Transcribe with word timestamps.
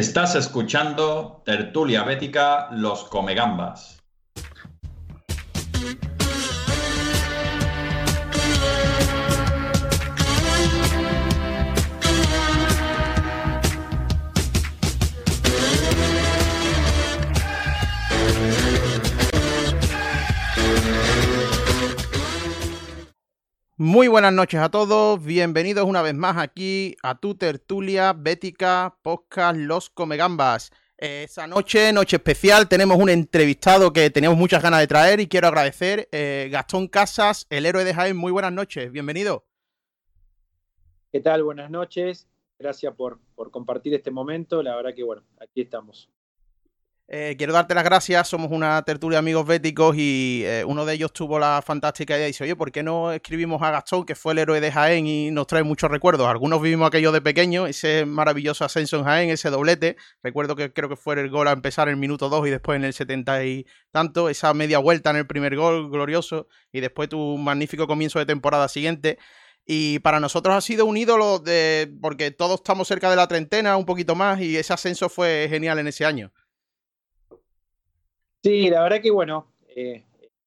Estás 0.00 0.34
escuchando 0.34 1.42
Tertulia 1.44 2.02
Bética 2.04 2.68
Los 2.72 3.04
Comegambas. 3.04 3.99
Muy 23.92 24.06
buenas 24.06 24.32
noches 24.32 24.60
a 24.60 24.68
todos, 24.68 25.20
bienvenidos 25.24 25.84
una 25.84 26.00
vez 26.00 26.14
más 26.14 26.36
aquí 26.36 26.94
a 27.02 27.18
tu 27.18 27.34
tertulia 27.34 28.12
bética 28.12 28.96
podcast 29.02 29.58
Los 29.58 29.90
Comegambas. 29.90 30.70
Esa 30.96 31.48
noche, 31.48 31.92
noche 31.92 32.18
especial, 32.18 32.68
tenemos 32.68 32.98
un 32.98 33.08
entrevistado 33.08 33.92
que 33.92 34.08
teníamos 34.10 34.38
muchas 34.38 34.62
ganas 34.62 34.78
de 34.78 34.86
traer 34.86 35.18
y 35.18 35.26
quiero 35.26 35.48
agradecer 35.48 36.08
eh, 36.12 36.48
Gastón 36.52 36.86
Casas, 36.86 37.48
el 37.50 37.66
héroe 37.66 37.82
de 37.82 37.92
Jaén. 37.92 38.16
Muy 38.16 38.30
buenas 38.30 38.52
noches, 38.52 38.92
bienvenido. 38.92 39.44
¿Qué 41.10 41.18
tal? 41.18 41.42
Buenas 41.42 41.68
noches. 41.68 42.28
Gracias 42.60 42.94
por, 42.94 43.18
por 43.34 43.50
compartir 43.50 43.92
este 43.92 44.12
momento. 44.12 44.62
La 44.62 44.76
verdad 44.76 44.94
que, 44.94 45.02
bueno, 45.02 45.24
aquí 45.40 45.62
estamos. 45.62 46.08
Eh, 47.12 47.34
quiero 47.36 47.52
darte 47.52 47.74
las 47.74 47.82
gracias, 47.82 48.28
somos 48.28 48.52
una 48.52 48.80
tertulia 48.84 49.16
de 49.16 49.18
amigos 49.18 49.44
béticos 49.44 49.96
y 49.96 50.44
eh, 50.44 50.64
uno 50.64 50.84
de 50.84 50.94
ellos 50.94 51.12
tuvo 51.12 51.40
la 51.40 51.60
fantástica 51.60 52.14
idea 52.16 52.26
y 52.26 52.30
dice, 52.30 52.44
oye, 52.44 52.54
¿por 52.54 52.70
qué 52.70 52.84
no 52.84 53.10
escribimos 53.10 53.60
a 53.62 53.72
Gastón, 53.72 54.06
que 54.06 54.14
fue 54.14 54.32
el 54.32 54.38
héroe 54.38 54.60
de 54.60 54.70
Jaén 54.70 55.08
y 55.08 55.32
nos 55.32 55.48
trae 55.48 55.64
muchos 55.64 55.90
recuerdos? 55.90 56.28
Algunos 56.28 56.62
vivimos 56.62 56.86
aquello 56.86 57.10
de 57.10 57.20
pequeño, 57.20 57.66
ese 57.66 58.06
maravilloso 58.06 58.64
ascenso 58.64 58.96
en 58.96 59.02
Jaén, 59.02 59.30
ese 59.30 59.50
doblete, 59.50 59.96
recuerdo 60.22 60.54
que 60.54 60.72
creo 60.72 60.88
que 60.88 60.94
fue 60.94 61.20
el 61.20 61.30
gol 61.30 61.48
a 61.48 61.50
empezar 61.50 61.88
en 61.88 61.94
el 61.94 62.00
minuto 62.00 62.28
2 62.28 62.46
y 62.46 62.50
después 62.50 62.76
en 62.76 62.84
el 62.84 62.92
70 62.92 63.44
y 63.44 63.66
tanto, 63.90 64.28
esa 64.28 64.54
media 64.54 64.78
vuelta 64.78 65.10
en 65.10 65.16
el 65.16 65.26
primer 65.26 65.56
gol 65.56 65.90
glorioso 65.90 66.46
y 66.70 66.78
después 66.78 67.08
tu 67.08 67.36
magnífico 67.38 67.88
comienzo 67.88 68.20
de 68.20 68.26
temporada 68.26 68.68
siguiente. 68.68 69.18
Y 69.66 69.98
para 69.98 70.20
nosotros 70.20 70.54
ha 70.54 70.60
sido 70.60 70.84
un 70.84 70.96
ídolo 70.96 71.40
de 71.40 71.92
porque 72.00 72.30
todos 72.30 72.60
estamos 72.60 72.86
cerca 72.86 73.10
de 73.10 73.16
la 73.16 73.26
treintena, 73.26 73.76
un 73.76 73.84
poquito 73.84 74.14
más, 74.14 74.40
y 74.40 74.56
ese 74.56 74.72
ascenso 74.72 75.08
fue 75.08 75.48
genial 75.50 75.80
en 75.80 75.88
ese 75.88 76.04
año. 76.04 76.32
Sí, 78.42 78.70
la 78.70 78.82
verdad 78.82 79.02
que 79.02 79.10
bueno, 79.10 79.52
eh, 79.68 80.04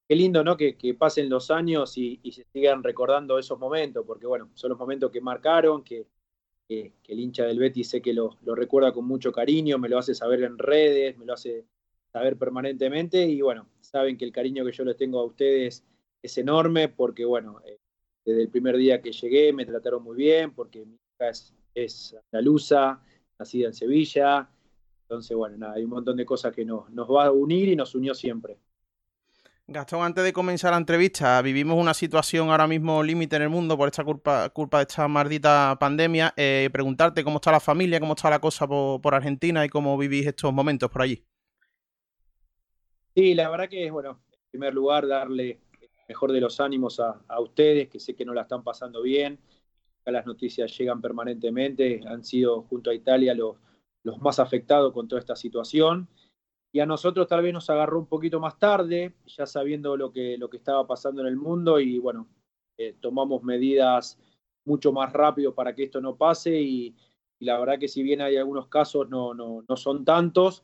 qué 0.08 0.16
lindo, 0.16 0.44
¿no? 0.44 0.58
Que, 0.58 0.76
pasen 0.98 1.30
los 1.30 1.52
años 1.52 1.98
y, 1.98 2.20
se 2.32 2.46
sigan 2.52 2.84
recordando 2.84 3.38
esos 3.38 3.60
momentos, 3.60 4.04
porque 4.06 4.26
bueno, 4.26 4.50
son 4.56 4.70
los 4.72 4.80
momentos 4.80 5.12
que 5.12 5.22
marcaron, 5.22 5.84
que, 5.84 6.08
el 6.70 7.20
hincha 7.20 7.46
del 7.46 7.60
Betis 7.60 7.90
sé 7.90 8.02
que 8.02 8.14
lo, 8.14 8.36
recuerda 8.44 8.92
con 8.92 9.06
mucho 9.06 9.32
cariño, 9.32 9.78
me 9.78 9.90
lo 9.90 10.00
hace 10.00 10.16
saber 10.16 10.42
en 10.42 10.58
redes, 10.58 11.16
me 11.20 11.26
lo 11.26 11.34
hace 11.34 11.66
saber 12.12 12.36
permanentemente 12.38 13.28
y 13.28 13.42
bueno, 13.42 13.70
saben 13.80 14.18
que 14.18 14.26
el 14.26 14.32
cariño 14.32 14.66
que 14.66 14.72
yo 14.72 14.84
les 14.84 14.98
tengo 14.98 15.20
a 15.20 15.26
ustedes 15.26 15.84
es 16.22 16.38
enorme 16.40 16.90
porque 16.90 17.26
bueno, 17.26 17.62
eh, 17.66 17.78
desde 18.26 18.42
el 18.42 18.50
primer 18.50 18.78
día 18.78 19.02
que 19.02 19.12
llegué 19.12 19.54
me 19.54 19.68
trataron 19.68 20.04
muy 20.04 20.16
bien 20.16 20.54
porque 20.56 20.84
mi 20.84 20.96
hija 20.96 21.30
es, 21.30 21.54
es 21.76 22.16
andaluza, 22.32 23.04
nacida 23.38 23.68
en 23.68 23.74
Sevilla, 23.74 24.50
entonces, 25.14 25.38
bueno, 25.38 25.58
nada, 25.58 25.74
hay 25.74 25.84
un 25.84 25.92
montón 25.92 26.18
de 26.18 26.26
cosas 26.26 26.52
que 26.54 26.66
nos, 26.66 26.90
nos 26.90 27.08
va 27.08 27.26
a 27.26 27.32
unir 27.32 27.70
y 27.70 27.76
nos 27.76 27.94
unió 27.94 28.16
siempre. 28.16 28.58
Gastón, 29.68 30.02
antes 30.02 30.24
de 30.24 30.34
comenzar 30.34 30.72
la 30.72 30.78
entrevista, 30.78 31.40
vivimos 31.44 31.78
una 31.78 31.94
situación 31.94 32.50
ahora 32.50 32.68
mismo 32.68 33.04
límite 33.04 33.36
en 33.36 33.44
el 33.44 33.50
mundo 33.50 33.78
por 33.78 33.88
esta 33.88 34.04
culpa, 34.04 34.50
culpa 34.50 34.80
de 34.80 34.86
esta 34.90 35.08
maldita 35.08 35.78
pandemia. 35.80 36.34
Eh, 36.36 36.68
preguntarte 36.74 37.24
cómo 37.24 37.38
está 37.38 37.52
la 37.52 37.60
familia, 37.60 38.00
cómo 38.00 38.14
está 38.14 38.30
la 38.32 38.40
cosa 38.40 38.68
por, 38.68 39.14
Argentina 39.14 39.64
y 39.64 39.70
cómo 39.70 39.96
vivís 39.98 40.26
estos 40.26 40.52
momentos 40.52 40.90
por 40.90 41.04
allí. 41.04 41.24
Sí, 43.16 43.36
la 43.36 43.50
verdad 43.52 43.70
que 43.70 43.86
es, 43.86 43.92
bueno, 43.92 44.20
en 44.32 44.40
primer 44.50 44.74
lugar, 44.74 45.08
darle 45.08 45.60
el 45.80 45.90
mejor 46.10 46.32
de 46.32 46.42
los 46.42 46.60
ánimos 46.60 47.00
a, 47.00 47.22
a 47.28 47.40
ustedes, 47.40 47.88
que 47.88 48.00
sé 48.00 48.16
que 48.16 48.26
no 48.26 48.34
la 48.34 48.42
están 48.42 48.64
pasando 48.64 49.04
bien. 49.04 49.38
Las 50.06 50.26
noticias 50.26 50.76
llegan 50.76 51.02
permanentemente, 51.02 52.02
han 52.08 52.26
sido 52.26 52.64
junto 52.64 52.90
a 52.90 52.96
Italia 52.96 53.36
los 53.36 53.56
los 54.04 54.22
más 54.22 54.40
afectados 54.40 54.94
con 54.94 55.08
toda 55.08 55.20
esta 55.20 55.36
situación. 55.36 56.08
Y 56.72 56.80
a 56.80 56.86
nosotros 56.86 57.28
tal 57.28 57.44
vez 57.44 57.54
nos 57.54 57.70
agarró 57.70 58.00
un 58.00 58.08
poquito 58.08 58.40
más 58.40 58.58
tarde, 58.58 59.14
ya 59.26 59.46
sabiendo 59.46 59.96
lo 59.96 60.12
que, 60.12 60.38
lo 60.38 60.50
que 60.50 60.58
estaba 60.58 60.86
pasando 60.88 61.22
en 61.22 61.28
el 61.28 61.38
mundo 61.38 61.80
y 61.80 62.00
bueno, 62.00 62.28
eh, 62.78 62.96
tomamos 63.00 63.44
medidas 63.44 64.20
mucho 64.66 64.92
más 64.92 65.14
rápido 65.14 65.54
para 65.54 65.76
que 65.76 65.84
esto 65.84 66.02
no 66.02 66.16
pase 66.16 66.60
y, 66.60 66.96
la 67.40 67.60
verdad 67.60 67.78
que 67.78 67.90
si 67.90 68.02
bien 68.04 68.22
hay 68.22 68.38
algunos 68.38 68.68
casos, 68.68 69.10
no, 69.10 69.34
no, 69.34 69.66
no 69.68 69.76
son 69.76 70.06
tantos 70.06 70.64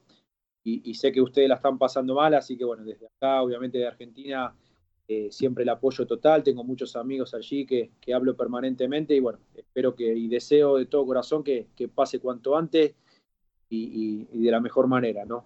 y, 0.63 0.94
sé 0.94 1.11
que 1.11 1.22
ustedes 1.22 1.49
la 1.49 1.55
están 1.55 1.78
pasando 1.78 2.16
mal, 2.16 2.33
así 2.35 2.55
que 2.57 2.63
bueno, 2.63 2.85
desde 2.85 3.07
acá, 3.07 3.41
obviamente 3.41 3.79
de 3.79 3.88
Argentina, 3.88 4.55
eh, 5.07 5.29
siempre 5.31 5.63
el 5.63 5.69
apoyo 5.69 6.05
total, 6.05 6.44
tengo 6.44 6.63
muchos 6.63 6.95
amigos 6.95 7.33
allí 7.33 7.66
que, 7.66 7.91
que 7.99 8.13
hablo 8.13 8.38
permanentemente 8.38 9.16
y 9.16 9.19
bueno, 9.19 9.39
espero 9.55 9.94
que 9.95 10.16
y 10.16 10.28
deseo 10.28 10.78
de 10.78 10.85
todo 10.85 11.05
corazón 11.05 11.44
que, 11.44 11.67
que 11.75 11.89
pase 11.89 12.19
cuanto 12.19 12.55
antes 12.55 12.95
y, 13.69 14.25
de 14.25 14.52
la 14.52 14.59
mejor 14.59 14.88
manera, 14.88 15.25
¿no? 15.25 15.44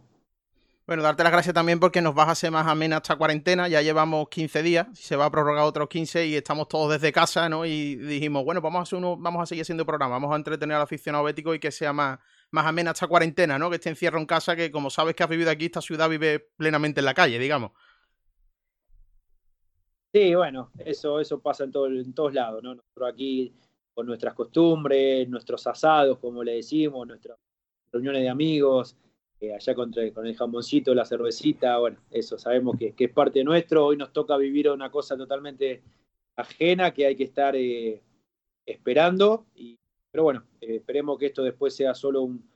Bueno, 0.86 1.02
darte 1.02 1.24
las 1.24 1.32
gracias 1.32 1.54
también 1.54 1.80
porque 1.80 2.02
nos 2.02 2.14
vas 2.14 2.28
a 2.28 2.32
hacer 2.32 2.52
más 2.52 2.68
amena 2.68 2.98
esta 2.98 3.16
cuarentena. 3.16 3.70
Ya 3.70 3.82
llevamos 3.82 4.28
15 4.28 4.64
días, 4.64 4.88
se 4.94 5.16
va 5.16 5.26
a 5.26 5.32
prorrogar 5.32 5.64
otros 5.64 5.88
15 5.88 6.28
y 6.28 6.36
estamos 6.36 6.68
todos 6.68 6.92
desde 6.92 7.14
casa, 7.14 7.48
¿no? 7.48 7.66
Y 7.66 7.96
dijimos, 7.96 8.44
bueno, 8.44 8.60
vamos 8.60 8.80
a, 8.80 8.84
hacer 8.84 9.00
uno, 9.00 9.16
vamos 9.16 9.42
a 9.44 9.46
seguir 9.46 9.62
haciendo 9.62 9.86
programa, 9.86 10.16
vamos 10.16 10.34
a 10.34 10.36
entretener 10.36 10.76
al 10.76 10.82
aficionado 10.82 11.24
bético 11.24 11.56
y 11.56 11.60
que 11.60 11.72
sea 11.72 11.94
más, 11.94 12.20
más 12.52 12.66
amena 12.66 12.92
esta 12.92 13.08
cuarentena, 13.08 13.58
¿no? 13.58 13.70
Que 13.70 13.78
este 13.78 13.90
encierro 13.90 14.20
en 14.20 14.26
casa, 14.26 14.58
que 14.58 14.72
como 14.72 14.90
sabes 14.90 15.16
que 15.16 15.24
has 15.24 15.30
vivido 15.30 15.50
aquí, 15.52 15.66
esta 15.66 15.82
ciudad 15.82 16.10
vive 16.10 16.40
plenamente 16.58 17.00
en 17.00 17.06
la 17.06 17.14
calle, 17.14 17.40
digamos. 17.40 17.72
Sí, 20.14 20.36
bueno, 20.36 20.70
eso, 20.80 21.22
eso 21.22 21.40
pasa 21.40 21.64
en, 21.64 21.72
todo, 21.72 21.88
en 21.88 22.14
todos 22.14 22.34
lados, 22.34 22.62
¿no? 22.62 22.76
Nosotros 22.76 23.10
aquí 23.10 23.56
con 23.94 24.06
nuestras 24.06 24.34
costumbres, 24.34 25.30
nuestros 25.30 25.66
asados, 25.66 26.18
como 26.20 26.44
le 26.44 26.56
decimos, 26.56 27.08
nuestros 27.08 27.38
reuniones 27.94 28.24
de 28.24 28.30
amigos, 28.30 28.98
eh, 29.40 29.54
allá 29.54 29.76
con, 29.76 29.94
con, 30.14 30.26
el 30.26 30.36
jamoncito, 30.36 30.96
la 30.96 31.06
cervecita, 31.06 31.78
bueno, 31.78 31.98
eso 32.10 32.38
sabemos 32.38 32.76
que, 32.78 32.94
es 32.98 33.12
parte 33.12 33.44
nuestro. 33.44 33.86
Hoy 33.86 33.98
nos 33.98 34.12
toca 34.12 34.36
vivir 34.36 34.70
una 34.70 34.90
cosa 34.90 35.16
totalmente 35.16 35.84
ajena 36.36 36.94
que 36.94 37.06
hay 37.06 37.16
que 37.16 37.26
estar 37.26 37.56
eh, 37.56 38.02
esperando. 38.66 39.46
Pero 40.12 40.24
bueno, 40.24 40.44
eh, 40.60 40.78
esperemos 40.78 41.18
que 41.20 41.28
esto 41.28 41.44
después 41.44 41.76
sea 41.76 41.94
solo 41.94 42.24
un, 42.24 42.52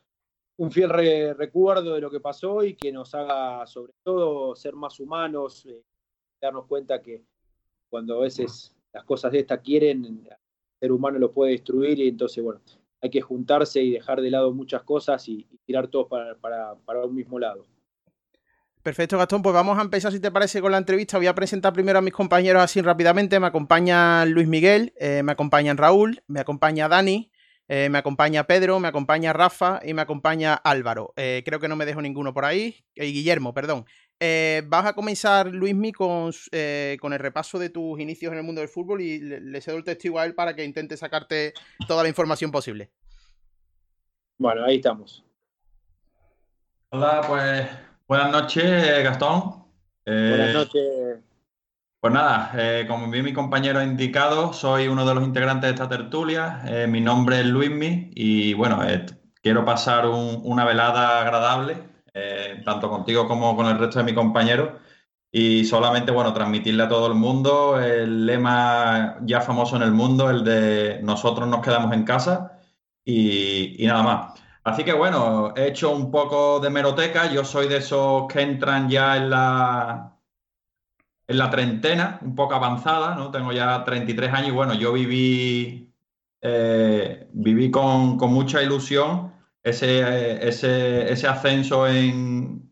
fiel 0.71 0.89
recuerdo 1.35 1.93
de 1.93 2.01
lo 2.01 2.09
que 2.09 2.19
pasó 2.19 2.63
y 2.63 2.73
que 2.73 2.91
nos 2.91 3.13
haga 3.13 3.67
sobre 3.67 3.93
todo 4.03 4.55
ser 4.55 4.73
más 4.73 4.99
humanos, 4.99 5.67
darnos 6.41 6.65
cuenta 6.65 6.99
que 6.99 7.23
cuando 7.89 8.17
a 8.17 8.21
veces 8.21 8.73
las 8.91 9.03
cosas 9.03 9.31
de 9.33 9.39
esta 9.39 9.61
quieren, 9.61 10.03
el 10.25 10.37
ser 10.79 10.91
humano 10.91 11.19
lo 11.19 11.31
puede 11.31 11.51
destruir 11.51 11.99
y 11.99 12.07
entonces, 12.07 12.43
bueno, 12.43 12.59
hay 13.01 13.09
que 13.09 13.21
juntarse 13.21 13.81
y 13.81 13.91
dejar 13.91 14.21
de 14.21 14.31
lado 14.31 14.53
muchas 14.53 14.83
cosas 14.83 15.27
y, 15.27 15.47
tirar 15.65 15.87
todos 15.87 16.07
para, 16.07 17.05
un 17.05 17.13
mismo 17.15 17.39
lado. 17.39 17.65
Perfecto, 18.81 19.17
Gastón. 19.17 19.41
Pues 19.41 19.53
vamos 19.53 19.77
a 19.77 19.81
empezar, 19.81 20.13
si 20.13 20.19
te 20.19 20.31
parece, 20.31 20.61
con 20.61 20.71
la 20.71 20.77
entrevista. 20.77 21.17
Voy 21.17 21.27
a 21.27 21.35
presentar 21.35 21.73
primero 21.73 21.99
a 21.99 22.01
mis 22.01 22.13
compañeros 22.13 22.61
así 22.61 22.81
rápidamente. 22.81 23.39
Me 23.39 23.47
acompaña 23.47 24.23
Luis 24.25 24.47
Miguel, 24.47 24.93
eh, 24.97 25.23
me 25.23 25.33
acompaña 25.33 25.73
Raúl, 25.73 26.23
me 26.27 26.39
acompaña 26.39 26.87
Dani, 26.87 27.29
eh, 27.67 27.89
me 27.89 27.97
acompaña 27.97 28.45
Pedro, 28.45 28.79
me 28.79 28.87
acompaña 28.87 29.33
Rafa 29.33 29.81
y 29.83 29.93
me 29.93 30.01
acompaña 30.01 30.53
Álvaro. 30.53 31.13
Eh, 31.17 31.43
creo 31.45 31.59
que 31.59 31.67
no 31.67 31.75
me 31.75 31.85
dejo 31.85 32.01
ninguno 32.01 32.33
por 32.33 32.45
ahí. 32.45 32.85
Guillermo, 32.95 33.53
perdón. 33.53 33.85
Eh, 34.19 34.63
vas 34.65 34.85
a 34.85 34.93
comenzar, 34.93 35.47
Luismi, 35.47 35.91
con, 35.91 36.31
eh, 36.51 36.97
con 36.99 37.13
el 37.13 37.19
repaso 37.19 37.59
de 37.59 37.69
tus 37.69 37.99
inicios 37.99 38.31
en 38.31 38.39
el 38.39 38.43
mundo 38.43 38.61
del 38.61 38.69
fútbol 38.69 39.01
y 39.01 39.19
le, 39.19 39.61
cedo 39.61 39.77
el 39.77 39.83
testigo 39.83 40.19
a 40.19 40.25
él 40.25 40.33
para 40.33 40.55
que 40.55 40.63
intente 40.63 40.97
sacarte 40.97 41.53
toda 41.87 42.01
la 42.01 42.09
información 42.09 42.51
posible. 42.51 42.89
Bueno, 44.39 44.65
ahí 44.65 44.77
estamos. 44.77 45.23
Hola, 46.89 47.21
pues 47.27 47.67
buenas 48.07 48.31
noches, 48.31 49.03
Gastón. 49.03 49.65
buenas 50.05 50.49
eh, 50.49 50.53
noches. 50.53 51.23
Pues 51.99 52.13
nada, 52.13 52.87
como 52.87 53.09
bien 53.09 53.25
mi 53.25 53.33
compañero 53.33 53.79
ha 53.79 53.83
indicado, 53.83 54.53
soy 54.53 54.87
uno 54.87 55.05
de 55.05 55.15
los 55.15 55.23
integrantes 55.23 55.69
de 55.69 55.73
esta 55.73 55.89
tertulia. 55.89 56.63
mi 56.87 57.01
nombre 57.01 57.39
es 57.39 57.45
Luismi 57.47 58.11
y 58.13 58.53
bueno, 58.53 58.81
quiero 59.41 59.65
pasar 59.65 60.07
una 60.07 60.63
velada 60.63 61.21
agradable 61.21 61.96
eh, 62.19 62.61
tanto 62.65 62.89
contigo 62.89 63.27
como 63.27 63.55
con 63.55 63.67
el 63.67 63.77
resto 63.77 63.99
de 63.99 64.05
mis 64.05 64.15
compañeros. 64.15 64.71
Y 65.31 65.65
solamente, 65.65 66.11
bueno, 66.11 66.33
transmitirle 66.33 66.83
a 66.83 66.89
todo 66.89 67.07
el 67.07 67.13
mundo 67.13 67.79
el 67.79 68.25
lema 68.25 69.17
ya 69.21 69.41
famoso 69.41 69.75
en 69.75 69.83
el 69.83 69.91
mundo, 69.91 70.29
el 70.29 70.43
de 70.43 70.99
nosotros 71.03 71.47
nos 71.47 71.61
quedamos 71.61 71.93
en 71.93 72.03
casa 72.05 72.59
y, 73.05 73.77
nada 73.85 74.03
más. 74.03 74.41
Así 74.63 74.83
que 74.83 74.93
bueno, 74.93 75.53
he 75.55 75.67
hecho 75.67 75.91
un 75.91 76.11
poco 76.11 76.59
de 76.59 76.69
meroteca. 76.71 77.31
Yo 77.31 77.45
soy 77.45 77.67
de 77.67 77.77
esos 77.77 78.27
que 78.27 78.41
entran 78.41 78.89
ya 78.89 79.17
en 79.17 79.29
la, 79.29 80.17
en 81.27 81.37
la 81.37 81.49
treintena, 81.49 82.19
un 82.23 82.35
poco 82.35 82.55
avanzada, 82.55 83.15
¿no? 83.15 83.31
Tengo 83.31 83.51
ya 83.51 83.83
33 83.83 84.33
años 84.33 84.53
bueno, 84.55 84.73
yo 84.73 84.93
viví, 84.93 85.93
eh, 86.41 87.29
viví 87.33 87.71
con 87.71 88.17
mucha 88.17 88.63
ilusión 88.63 89.36
ese, 89.69 90.47
ese, 90.47 91.11
ese 91.11 91.27
ascenso 91.27 91.87
en, 91.87 92.67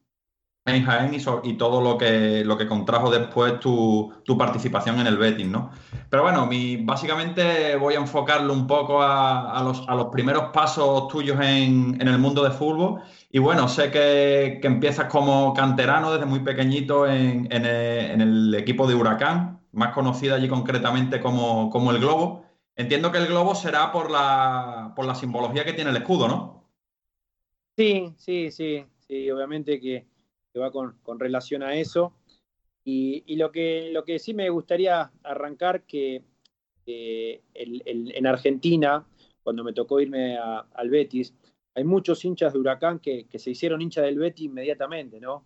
en 0.65 0.83
Jaén 0.83 1.13
y, 1.43 1.53
todo 1.53 1.79
lo 1.79 1.97
que, 1.97 2.43
lo 2.43 2.57
que 2.57 2.67
contrajo 2.67 3.11
después 3.11 3.59
tu, 3.59 4.11
participación 4.37 4.99
en 4.99 5.05
el 5.05 5.17
betting, 5.17 5.51
¿no? 5.51 5.69
Pero 6.09 6.23
bueno, 6.23 6.47
mi, 6.47 6.77
básicamente 6.77 7.75
voy 7.75 7.93
a 7.93 7.99
enfocarlo 7.99 8.51
un 8.51 8.65
poco 8.65 9.01
a, 9.01 9.61
los, 9.63 10.05
primeros 10.11 10.45
pasos 10.51 11.07
tuyos 11.07 11.39
en, 11.39 12.01
el 12.01 12.17
mundo 12.17 12.43
de 12.43 12.49
fútbol. 12.49 13.01
Y 13.29 13.37
bueno, 13.37 13.67
sé 13.67 13.91
que, 13.91 14.59
empiezas 14.63 15.05
como 15.05 15.53
canterano 15.53 16.11
desde 16.11 16.25
muy 16.25 16.39
pequeñito 16.39 17.07
en, 17.07 17.47
el, 17.51 18.55
equipo 18.55 18.87
de 18.87 18.95
Huracán, 18.95 19.59
más 19.71 19.93
conocida 19.93 20.35
allí 20.35 20.47
concretamente 20.47 21.19
como, 21.21 21.69
como 21.69 21.91
el 21.91 21.99
Globo. 21.99 22.43
Entiendo 22.75 23.11
que 23.11 23.19
el 23.19 23.27
Globo 23.27 23.53
será 23.53 23.91
por 23.91 24.09
la, 24.09 24.93
por 24.95 25.05
la 25.05 25.13
simbología 25.13 25.63
que 25.63 25.73
tiene 25.73 25.91
el 25.91 25.97
escudo, 25.97 26.27
¿no? 26.27 26.54
Sí, 27.77 28.13
sí, 28.17 28.51
sí, 28.51 28.85
sí, 29.07 29.31
obviamente 29.31 29.79
que 29.79 30.05
que 30.55 30.59
va 30.59 30.71
con, 30.71 31.19
relación 31.19 31.63
a 31.63 31.75
eso. 31.75 32.13
Y, 32.85 33.35
lo, 33.35 33.51
que, 33.51 33.89
lo 33.91 34.05
que 34.05 34.19
sí 34.19 34.33
me 34.33 34.49
gustaría 34.49 35.11
arrancar, 35.21 35.83
que 35.83 36.23
en 36.85 38.25
Argentina, 38.25 39.05
cuando 39.43 39.65
me 39.65 39.73
tocó 39.73 39.99
irme 39.99 40.37
al 40.37 40.89
Betis, 40.89 41.33
hay 41.73 41.83
muchos 41.83 42.23
hinchas 42.23 42.53
de 42.53 42.59
Huracán 42.59 42.99
que, 42.99 43.27
se 43.33 43.51
hicieron 43.51 43.81
hinchas 43.81 44.05
del 44.05 44.17
Betis 44.17 44.45
inmediatamente, 44.45 45.19
¿no? 45.19 45.45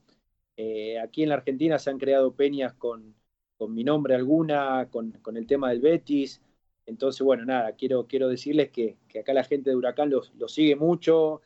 Eh, 0.55 0.99
aquí 0.99 1.23
en 1.23 1.29
la 1.29 1.35
Argentina 1.35 1.79
se 1.79 1.89
han 1.89 1.97
creado 1.97 2.35
peñas 2.35 2.75
con, 2.75 3.15
mi 3.67 3.83
nombre 3.83 4.13
alguna, 4.13 4.89
con, 4.91 5.19
el 5.35 5.47
tema 5.47 5.69
del 5.69 5.81
Betis. 5.81 6.39
Entonces, 6.85 7.21
bueno, 7.21 7.45
nada, 7.45 7.71
quiero, 7.71 8.05
quiero 8.05 8.29
decirles 8.29 8.69
que, 8.69 8.97
acá 9.19 9.33
la 9.33 9.43
gente 9.43 9.71
de 9.71 9.75
Huracán 9.75 10.11
los, 10.11 10.31
los 10.35 10.53
sigue 10.53 10.75
mucho, 10.75 11.41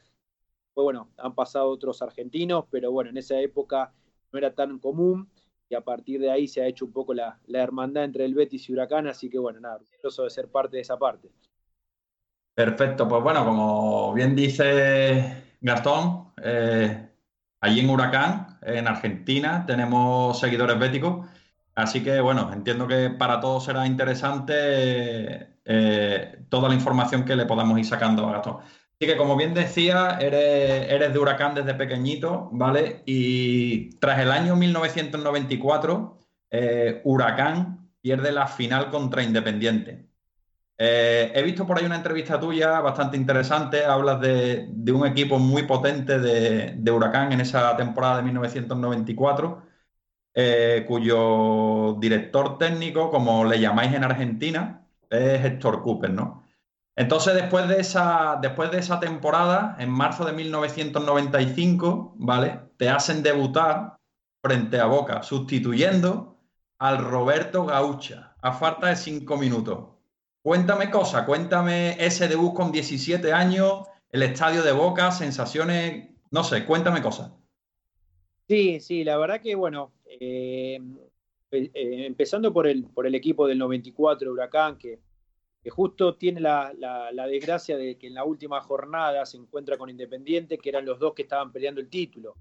bueno, 0.82 1.10
han 1.18 1.36
pasado 1.36 1.70
otros 1.70 2.02
argentinos, 2.02 2.66
pero 2.72 2.92
bueno, 2.92 3.12
en 3.12 3.18
esa 3.18 3.40
época 3.40 3.94
no 4.32 4.40
era 4.40 4.54
tan 4.54 4.80
común 4.80 5.30
y 5.70 5.76
a 5.76 5.82
partir 5.82 6.20
de 6.20 6.32
ahí 6.32 6.48
se 6.48 6.62
ha 6.62 6.68
hecho 6.68 6.86
un 6.86 6.92
poco 6.92 7.14
la, 7.14 7.40
hermandad 7.48 8.04
entre 8.04 8.26
el 8.26 8.34
Betis 8.34 8.70
y 8.70 8.74
Huracán, 8.74 9.08
así 9.08 9.30
que 9.30 9.40
bueno, 9.40 9.60
nada, 9.60 9.76
orgulloso 9.76 10.24
de 10.24 10.30
ser 10.30 10.48
parte 10.48 10.78
de 10.78 10.82
esa 10.82 10.98
parte. 10.98 11.30
Perfecto, 12.56 13.08
pues 13.08 13.24
bueno, 13.24 13.46
como 13.46 14.14
bien 14.14 14.36
dice 14.36 15.56
Gastón, 15.62 16.34
eh, 16.44 17.10
allí 17.62 17.80
en 17.80 17.90
Huracán, 17.90 18.60
en 18.62 18.88
Argentina, 18.88 19.66
tenemos 19.66 20.40
seguidores 20.40 20.78
béticos, 20.78 21.28
así 21.76 22.04
que 22.04 22.20
bueno, 22.20 22.52
entiendo 22.54 22.88
que 22.88 23.10
para 23.10 23.40
todos 23.40 23.66
será 23.66 23.88
interesante 23.88 25.54
eh, 25.66 26.46
toda 26.50 26.70
la 26.70 26.76
información 26.76 27.26
que 27.26 27.36
le 27.36 27.46
podamos 27.46 27.80
ir 27.80 27.86
sacando 27.86 28.28
a 28.28 28.34
Gastón. 28.34 28.58
Así 28.96 29.08
que, 29.08 29.18
como 29.18 29.36
bien 29.36 29.54
decía, 29.54 30.18
eres, 30.22 31.14
de 31.14 31.20
Huracán 31.20 31.56
desde 31.56 31.74
pequeñito, 31.74 32.50
¿vale? 32.54 33.04
Y 33.06 33.92
tras 34.00 34.20
el 34.20 34.32
año 34.32 34.56
1994, 34.56 36.20
eh, 36.52 37.02
Huracán 37.04 37.90
pierde 38.02 38.32
la 38.32 38.48
final 38.48 38.90
contra 38.92 39.24
Independiente. 39.24 40.08
Eh, 40.78 41.32
he 41.36 41.42
visto 41.44 41.66
por 41.68 41.78
ahí 41.80 41.86
una 41.86 41.96
entrevista 41.96 42.40
tuya 42.40 42.80
bastante 42.82 43.18
interesante. 43.18 43.86
Hablas 43.86 44.20
de, 44.22 44.70
un 44.94 45.06
equipo 45.08 45.40
muy 45.40 45.64
potente 45.64 46.20
de, 46.20 46.92
Huracán 46.92 47.32
en 47.32 47.42
esa 47.42 47.76
temporada 47.78 48.18
de 48.18 48.24
1994, 48.24 49.64
eh, 50.36 50.86
cuyo 50.88 51.98
director 52.00 52.58
técnico, 52.58 53.10
como 53.12 53.46
le 53.46 53.60
llamáis 53.60 53.94
en 53.94 54.04
Argentina, 54.04 54.86
es 55.10 55.46
Héctor 55.46 55.82
Cooper, 55.84 56.12
¿no? 56.12 56.43
Entonces, 56.96 57.34
después 57.34 57.68
de, 57.68 57.80
esa, 57.80 58.38
después 58.42 58.70
de 58.72 58.78
esa 58.78 59.00
temporada, 59.00 59.76
en 59.80 59.90
marzo 59.90 60.26
de 60.26 60.34
1995, 60.34 62.14
¿vale? 62.18 62.60
Te 62.78 62.90
hacen 62.90 63.24
debutar 63.24 63.98
frente 64.42 64.80
a 64.80 64.86
Boca, 64.86 65.24
sustituyendo 65.24 66.38
al 66.78 67.00
Roberto 67.00 67.66
Gaucha, 67.66 68.36
a 68.42 68.52
falta 68.52 68.88
de 68.88 68.96
cinco 68.96 69.38
minutos. 69.38 69.88
Cuéntame 70.44 70.92
cosas, 70.92 71.24
cuéntame 71.24 71.96
ese 72.04 72.28
debut 72.28 72.54
con 72.54 72.72
17 72.72 73.32
años, 73.32 73.88
el 74.12 74.22
estadio 74.22 74.62
de 74.62 74.74
Boca, 74.74 75.12
sensaciones, 75.12 76.10
no 76.30 76.44
sé, 76.44 76.66
cuéntame 76.66 77.02
cosas. 77.02 77.32
Sí, 78.48 78.80
sí, 78.82 79.04
la 79.04 79.18
verdad 79.18 79.42
que, 79.42 79.56
bueno, 79.56 79.94
eh, 80.06 80.80
eh, 81.52 81.72
empezando 82.06 82.52
por 82.52 82.68
el, 82.68 82.84
por 82.84 83.08
el 83.08 83.16
equipo 83.16 83.48
del 83.48 83.58
94, 83.58 84.32
Huracán, 84.32 84.78
que 84.78 85.00
que 85.64 85.70
justo 85.70 86.16
tiene 86.16 86.42
la, 86.42 86.74
desgracia 87.28 87.78
de 87.78 87.98
que 87.98 88.08
en 88.08 88.16
la 88.16 88.26
última 88.26 88.60
jornada 88.60 89.26
se 89.26 89.38
encuentra 89.38 89.78
con 89.78 89.90
Independiente, 89.90 90.58
que 90.58 90.70
eran 90.70 90.86
los 90.86 91.00
dos 91.00 91.14
que 91.14 91.22
estaban 91.22 91.54
peleando 91.54 91.80
el 91.80 91.88
título, 91.88 92.36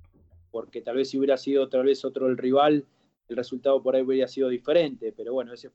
porque 0.50 0.82
tal 0.82 0.96
vez 0.96 1.10
si 1.10 1.18
hubiera 1.18 1.36
sido 1.36 1.62
otra 1.62 1.82
vez 1.82 2.04
otro 2.04 2.26
el 2.26 2.36
rival, 2.36 2.84
el 3.28 3.36
resultado 3.36 3.80
por 3.80 3.94
ahí 3.94 4.02
hubiera 4.02 4.26
sido 4.26 4.48
diferente, 4.48 5.12
pero 5.16 5.32
bueno, 5.32 5.52
ese 5.52 5.70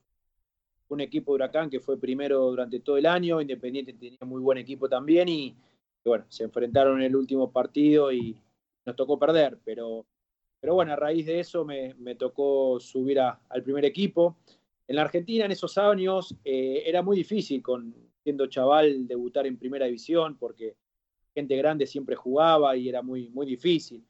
fue 0.86 0.96
un 0.96 1.00
equipo 1.00 1.32
de 1.32 1.36
Huracán 1.36 1.70
que 1.70 1.80
fue 1.80 1.98
primero 1.98 2.50
durante 2.50 2.80
todo 2.80 2.98
el 2.98 3.06
año, 3.06 3.40
Independiente 3.40 3.94
tenía 3.94 4.18
muy 4.26 4.42
buen 4.42 4.58
equipo 4.58 4.86
también 4.86 5.28
y, 5.30 5.56
bueno, 6.04 6.26
se 6.28 6.44
enfrentaron 6.44 6.98
en 6.98 7.06
el 7.06 7.16
último 7.16 7.50
partido 7.50 8.12
y 8.12 8.36
nos 8.84 8.94
tocó 8.94 9.18
perder, 9.18 9.58
pero, 9.64 10.04
pero 10.60 10.74
bueno, 10.74 10.92
a 10.92 10.96
raíz 10.96 11.24
de 11.24 11.40
eso 11.40 11.64
me, 11.64 11.94
tocó 12.18 12.78
subir 12.78 13.20
al 13.20 13.62
primer 13.62 13.86
equipo. 13.86 14.36
En 14.88 14.96
la 14.96 15.02
Argentina 15.02 15.44
en 15.44 15.52
esos 15.52 15.76
años 15.76 16.34
eh, 16.42 16.82
era 16.86 17.02
muy 17.02 17.18
difícil, 17.18 17.62
con, 17.62 17.94
siendo 18.22 18.46
chaval, 18.46 19.06
debutar 19.06 19.46
en 19.46 19.58
primera 19.58 19.84
división, 19.84 20.38
porque 20.38 20.76
gente 21.34 21.54
grande 21.56 21.86
siempre 21.86 22.16
jugaba 22.16 22.74
y 22.74 22.88
era 22.88 23.02
muy, 23.02 23.28
muy 23.28 23.44
difícil. 23.44 24.02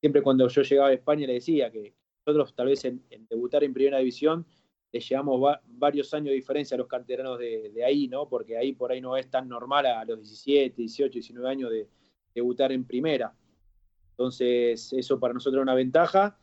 Siempre 0.00 0.22
cuando 0.22 0.48
yo 0.48 0.62
llegaba 0.62 0.88
a 0.88 0.92
España 0.92 1.28
le 1.28 1.34
decía 1.34 1.70
que 1.70 1.94
nosotros 2.26 2.54
tal 2.56 2.66
vez 2.66 2.84
en, 2.84 3.04
debutar 3.30 3.62
en 3.62 3.72
primera 3.72 3.98
división 3.98 4.44
le 4.92 4.98
llevamos 5.00 5.56
varios 5.64 6.12
años 6.14 6.30
de 6.30 6.34
diferencia 6.34 6.74
a 6.74 6.78
los 6.78 6.88
canteranos 6.88 7.38
de, 7.38 7.84
ahí, 7.84 8.08
¿no? 8.08 8.28
Porque 8.28 8.56
ahí 8.56 8.72
por 8.72 8.90
ahí 8.90 9.00
no 9.00 9.16
es 9.16 9.30
tan 9.30 9.48
normal 9.48 9.86
a 9.86 10.04
los 10.04 10.18
17, 10.18 10.74
18, 10.76 11.12
19 11.12 11.48
años 11.48 11.70
de 11.70 11.88
debutar 12.34 12.72
en 12.72 12.84
primera. 12.84 13.34
Entonces, 14.10 14.92
eso 14.92 15.20
para 15.20 15.34
nosotros 15.34 15.58
era 15.58 15.62
una 15.62 15.74
ventaja. 15.74 16.38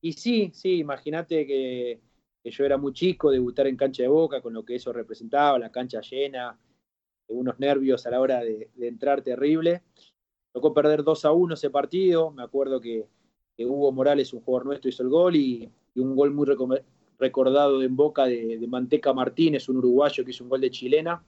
Y 0.00 0.12
sí, 0.12 0.50
sí, 0.54 0.78
imagínate 0.78 1.46
que 1.46 2.00
que 2.46 2.52
yo 2.52 2.64
era 2.64 2.76
muy 2.76 2.92
chico, 2.92 3.32
debutar 3.32 3.66
en 3.66 3.76
cancha 3.76 4.04
de 4.04 4.08
boca, 4.08 4.40
con 4.40 4.54
lo 4.54 4.64
que 4.64 4.76
eso 4.76 4.92
representaba, 4.92 5.58
la 5.58 5.72
cancha 5.72 6.00
llena, 6.00 6.56
unos 7.26 7.58
nervios 7.58 8.06
a 8.06 8.10
la 8.10 8.20
hora 8.20 8.38
de, 8.38 8.70
entrar 8.82 9.20
terrible. 9.20 9.82
Tocó 10.52 10.72
perder 10.72 11.02
2 11.02 11.24
a 11.24 11.32
1 11.32 11.54
ese 11.54 11.70
partido, 11.70 12.30
me 12.30 12.44
acuerdo 12.44 12.80
que, 12.80 13.08
Hugo 13.58 13.90
Morales, 13.90 14.32
un 14.32 14.42
jugador 14.42 14.66
nuestro, 14.66 14.88
hizo 14.88 15.02
el 15.02 15.08
gol 15.08 15.34
y, 15.34 15.68
un 15.96 16.14
gol 16.14 16.32
muy 16.32 16.46
recordado 17.18 17.82
en 17.82 17.96
boca 17.96 18.26
de, 18.26 18.64
Manteca 18.68 19.12
Martínez, 19.12 19.68
un 19.68 19.78
uruguayo 19.78 20.24
que 20.24 20.30
hizo 20.30 20.44
un 20.44 20.50
gol 20.50 20.60
de 20.60 20.70
chilena. 20.70 21.20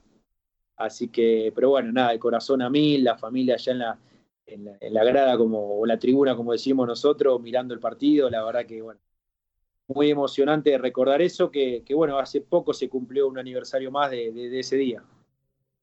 Así 0.77 1.09
que, 1.09 1.51
pero 1.53 1.71
bueno, 1.71 1.91
nada, 1.91 2.13
el 2.13 2.19
corazón 2.19 2.61
a 2.61 2.69
mil, 2.69 3.03
la 3.03 3.17
familia 3.17 3.55
allá 3.55 3.73
en 3.73 3.79
la, 3.79 3.99
en 4.45 4.63
la, 4.63 4.77
en 4.79 4.93
la 4.93 5.03
grada 5.03 5.37
como, 5.37 5.81
o 5.81 5.85
la 5.85 5.99
tribuna, 5.99 6.33
como 6.37 6.53
decimos 6.53 6.87
nosotros, 6.87 7.41
mirando 7.41 7.73
el 7.73 7.81
partido, 7.81 8.29
la 8.29 8.45
verdad 8.45 8.65
que, 8.65 8.81
bueno, 8.81 9.01
muy 9.89 10.11
emocionante 10.11 10.77
recordar 10.77 11.21
eso, 11.21 11.49
que, 11.49 11.83
bueno, 11.95 12.19
hace 12.19 12.41
poco 12.41 12.73
se 12.73 12.87
cumplió 12.87 13.27
un 13.27 13.39
aniversario 13.39 13.91
más 13.91 14.11
de, 14.11 14.59
ese 14.59 14.77
día. 14.77 15.03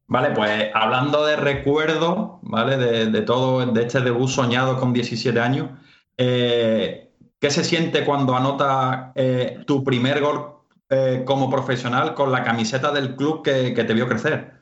Vale, 0.06 0.30
pues 0.30 0.70
hablando 0.72 1.26
de 1.26 1.34
recuerdo, 1.34 2.38
¿vale? 2.42 2.76
De, 2.76 3.22
todo, 3.22 3.66
de 3.66 3.82
este 3.82 4.00
debut 4.00 4.28
soñado 4.28 4.78
con 4.78 4.92
17 4.92 5.40
años, 5.40 5.70
eh, 6.16 7.10
¿qué 7.40 7.50
se 7.50 7.64
siente 7.64 8.04
cuando 8.04 8.36
anota 8.36 9.12
eh, 9.16 9.64
tu 9.66 9.82
primer 9.82 10.20
gol 10.20 10.54
eh, 10.88 11.24
como 11.26 11.50
profesional 11.50 12.14
con 12.14 12.30
la 12.30 12.44
camiseta 12.44 12.92
del 12.92 13.16
club 13.16 13.42
que, 13.42 13.72
te 13.72 13.94
vio 13.94 14.06
crecer? 14.06 14.52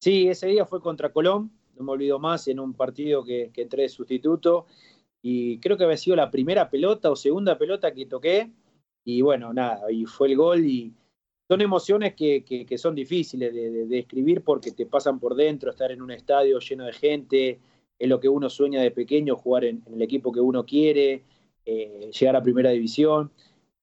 Sí, 0.00 0.28
ese 0.28 0.48
día 0.48 0.66
fue 0.66 0.80
contra 0.80 1.12
Colón, 1.12 1.52
no 1.76 1.84
me 1.84 1.92
olvido 1.92 2.18
más, 2.18 2.48
en 2.48 2.58
un 2.58 2.74
partido 2.74 3.24
que, 3.24 3.52
que 3.54 3.62
entré 3.62 3.82
de 3.82 3.88
sustituto 3.88 4.66
y 5.28 5.58
creo 5.58 5.76
que 5.76 5.82
había 5.82 5.96
sido 5.96 6.14
la 6.14 6.30
primera 6.30 6.70
pelota 6.70 7.10
o 7.10 7.16
segunda 7.16 7.58
pelota 7.58 7.92
que 7.92 8.06
toqué 8.06 8.48
y 9.04 9.22
bueno, 9.22 9.52
nada, 9.52 9.90
y 9.90 10.04
fue 10.04 10.28
el 10.28 10.36
gol 10.36 10.64
y 10.64 10.94
son 11.48 11.60
emociones 11.60 12.14
que, 12.14 12.44
que, 12.44 12.78
son 12.78 12.94
difíciles 12.94 13.52
de, 13.52 13.86
de, 13.86 13.98
escribir 13.98 14.42
porque 14.42 14.70
te 14.70 14.86
pasan 14.86 15.18
por 15.18 15.34
dentro, 15.34 15.72
estar 15.72 15.90
en 15.90 16.00
un 16.00 16.12
estadio 16.12 16.60
lleno 16.60 16.84
de 16.84 16.92
gente, 16.92 17.58
es 17.98 18.08
lo 18.08 18.20
que 18.20 18.28
uno 18.28 18.48
sueña 18.48 18.80
de 18.80 18.92
pequeño, 18.92 19.34
jugar 19.34 19.64
en, 19.64 19.82
el 19.92 20.00
equipo 20.00 20.30
que 20.30 20.40
uno 20.40 20.64
quiere, 20.64 21.24
eh, 21.64 22.08
llegar 22.16 22.36
a 22.36 22.42
primera 22.42 22.70
división. 22.70 23.32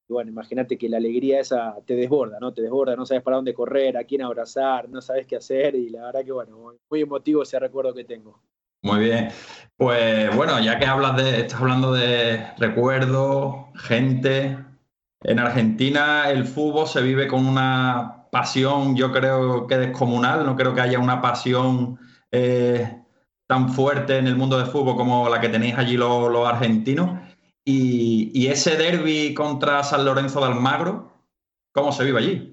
Y 0.08 0.14
bueno, 0.14 0.32
imagínate 0.32 0.78
que 0.78 0.88
la 0.88 0.98
alegría 0.98 1.42
esa 1.42 1.76
te 1.86 1.96
desborda, 1.98 2.40
¿no? 2.40 2.54
Te 2.54 2.62
desborda, 2.62 2.96
no 2.96 3.06
sabes 3.06 3.22
para 3.24 3.36
dónde 3.36 3.54
correr, 3.54 3.98
a 3.98 4.06
quién 4.06 4.22
abrazar, 4.22 4.88
no 4.88 5.02
sabes 5.02 5.28
qué 5.28 5.36
hacer 5.36 5.76
y 5.76 5.90
la 5.90 6.06
verdad 6.06 6.24
que 6.24 6.32
bueno, 6.32 6.78
muy 6.90 7.02
emotivo 7.02 7.44
ese 7.44 7.60
recuerdo 7.60 7.94
que 7.94 8.06
tengo. 8.06 8.42
Muy 8.84 9.00
bien. 9.00 9.30
Pues 9.78 10.36
bueno, 10.36 10.60
ya 10.60 10.78
que 10.78 10.86
hablas 10.86 11.16
de, 11.16 11.40
estás 11.40 11.62
hablando 11.62 11.94
de 11.94 12.46
recuerdos, 12.58 13.68
gente. 13.76 14.58
En 15.22 15.40
Argentina 15.40 16.30
el 16.30 16.46
fútbol 16.46 16.88
se 16.88 17.02
vive 17.02 17.28
con 17.28 17.46
una 17.46 18.28
pasión, 18.30 18.96
yo 18.98 19.12
creo 19.14 19.68
que 19.68 19.78
descomunal. 19.78 20.46
No 20.46 20.58
creo 20.58 20.76
que 20.76 20.82
haya 20.82 21.00
una 21.00 21.22
pasión 21.22 21.98
eh, 22.32 23.04
tan 23.48 23.70
fuerte 23.70 24.18
en 24.18 24.28
el 24.28 24.36
mundo 24.36 24.58
del 24.58 24.68
fútbol 24.68 24.98
como 24.98 25.30
la 25.30 25.40
que 25.40 25.50
tenéis 25.50 25.76
allí 25.78 25.96
los, 25.96 26.48
argentinos. 26.48 27.22
Y, 27.66 28.48
ese 28.48 28.76
derby 28.76 29.34
contra 29.34 29.84
San 29.84 30.04
Lorenzo 30.04 30.42
de 30.42 30.48
Almagro, 30.48 31.14
¿cómo 31.72 31.94
se 31.94 32.04
vive 32.04 32.20
allí? 32.20 32.53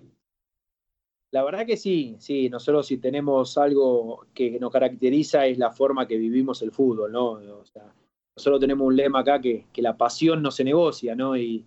La 1.33 1.45
verdad 1.45 1.65
que 1.65 1.77
sí, 1.77 2.17
sí, 2.19 2.49
nosotros 2.49 2.87
si 2.87 2.99
tenemos 2.99 3.57
algo 3.57 4.27
que 4.35 4.59
nos 4.59 4.73
caracteriza 4.73 5.47
es 5.47 5.59
la 5.59 5.71
forma 5.71 6.09
que 6.09 6.17
vivimos 6.17 6.61
el 6.63 6.73
fútbol, 6.73 7.13
¿no? 7.13 7.33
O 7.33 7.65
sea, 7.65 7.95
nosotros 8.37 8.61
tenemos 8.61 8.87
un 8.87 8.97
lema 8.97 9.21
acá 9.21 9.41
que, 9.41 9.67
que 9.73 9.83
la 9.83 9.97
pasión 9.97 10.43
no 10.43 10.51
se 10.51 10.65
negocia, 10.65 11.15
¿no? 11.15 11.37
Y, 11.37 11.65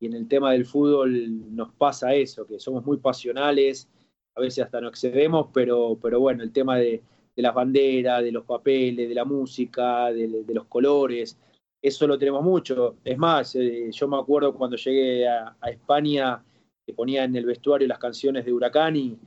y 0.00 0.06
en 0.06 0.14
el 0.14 0.26
tema 0.26 0.52
del 0.52 0.64
fútbol 0.64 1.54
nos 1.54 1.72
pasa 1.72 2.14
eso, 2.14 2.46
que 2.46 2.58
somos 2.58 2.84
muy 2.84 2.96
pasionales, 2.96 3.88
a 4.34 4.40
veces 4.40 4.64
hasta 4.64 4.80
no 4.80 4.88
excedemos, 4.88 5.48
pero, 5.52 5.98
pero 6.00 6.18
bueno, 6.18 6.42
el 6.42 6.52
tema 6.52 6.78
de, 6.78 7.02
las 7.36 7.54
banderas, 7.54 8.22
de 8.22 8.32
los 8.32 8.44
papeles, 8.44 9.08
de 9.08 9.14
la 9.14 9.24
música, 9.24 10.12
de, 10.12 10.44
los 10.48 10.66
colores, 10.66 11.38
eso 11.80 12.06
lo 12.06 12.18
tenemos 12.18 12.42
mucho. 12.42 12.96
Es 13.04 13.16
más, 13.16 13.54
eh, 13.56 13.90
yo 13.90 14.08
me 14.08 14.18
acuerdo 14.18 14.54
cuando 14.54 14.76
llegué 14.76 15.26
a, 15.28 15.56
España, 15.70 16.42
que 16.86 16.94
ponía 16.94 17.24
en 17.24 17.36
el 17.36 17.46
vestuario 17.46 17.88
las 17.88 17.98
canciones 17.98 18.44
de 18.44 18.52
Huracán 18.52 18.96
y, 18.96 19.18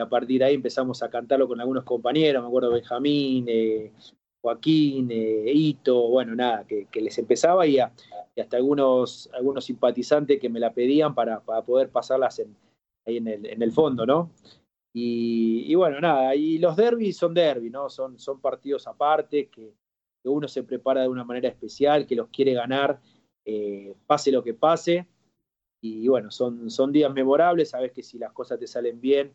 a 0.00 0.08
partir 0.08 0.38
de 0.38 0.46
ahí 0.46 0.54
empezamos 0.54 1.02
a 1.02 1.10
cantarlo 1.10 1.46
con 1.46 1.60
algunos 1.60 1.84
compañeros, 1.84 2.42
me 2.42 2.48
acuerdo 2.48 2.70
Benjamín, 2.72 3.44
eh, 3.46 3.92
Joaquín, 4.40 5.10
eh, 5.10 5.52
Ito, 5.52 6.08
bueno, 6.08 6.34
nada, 6.34 6.66
que, 6.66 6.88
les 7.00 7.18
empezaba 7.18 7.66
y, 7.66 7.78
hasta 7.78 8.56
algunos, 8.56 9.28
algunos 9.34 9.66
simpatizantes 9.66 10.40
que 10.40 10.48
me 10.48 10.60
la 10.60 10.72
pedían 10.72 11.14
para, 11.14 11.40
poder 11.40 11.90
pasarlas 11.90 12.40
ahí 13.06 13.18
en 13.18 13.28
el, 13.28 13.46
en 13.46 13.62
el, 13.62 13.70
fondo, 13.70 14.06
¿no? 14.06 14.30
Y, 14.94 15.74
bueno, 15.74 16.00
nada, 16.00 16.34
y 16.34 16.58
los 16.58 16.76
derbis 16.76 17.16
son 17.16 17.32
derbis, 17.32 17.72
¿no? 17.72 17.88
Son, 17.88 18.18
son 18.18 18.40
partidos 18.40 18.86
aparte 18.86 19.48
que, 19.48 19.74
uno 20.24 20.46
se 20.46 20.62
prepara 20.62 21.02
de 21.02 21.08
una 21.08 21.24
manera 21.24 21.48
especial, 21.48 22.06
que 22.06 22.14
los 22.14 22.28
quiere 22.28 22.54
ganar, 22.54 23.00
eh, 23.44 23.96
pase 24.06 24.30
lo 24.30 24.44
que 24.44 24.54
pase. 24.54 25.08
Y 25.84 26.06
bueno, 26.06 26.30
son, 26.30 26.70
son 26.70 26.92
días 26.92 27.12
memorables, 27.12 27.70
sabes 27.70 27.90
que 27.90 28.04
si 28.04 28.16
las 28.16 28.32
cosas 28.32 28.58
te 28.58 28.68
salen 28.68 29.00
bien, 29.00 29.32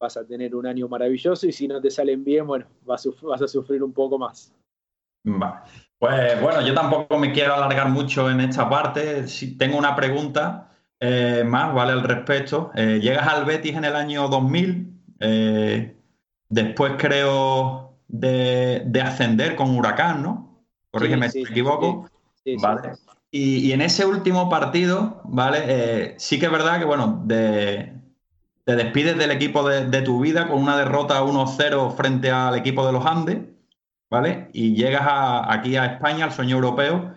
vas 0.00 0.16
a 0.16 0.26
tener 0.26 0.54
un 0.56 0.66
año 0.66 0.88
maravilloso 0.88 1.46
y 1.46 1.52
si 1.52 1.68
no 1.68 1.80
te 1.80 1.88
salen 1.88 2.24
bien, 2.24 2.46
bueno, 2.46 2.66
vas, 2.82 3.06
a 3.06 3.48
sufrir 3.48 3.80
un 3.80 3.92
poco 3.92 4.18
más. 4.18 4.52
Pues 5.98 6.42
bueno, 6.42 6.66
yo 6.66 6.74
tampoco 6.74 7.16
me 7.16 7.32
quiero 7.32 7.54
alargar 7.54 7.88
mucho 7.88 8.28
en 8.28 8.40
esta 8.40 8.68
parte. 8.68 9.28
Si 9.28 9.56
tengo 9.56 9.78
una 9.78 9.94
pregunta 9.94 10.72
eh, 10.98 11.44
más, 11.46 11.72
¿vale? 11.72 11.92
Al 11.92 12.02
respecto. 12.02 12.72
Eh, 12.74 12.98
llegas 13.00 13.28
al 13.28 13.44
Betis 13.44 13.76
en 13.76 13.84
el 13.84 13.94
año 13.94 14.28
2000, 14.28 15.00
eh, 15.20 15.96
después 16.48 16.94
creo 16.98 17.98
de, 18.08 19.00
ascender 19.00 19.54
con 19.54 19.76
Huracán, 19.76 20.22
¿no? 20.22 20.64
Corrígeme 20.90 21.30
si 21.30 21.42
me 21.42 21.50
equivoco. 21.50 22.10
vale. 22.60 22.92
Y, 23.36 23.72
en 23.72 23.80
ese 23.80 24.06
último 24.06 24.48
partido, 24.48 25.20
¿vale? 25.24 26.14
sí 26.20 26.38
que 26.38 26.46
es 26.46 26.52
verdad 26.52 26.78
que, 26.78 26.84
bueno, 26.84 27.20
de, 27.24 27.92
te 28.62 28.76
despides 28.76 29.18
del 29.18 29.32
equipo 29.32 29.68
de, 29.68 30.02
tu 30.02 30.20
vida 30.20 30.46
con 30.46 30.62
una 30.62 30.76
derrota 30.76 31.20
1-0 31.20 31.96
frente 31.96 32.30
al 32.30 32.54
equipo 32.54 32.86
de 32.86 32.92
los 32.92 33.04
Andes, 33.04 33.38
¿vale? 34.08 34.50
Y 34.52 34.76
llegas 34.76 35.02
aquí 35.48 35.74
a 35.74 35.84
España, 35.86 36.26
al 36.26 36.32
sueño 36.32 36.54
europeo, 36.54 37.12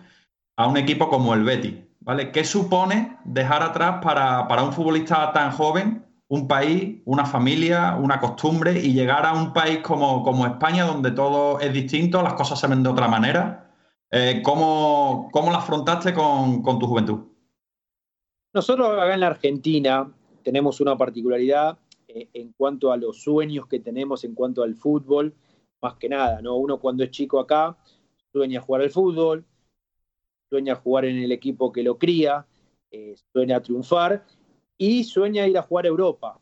a 0.56 0.66
un 0.66 0.76
equipo 0.76 1.08
como 1.08 1.34
el 1.34 1.44
Betis, 1.44 1.74
¿vale? 2.00 2.32
¿Qué 2.32 2.42
supone 2.42 3.16
dejar 3.24 3.62
atrás 3.62 4.00
para, 4.02 4.62
un 4.64 4.72
futbolista 4.72 5.32
tan 5.32 5.52
joven 5.52 6.04
un 6.26 6.48
país, 6.48 7.00
una 7.04 7.26
familia, 7.26 7.94
una 7.94 8.18
costumbre 8.18 8.72
y 8.76 8.92
llegar 8.92 9.24
a 9.24 9.34
un 9.34 9.52
país 9.52 9.78
como, 9.84 10.24
como 10.24 10.48
España 10.48 10.84
donde 10.84 11.12
todo 11.12 11.60
es 11.60 11.72
distinto, 11.72 12.22
las 12.22 12.34
cosas 12.34 12.58
se 12.58 12.66
ven 12.66 12.82
de 12.82 12.88
otra 12.88 13.06
manera? 13.06 13.67
Eh, 14.10 14.40
¿cómo, 14.42 15.28
¿cómo, 15.32 15.50
la 15.50 15.58
afrontaste 15.58 16.14
con, 16.14 16.62
con 16.62 16.78
tu 16.78 16.86
juventud? 16.86 17.26
Nosotros 18.54 18.88
acá 18.88 19.14
en 19.14 19.20
la 19.20 19.26
Argentina 19.26 20.10
tenemos 20.42 20.80
una 20.80 20.96
particularidad 20.96 21.78
eh, 22.08 22.28
en 22.32 22.52
cuanto 22.52 22.90
a 22.90 22.96
los 22.96 23.22
sueños 23.22 23.66
que 23.66 23.80
tenemos 23.80 24.24
en 24.24 24.34
cuanto 24.34 24.62
al 24.62 24.74
fútbol, 24.74 25.34
más 25.82 25.94
que 25.94 26.08
nada, 26.08 26.40
¿no? 26.40 26.56
Uno 26.56 26.80
cuando 26.80 27.04
es 27.04 27.10
chico 27.10 27.38
acá 27.38 27.76
sueña 28.32 28.60
jugar 28.60 28.82
al 28.82 28.90
fútbol, 28.90 29.44
sueña 30.48 30.74
jugar 30.76 31.04
en 31.04 31.18
el 31.18 31.32
equipo 31.32 31.70
que 31.70 31.82
lo 31.82 31.98
cría, 31.98 32.46
eh, 32.90 33.14
sueña 33.32 33.60
triunfar 33.60 34.24
y 34.78 35.04
sueña 35.04 35.46
ir 35.46 35.58
a 35.58 35.62
jugar 35.62 35.84
a 35.84 35.88
Europa. 35.88 36.40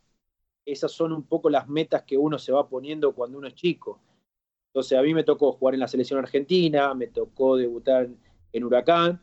Esas 0.65 0.93
son 0.93 1.13
un 1.13 1.25
poco 1.25 1.51
las 1.51 1.69
metas 1.69 2.05
que 2.05 2.17
uno 2.17 2.39
se 2.39 2.53
va 2.53 2.69
poniendo 2.69 3.13
cuando 3.13 3.39
uno 3.39 3.49
es 3.49 3.55
chico. 3.55 4.01
Entonces 4.77 4.99
a 4.99 5.01
mí 5.01 5.15
me 5.15 5.25
tocó 5.25 5.53
jugar 5.53 5.73
en 5.73 5.81
la 5.81 5.89
selección 5.89 6.19
argentina, 6.19 6.93
me 6.93 7.07
tocó 7.07 7.57
debutar 7.57 8.11
en 8.53 8.63
Huracán, 8.63 9.19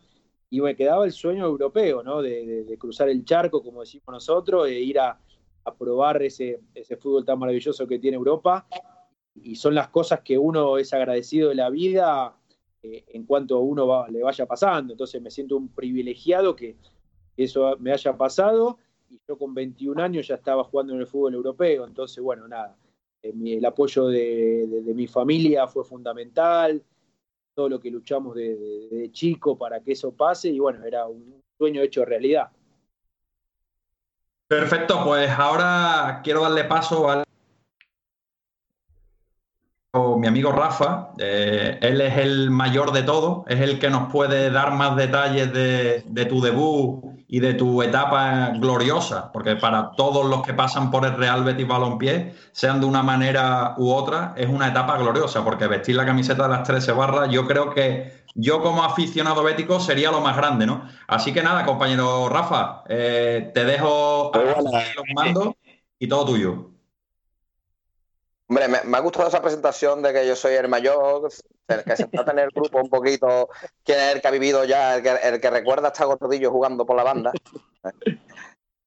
y 0.49 0.59
me 0.61 0.75
quedaba 0.75 1.05
el 1.05 1.11
sueño 1.11 1.45
europeo, 1.45 2.01
¿no? 2.01 2.23
De, 2.23 2.75
cruzar 2.79 3.07
el 3.07 3.23
charco, 3.23 3.61
como 3.61 3.81
decimos 3.81 4.07
nosotros, 4.07 4.67
e 4.67 4.79
ir 4.79 4.97
a, 4.97 5.19
probar 5.77 6.23
ese, 6.23 6.59
ese, 6.73 6.97
fútbol 6.97 7.23
tan 7.23 7.37
maravilloso 7.37 7.85
que 7.85 7.99
tiene 7.99 8.17
Europa. 8.17 8.65
Y 9.35 9.55
son 9.55 9.75
las 9.75 9.89
cosas 9.89 10.21
que 10.21 10.39
uno 10.39 10.79
es 10.79 10.91
agradecido 10.91 11.49
de 11.49 11.55
la 11.55 11.69
vida 11.69 12.35
eh, 12.81 13.03
en 13.09 13.23
cuanto 13.27 13.57
a 13.57 13.59
uno 13.59 14.07
le 14.07 14.23
vaya 14.23 14.47
pasando. 14.47 14.93
Entonces 14.93 15.21
me 15.21 15.29
siento 15.29 15.55
un 15.55 15.67
privilegiado 15.67 16.55
que 16.55 16.77
eso 17.37 17.77
me 17.77 17.91
haya 17.91 18.17
pasado 18.17 18.79
y 19.07 19.21
yo 19.27 19.37
con 19.37 19.53
21 19.53 20.01
años 20.01 20.27
ya 20.27 20.33
estaba 20.33 20.63
jugando 20.63 20.95
en 20.95 21.01
el 21.01 21.05
fútbol 21.05 21.35
europeo. 21.35 21.85
Entonces, 21.85 22.23
bueno, 22.23 22.47
nada, 22.47 22.75
el 23.23 23.65
apoyo 23.65 24.07
de, 24.07 24.67
de 24.67 24.93
mi 24.93 25.07
familia 25.07 25.67
fue 25.67 25.83
fundamental 25.83 26.83
todo 27.53 27.69
lo 27.69 27.79
que 27.79 27.91
luchamos 27.91 28.35
de, 28.35 29.09
chico 29.11 29.57
para 29.57 29.79
que 29.81 29.93
eso 29.93 30.11
pase 30.13 30.49
y 30.49 30.59
bueno, 30.59 30.83
era 30.85 31.07
un 31.07 31.41
sueño 31.57 31.81
hecho 31.81 32.05
realidad. 32.05 32.49
Perfecto, 34.47 35.03
pues 35.03 35.29
ahora 35.29 36.21
quiero 36.23 36.41
darle 36.41 36.65
paso 36.65 37.09
al 37.09 37.22
mi 40.23 40.29
amigo 40.29 40.53
Rafa, 40.53 41.09
eh, 41.17 41.77
él 41.81 41.99
es 41.99 42.17
el 42.17 42.49
mayor 42.49 42.93
de 42.93 43.03
todos, 43.03 43.43
es 43.45 43.59
el 43.59 43.77
que 43.77 43.89
nos 43.89 44.09
puede 44.09 44.51
dar 44.51 44.73
más 44.73 44.95
detalles 44.95 45.51
de, 45.51 46.25
tu 46.29 46.39
debut 46.39 47.03
y 47.27 47.41
de 47.41 47.55
tu 47.55 47.83
etapa 47.83 48.51
gloriosa, 48.55 49.33
porque 49.33 49.57
para 49.57 49.91
todos 49.97 50.25
los 50.25 50.41
que 50.41 50.53
pasan 50.53 50.91
por 50.91 51.05
el 51.05 51.17
Real 51.17 51.43
Betis 51.43 51.67
Balompié, 51.67 52.35
sean 52.53 52.79
de 52.79 52.85
una 52.85 53.03
manera 53.03 53.73
u 53.75 53.91
otra, 53.91 54.33
es 54.37 54.47
una 54.47 54.69
etapa 54.69 54.97
gloriosa, 54.97 55.43
porque 55.43 55.67
vestir 55.67 55.97
la 55.97 56.05
camiseta 56.05 56.43
de 56.43 56.49
las 56.49 56.63
13 56.63 56.93
barras, 56.93 57.29
yo 57.29 57.45
creo 57.45 57.73
que 57.73 58.23
yo 58.33 58.61
como 58.61 58.85
aficionado 58.85 59.43
bético 59.43 59.81
sería 59.81 60.09
lo 60.09 60.21
más 60.21 60.37
grande, 60.37 60.65
¿no? 60.65 60.87
Así 61.05 61.33
que 61.33 61.43
nada, 61.43 61.65
compañero 61.65 62.29
Rafa, 62.29 62.83
eh, 62.87 63.51
te 63.53 63.65
dejo 63.65 64.31
los 64.33 65.03
mandos 65.13 65.49
y 65.99 66.07
todo 66.07 66.27
tuyo. 66.27 66.72
Hombre, 68.47 68.67
me, 68.67 68.97
ha 68.97 68.99
gustado 68.99 69.29
esa 69.29 69.41
presentación 69.41 70.01
de 70.01 70.13
que 70.13 70.27
yo 70.27 70.35
soy 70.35 70.53
el 70.55 70.67
mayor, 70.67 71.31
que 71.67 71.95
se 71.95 72.07
trata 72.07 72.31
en 72.31 72.39
el 72.39 72.49
grupo 72.49 72.79
un 72.79 72.89
poquito, 72.89 73.49
quién 73.83 73.99
es 73.99 74.15
el 74.15 74.21
que 74.21 74.27
ha 74.27 74.31
vivido 74.31 74.65
ya, 74.65 74.97
el 74.97 75.39
que, 75.39 75.49
recuerda 75.49 75.87
hasta 75.87 76.05
Gordillo 76.05 76.51
jugando 76.51 76.85
por 76.85 76.97
la 76.97 77.03
banda. 77.03 77.31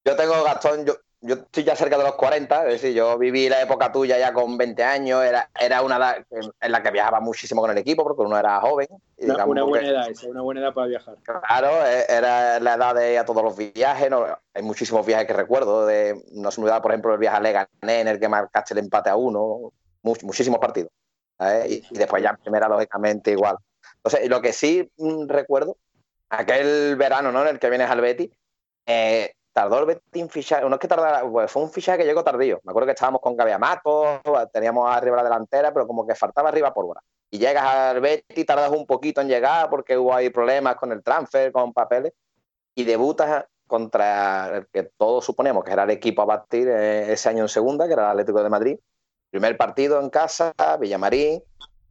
Yo 0.05 0.15
tengo 0.15 0.45
Gastón, 0.45 0.85
yo 1.26 1.35
estoy 1.35 1.64
ya 1.64 1.75
cerca 1.75 1.99
de 1.99 2.04
los 2.04 2.14
40, 2.14 2.66
es 2.66 2.80
decir, 2.80 2.95
yo 2.95 3.18
viví 3.18 3.49
la 3.49 3.61
época 3.61 3.90
tuya 3.90 4.18
ya 4.18 4.33
con 4.33 4.56
20 4.56 4.85
años, 4.85 5.25
era, 5.25 5.50
era 5.59 5.83
una 5.83 5.97
edad 5.97 6.25
en 6.61 6.73
la 6.73 6.83
que 6.83 6.90
viajaba 6.90 7.21
muchísimo 7.21 7.61
con 7.61 7.71
el 7.71 7.78
equipo 7.78 8.04
porque 8.04 8.23
uno 8.23 8.38
era 8.38 8.61
joven. 8.61 8.87
una, 9.18 9.45
buena 9.45 9.88
edad 9.88 10.11
esa, 10.11 10.28
una 10.28 10.42
buena 10.42 10.61
edad 10.61 10.73
para 10.73 10.87
viajar. 10.87 11.16
Claro, 11.23 11.87
e, 11.87 12.06
era 12.09 12.61
la 12.61 12.75
edad 12.75 12.95
de 12.95 13.12
ir 13.14 13.18
a 13.18 13.25
todos 13.25 13.42
los 13.42 13.56
viajes, 13.56 14.11
hay 14.54 14.62
muchísimos 14.62 15.04
viajes 15.04 15.26
que 15.26 15.33
recuerdo, 15.33 15.87
de, 15.87 16.23
no 16.33 16.50
se 16.50 16.61
me 16.61 16.68
da, 16.68 16.80
por 16.80 16.92
ejemplo, 16.92 17.12
el 17.12 17.18
viaje 17.18 17.37
a 17.37 17.40
Leganés 17.40 17.68
en 17.83 18.09
el 18.09 18.21
que 18.21 18.28
marcaste 18.28 18.75
el 18.75 18.78
empate 18.78 19.11
a 19.11 19.16
uno, 19.16 19.73
muchísimos 20.02 20.61
partidos. 20.61 20.90
Y, 21.68 21.83
después 21.90 22.23
ya 22.23 22.30
en 22.30 22.37
primera, 22.37 22.68
lógicamente, 22.68 23.33
igual. 23.33 23.56
Entonces, 23.97 24.28
lo 24.28 24.40
que 24.40 24.52
sí 24.52 24.90
mm, 24.97 25.28
recuerdo, 25.28 25.76
aquel 26.30 26.97
verano 26.97 27.33
¿no? 27.33 27.42
en 27.42 27.49
el 27.49 27.59
que 27.59 27.68
vienes 27.68 27.90
al 27.90 28.00
Betty, 28.00 28.30
eh, 28.87 29.33
tardó 29.57 29.79
el 29.79 29.87
Betis 29.87 30.31
fichar, 30.31 30.69
no 30.69 30.75
es 30.75 30.79
que 30.79 30.87
tardara, 30.87 31.23
pues 31.27 31.51
fue 31.51 31.63
un 31.63 31.71
fichaje 31.71 31.97
que 31.97 32.05
llegó 32.05 32.23
tardío. 32.23 32.61
Me 32.63 32.73
acuerdo 32.73 32.89
que 32.89 32.93
estábamos 32.93 33.23
con 33.23 33.35
Gaby 33.35 33.53
Amato, 33.53 34.21
teníamos 34.53 34.87
arriba 34.95 35.17
la 35.17 35.23
delantera, 35.23 35.73
pero 35.73 35.87
como 35.87 36.07
que 36.07 36.15
faltaba 36.15 36.51
arriba 36.51 36.75
por 36.75 36.85
hora. 36.85 37.01
Y 37.31 37.39
llegas 37.39 37.65
al 37.65 38.03
Betis, 38.03 38.45
tardas 38.45 38.71
un 38.71 38.85
poquito 38.85 39.23
en 39.23 39.29
llegar 39.29 39.71
porque 39.71 39.97
hubo 39.97 40.15
ahí 40.15 40.29
problemas 40.29 40.77
con 40.77 40.93
el 40.93 41.03
transfer, 41.03 41.53
con 41.53 41.73
papeles, 41.73 42.13
y 42.75 42.85
debutas 42.85 43.47
contra 43.67 44.59
el 44.59 44.67
que 44.67 44.91
todos 44.99 45.25
suponemos 45.25 45.65
que 45.65 45.73
era 45.73 45.85
el 45.85 45.91
equipo 45.91 46.21
a 46.21 46.27
batir 46.27 46.69
eh, 46.69 47.11
ese 47.11 47.31
año 47.31 47.45
en 47.45 47.49
segunda, 47.49 47.87
que 47.87 47.95
era 47.95 48.03
el 48.05 48.11
Atlético 48.11 48.43
de 48.43 48.51
Madrid. 48.51 48.79
Primer 49.31 49.57
partido 49.57 49.99
en 50.03 50.11
casa, 50.11 50.53
Villamarín, 50.79 51.43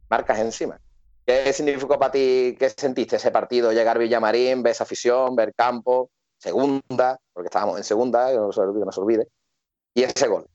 marcas 0.08 0.38
encima. 0.38 0.78
¿Qué 1.26 1.52
significó 1.52 1.98
para 1.98 2.12
ti, 2.12 2.54
qué 2.56 2.70
sentiste 2.70 3.16
ese 3.16 3.32
partido? 3.32 3.72
Llegar 3.72 3.96
a 3.96 3.98
Villamarín, 3.98 4.62
ver 4.62 4.70
esa 4.70 4.84
afición, 4.84 5.34
ver 5.34 5.52
campo, 5.52 6.10
segunda, 6.46 7.20
porque 7.32 7.48
estábamos 7.48 7.76
en 7.76 7.82
segunda, 7.82 8.30
que 8.30 8.36
no 8.36 8.52
se, 8.52 8.60
olvide, 8.60 9.26
y 9.94 10.02
ese 10.04 10.28
gol. 10.28 10.46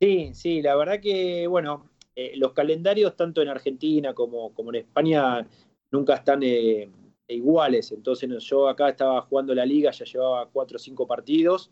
Sí, 0.00 0.30
sí, 0.32 0.62
la 0.62 0.74
verdad 0.76 0.98
que, 0.98 1.46
bueno, 1.46 1.90
eh, 2.14 2.32
los 2.36 2.54
calendarios 2.54 3.14
tanto 3.16 3.42
en 3.42 3.48
Argentina 3.48 4.14
como, 4.14 4.54
como 4.54 4.70
en 4.70 4.76
España 4.76 5.46
nunca 5.90 6.14
están 6.14 6.42
eh, 6.42 6.88
iguales. 7.28 7.92
Entonces 7.92 8.30
yo 8.44 8.68
acá 8.68 8.88
estaba 8.88 9.20
jugando 9.22 9.54
la 9.54 9.66
liga, 9.66 9.90
ya 9.90 10.06
llevaba 10.06 10.48
cuatro 10.48 10.76
o 10.76 10.78
cinco 10.78 11.06
partidos. 11.06 11.70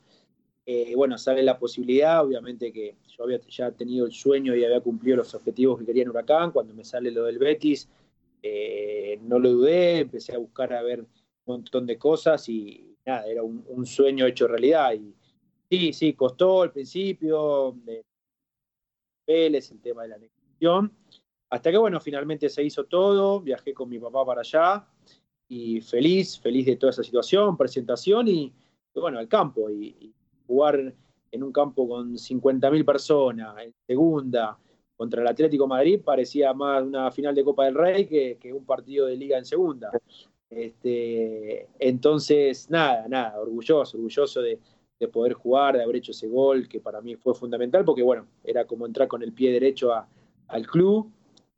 Eh, 0.67 0.95
bueno, 0.95 1.17
sale 1.17 1.43
la 1.43 1.59
posibilidad, 1.59 2.23
obviamente 2.23 2.71
que 2.71 2.97
yo 3.17 3.25
había 3.25 3.41
ya 3.49 3.71
tenido 3.71 4.05
el 4.05 4.12
sueño 4.12 4.55
y 4.55 4.64
había 4.64 4.81
cumplido 4.81 5.19
los 5.19 5.35
objetivos 5.35 5.79
que 5.79 5.87
quería 5.87 6.03
en 6.03 6.11
Huracán. 6.11 6.50
Cuando 6.50 6.75
me 6.75 6.85
sale 6.85 7.11
lo 7.11 7.25
del 7.25 7.38
Betis, 7.38 7.88
no 9.23 9.38
lo 9.38 9.50
dudé, 9.53 10.00
empecé 10.00 10.35
a 10.35 10.38
buscar 10.38 10.75
a 10.75 10.83
ver 10.83 11.07
montón 11.47 11.87
de 11.87 11.99
cosas 11.99 12.49
y 12.49 12.97
nada, 13.05 13.27
era 13.27 13.43
un, 13.43 13.87
sueño 13.87 14.27
hecho 14.27 14.47
realidad. 14.47 14.93
Y 14.95 15.15
sí, 15.71 15.93
sí, 15.93 16.15
costó 16.15 16.63
al 16.63 16.73
principio, 16.73 17.77
Vélez, 19.27 19.71
el 19.71 19.81
tema 19.81 20.03
de 20.03 20.09
la 20.09 20.19
negociación, 20.19 20.93
hasta 21.51 21.71
que 21.71 21.79
bueno, 21.79 22.01
finalmente 22.01 22.49
se 22.49 22.63
hizo 22.63 22.85
todo, 22.85 23.41
viajé 23.41 23.73
con 23.73 23.89
mi 23.89 23.99
papá 23.99 24.25
para 24.25 24.41
allá 24.41 24.87
y 25.49 25.81
feliz, 25.81 26.39
feliz 26.39 26.67
de 26.67 26.77
toda 26.77 26.91
esa 26.91 27.03
situación, 27.03 27.57
presentación 27.57 28.29
y, 28.29 28.53
bueno, 28.95 29.19
al 29.19 29.29
campo 29.29 29.71
y, 29.71 30.13
jugar 30.47 30.95
en 31.33 31.43
un 31.43 31.51
campo 31.53 31.89
con 31.89 32.19
50.000 32.19 32.85
personas, 32.85 33.57
en 33.59 33.75
segunda, 33.87 34.59
contra 34.95 35.23
el 35.23 35.29
Atlético 35.29 35.67
Madrid, 35.67 36.01
parecía 36.05 36.53
más 36.53 36.83
una 36.83 37.11
final 37.11 37.35
de 37.35 37.43
Copa 37.43 37.65
del 37.65 37.75
Rey 37.75 38.07
que 38.07 38.53
un 38.53 38.67
partido 38.67 39.07
de 39.07 39.17
liga 39.17 39.39
en 39.39 39.47
segunda. 39.47 39.91
Este, 40.51 41.69
entonces, 41.79 42.71
nada, 42.71 43.09
nada, 43.09 43.41
orgulloso, 43.41 43.97
orgulloso 43.97 44.41
de, 44.41 44.61
de 45.01 45.09
poder 45.09 45.35
jugar, 45.35 45.77
de 45.77 45.83
haber 45.83 45.97
hecho 45.97 46.13
ese 46.13 46.29
gol, 46.29 46.69
que 46.69 46.81
para 46.81 47.01
mí 47.01 47.17
fue 47.17 47.35
fundamental, 47.35 47.85
porque 47.85 48.03
bueno, 48.03 48.27
era 48.45 48.67
como 48.67 48.87
entrar 48.87 49.09
con 49.09 49.23
el 49.23 49.33
pie 49.33 49.53
derecho 49.53 49.93
al 50.49 50.67
club. 50.67 51.11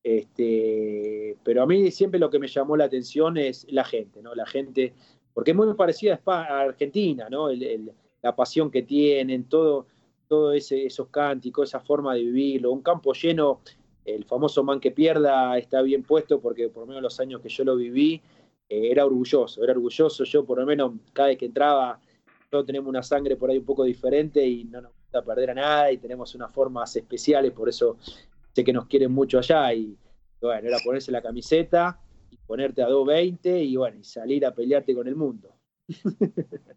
Este, 0.02 1.36
pero 1.42 1.62
a 1.62 1.66
mí 1.66 1.90
siempre 1.90 2.20
lo 2.20 2.30
que 2.30 2.38
me 2.38 2.46
llamó 2.46 2.76
la 2.76 2.84
atención 2.84 3.36
es 3.36 3.66
la 3.70 3.84
gente, 3.84 4.22
¿no? 4.22 4.34
La 4.34 4.46
gente, 4.46 4.94
porque 5.34 5.50
es 5.50 5.56
muy 5.56 5.72
parecida 5.74 6.20
a, 6.24 6.60
Argentina, 6.60 7.28
¿no? 7.28 7.48
la 8.22 8.36
pasión 8.36 8.70
que 8.70 8.82
tienen, 8.82 9.44
todo, 9.44 9.86
todo 10.28 10.52
ese, 10.52 10.86
esos 10.86 11.08
cánticos, 11.08 11.68
esa 11.68 11.80
forma 11.80 12.14
de 12.14 12.22
vivirlo. 12.22 12.72
Un 12.72 12.82
campo 12.82 13.12
lleno, 13.12 13.60
el 14.04 14.24
famoso 14.24 14.62
man 14.62 14.78
que 14.78 14.92
pierda 14.92 15.58
está 15.58 15.82
bien 15.82 16.04
puesto, 16.04 16.40
porque 16.40 16.68
por 16.68 16.82
lo 16.82 16.86
menos 16.86 17.02
los 17.02 17.20
años 17.20 17.40
que 17.40 17.48
yo 17.48 17.64
lo 17.64 17.76
viví, 17.76 18.22
eh, 18.68 18.90
era 18.90 19.04
orgulloso, 19.06 19.62
era 19.62 19.72
orgulloso. 19.72 20.24
Yo 20.24 20.44
por 20.44 20.58
lo 20.58 20.66
menos 20.66 20.92
cada 21.12 21.28
vez 21.28 21.38
que 21.38 21.46
entraba 21.46 22.00
todos 22.50 22.66
tenemos 22.66 22.88
una 22.88 23.02
sangre 23.02 23.36
por 23.36 23.50
ahí 23.50 23.58
un 23.58 23.64
poco 23.64 23.84
diferente 23.84 24.44
y 24.46 24.64
no 24.64 24.80
nos 24.80 24.92
gusta 24.92 25.22
perder 25.22 25.50
a 25.50 25.54
nada 25.54 25.92
y 25.92 25.98
tenemos 25.98 26.34
unas 26.34 26.52
formas 26.52 26.94
especiales, 26.96 27.52
por 27.52 27.68
eso 27.68 27.98
sé 28.52 28.64
que 28.64 28.72
nos 28.72 28.86
quieren 28.86 29.12
mucho 29.12 29.38
allá 29.38 29.72
y 29.72 29.96
bueno, 30.40 30.68
era 30.68 30.78
ponerse 30.84 31.10
la 31.10 31.22
camiseta 31.22 31.98
y 32.30 32.36
ponerte 32.36 32.82
a 32.82 32.88
2.20 32.88 33.64
y 33.64 33.76
bueno, 33.76 33.98
y 33.98 34.04
salir 34.04 34.46
a 34.46 34.54
pelearte 34.54 34.94
con 34.94 35.08
el 35.08 35.16
mundo. 35.16 35.54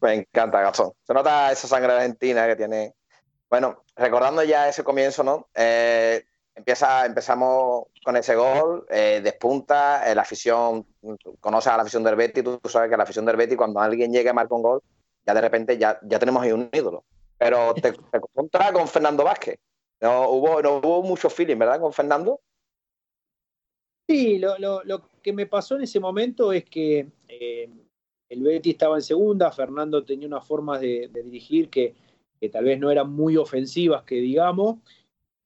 Me 0.00 0.14
encanta, 0.14 0.60
Gastón. 0.60 0.92
Se 1.02 1.12
nota 1.12 1.50
esa 1.50 1.66
sangre 1.66 1.92
argentina 1.92 2.46
que 2.46 2.56
tiene. 2.56 2.94
Bueno, 3.50 3.84
recordando 3.96 4.42
ya 4.44 4.68
ese 4.68 4.84
comienzo, 4.84 5.24
¿no? 5.24 5.48
Eh, 5.54 6.24
empieza, 6.54 7.06
empezamos 7.06 7.86
con 8.04 8.16
ese 8.16 8.34
gol, 8.34 8.86
eh, 8.90 9.20
despunta, 9.22 10.10
eh, 10.10 10.14
la 10.14 10.22
afición, 10.22 10.86
conoces 11.40 11.72
a 11.72 11.76
la 11.76 11.82
afición 11.82 12.04
del 12.04 12.16
Betis, 12.16 12.44
tú, 12.44 12.60
sabes 12.68 12.90
que 12.90 12.96
la 12.96 13.02
afición 13.02 13.24
del 13.24 13.36
Betis, 13.36 13.56
cuando 13.56 13.80
alguien 13.80 14.12
llega 14.12 14.30
a 14.30 14.34
marcar 14.34 14.56
un 14.56 14.62
gol, 14.62 14.82
ya 15.26 15.34
de 15.34 15.40
repente 15.40 15.78
ya, 15.78 15.98
ya 16.02 16.18
tenemos 16.18 16.42
ahí 16.42 16.52
un 16.52 16.68
ídolo. 16.72 17.04
Pero 17.38 17.74
te, 17.74 17.92
te 17.92 18.20
con 18.72 18.88
Fernando 18.88 19.24
Vázquez. 19.24 19.58
No 20.00 20.28
hubo, 20.28 20.62
no 20.62 20.76
hubo 20.76 21.02
mucho 21.02 21.28
feeling, 21.30 21.58
¿verdad? 21.58 21.80
Con 21.80 21.92
Fernando. 21.92 22.40
Sí, 24.06 24.38
lo, 24.38 24.58
lo, 24.58 25.08
que 25.22 25.32
me 25.32 25.46
pasó 25.46 25.76
en 25.76 25.82
ese 25.82 25.98
momento 25.98 26.52
es 26.52 26.64
que 26.64 27.06
eh, 27.26 27.70
el 28.28 28.42
Betis 28.42 28.74
estaba 28.74 28.96
en 28.96 29.02
segunda, 29.02 29.50
Fernando 29.50 30.04
tenía 30.04 30.28
unas 30.28 30.46
formas 30.46 30.80
de, 30.80 31.10
dirigir 31.24 31.70
que, 31.70 31.94
que, 32.38 32.48
tal 32.50 32.64
vez 32.64 32.78
no 32.78 32.90
eran 32.90 33.10
muy 33.10 33.36
ofensivas, 33.38 34.04
que 34.04 34.16
digamos, 34.16 34.76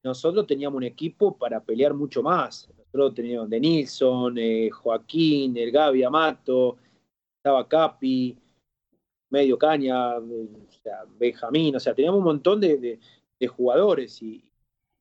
nosotros 0.05 0.47
teníamos 0.47 0.77
un 0.77 0.85
equipo 0.85 1.37
para 1.37 1.61
pelear 1.61 1.95
mucho 1.95 2.23
más. 2.23 2.69
Nosotros 2.77 3.15
teníamos 3.15 3.51
de 3.51 3.61
Nilsson, 3.61 4.39
eh, 4.39 4.71
Joaquín, 4.71 5.57
el 5.57 5.71
Gaby 5.71 6.03
Amato, 6.03 6.77
estaba 7.37 7.67
Capi, 7.69 8.37
medio 9.31 9.59
caña, 9.59 10.15
Benjamín, 11.19 11.77
o 11.77 11.81
sea, 11.81 11.95
teníamos 11.95 12.19
un 12.19 12.25
montón 12.25 12.61
de, 12.61 12.99
jugadores 13.49 14.21
y 14.23 14.43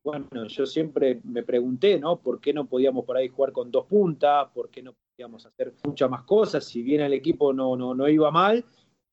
bueno, 0.03 0.45
yo 0.47 0.65
siempre 0.65 1.19
me 1.23 1.43
pregunté, 1.43 1.99
¿no? 1.99 2.19
¿Por 2.19 2.39
qué 2.39 2.53
no 2.53 2.65
podíamos 2.65 3.03
por 3.03 3.17
ahí 3.17 3.27
jugar 3.27 3.51
con 3.51 3.71
dos 3.71 3.86
puntas? 3.86 4.47
¿Por 4.53 4.69
qué 4.69 4.81
no 4.81 4.93
podíamos 4.93 5.45
hacer 5.45 5.73
muchas 5.83 6.10
más 6.10 6.23
cosas? 6.23 6.63
Si 6.63 6.81
bien 6.81 7.01
el 7.01 7.13
equipo 7.13 7.51
no, 7.51 7.75
no, 7.75 7.93
no 7.93 8.07
iba 8.07 8.31
mal, 8.31 8.63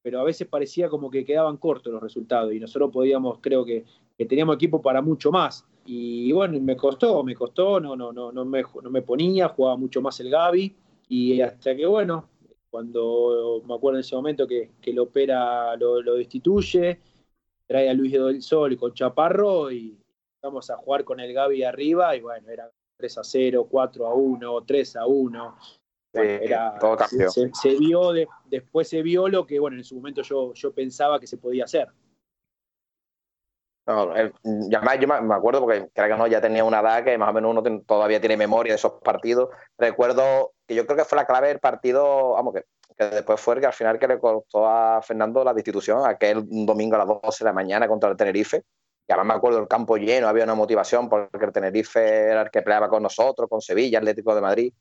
pero 0.02 0.20
a 0.20 0.24
veces 0.24 0.46
parecía 0.46 0.88
como 0.88 1.10
que 1.10 1.24
quedaban 1.24 1.56
cortos 1.56 1.92
los 1.92 2.02
resultados 2.02 2.52
y 2.52 2.60
nosotros 2.60 2.92
podíamos, 2.92 3.38
creo 3.40 3.64
que, 3.64 3.84
que 4.16 4.26
teníamos 4.26 4.54
equipo 4.56 4.82
para 4.82 5.02
mucho 5.02 5.32
más. 5.32 5.66
Y 5.86 6.32
bueno, 6.32 6.58
me 6.60 6.76
costó, 6.76 7.22
me 7.22 7.34
costó, 7.34 7.78
no, 7.78 7.94
no, 7.94 8.12
no, 8.12 8.32
no, 8.32 8.44
me, 8.44 8.62
no 8.82 8.90
me 8.90 9.02
ponía, 9.02 9.48
jugaba 9.48 9.76
mucho 9.76 10.00
más 10.00 10.18
el 10.20 10.30
Gaby. 10.30 10.74
Y 11.08 11.40
hasta 11.40 11.76
que, 11.76 11.84
bueno, 11.86 12.28
cuando 12.70 13.62
me 13.66 13.74
acuerdo 13.74 13.98
en 13.98 14.00
ese 14.00 14.16
momento 14.16 14.46
que, 14.46 14.72
que 14.80 14.92
lo 14.92 15.04
opera, 15.04 15.76
lo, 15.76 16.14
destituye, 16.14 16.98
trae 17.66 17.90
a 17.90 17.94
Luis 17.94 18.12
del 18.12 18.42
Sol 18.42 18.76
con 18.76 18.94
Chaparro 18.94 19.70
y 19.70 19.98
vamos 20.42 20.70
a 20.70 20.76
jugar 20.76 21.04
con 21.04 21.20
el 21.20 21.32
Gaby 21.32 21.62
arriba. 21.64 22.16
Y 22.16 22.20
bueno, 22.22 22.48
era 22.48 22.70
3 22.96 23.18
a 23.18 23.24
0, 23.24 23.68
4 23.70 24.06
a 24.06 24.14
1, 24.14 24.62
3 24.62 24.96
a 24.96 25.06
1. 25.06 25.56
era, 26.14 26.78
todo 26.80 26.96
cambió. 26.96 27.30
Se, 27.30 27.76
vio, 27.78 28.12
después 28.46 28.88
se 28.88 29.02
vio 29.02 29.28
lo 29.28 29.46
que, 29.46 29.58
bueno, 29.58 29.76
en 29.76 29.84
su 29.84 29.96
momento 29.96 30.22
yo, 30.22 30.54
yo 30.54 30.72
pensaba 30.72 31.20
que 31.20 31.26
se 31.26 31.36
podía 31.36 31.64
hacer. 31.64 31.88
No, 33.86 34.14
yo 34.16 35.08
me 35.08 35.34
acuerdo 35.34 35.60
porque 35.60 35.90
creo 35.92 36.08
que 36.08 36.16
no, 36.16 36.26
ya 36.26 36.40
tenía 36.40 36.64
una 36.64 36.80
edad 36.80 37.04
que 37.04 37.18
más 37.18 37.28
o 37.28 37.32
menos 37.34 37.50
uno 37.50 37.82
todavía 37.86 38.18
tiene 38.18 38.36
memoria 38.36 38.72
de 38.72 38.76
esos 38.76 38.92
partidos. 39.02 39.50
Recuerdo 39.76 40.52
que 40.66 40.74
yo 40.74 40.86
creo 40.86 40.96
que 40.96 41.04
fue 41.04 41.16
la 41.16 41.26
clave 41.26 41.48
del 41.48 41.60
partido, 41.60 42.32
vamos, 42.32 42.54
que, 42.54 42.64
después 43.04 43.38
fue 43.40 43.60
que 43.60 43.66
al 43.66 43.74
final 43.74 43.98
que 43.98 44.08
le 44.08 44.18
costó 44.18 44.66
a 44.66 45.02
Fernando 45.02 45.44
la 45.44 45.52
destitución, 45.52 46.08
aquel 46.08 46.46
domingo 46.64 46.96
a 46.96 47.00
las 47.00 47.08
12 47.08 47.44
de 47.44 47.50
la 47.50 47.52
mañana 47.52 47.86
contra 47.86 48.10
el 48.10 48.16
Tenerife. 48.16 48.62
Y 49.06 49.12
además 49.12 49.26
me 49.26 49.34
acuerdo 49.34 49.58
el 49.58 49.68
campo 49.68 49.98
lleno, 49.98 50.28
había 50.28 50.44
una 50.44 50.54
motivación 50.54 51.10
porque 51.10 51.44
el 51.44 51.52
Tenerife 51.52 52.00
era 52.00 52.42
el 52.42 52.50
que 52.50 52.62
peleaba 52.62 52.88
con 52.88 53.02
nosotros, 53.02 53.50
con 53.50 53.60
Sevilla, 53.60 53.98
Atlético 53.98 54.34
de 54.34 54.40
Madrid. 54.40 54.72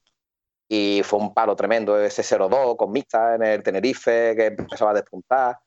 Y 0.70 1.02
fue 1.04 1.20
un 1.20 1.34
palo 1.34 1.58
tremendo 1.58 2.00
ese 2.00 2.22
0-2 2.24 2.78
con 2.78 2.89
Mixta 2.89 3.36
en 3.36 3.44
el 3.44 3.63
Tenerife 3.63 4.34
que 4.34 4.46
empezaba 4.46 4.92
a 4.92 4.94
despuntar. 4.94 5.60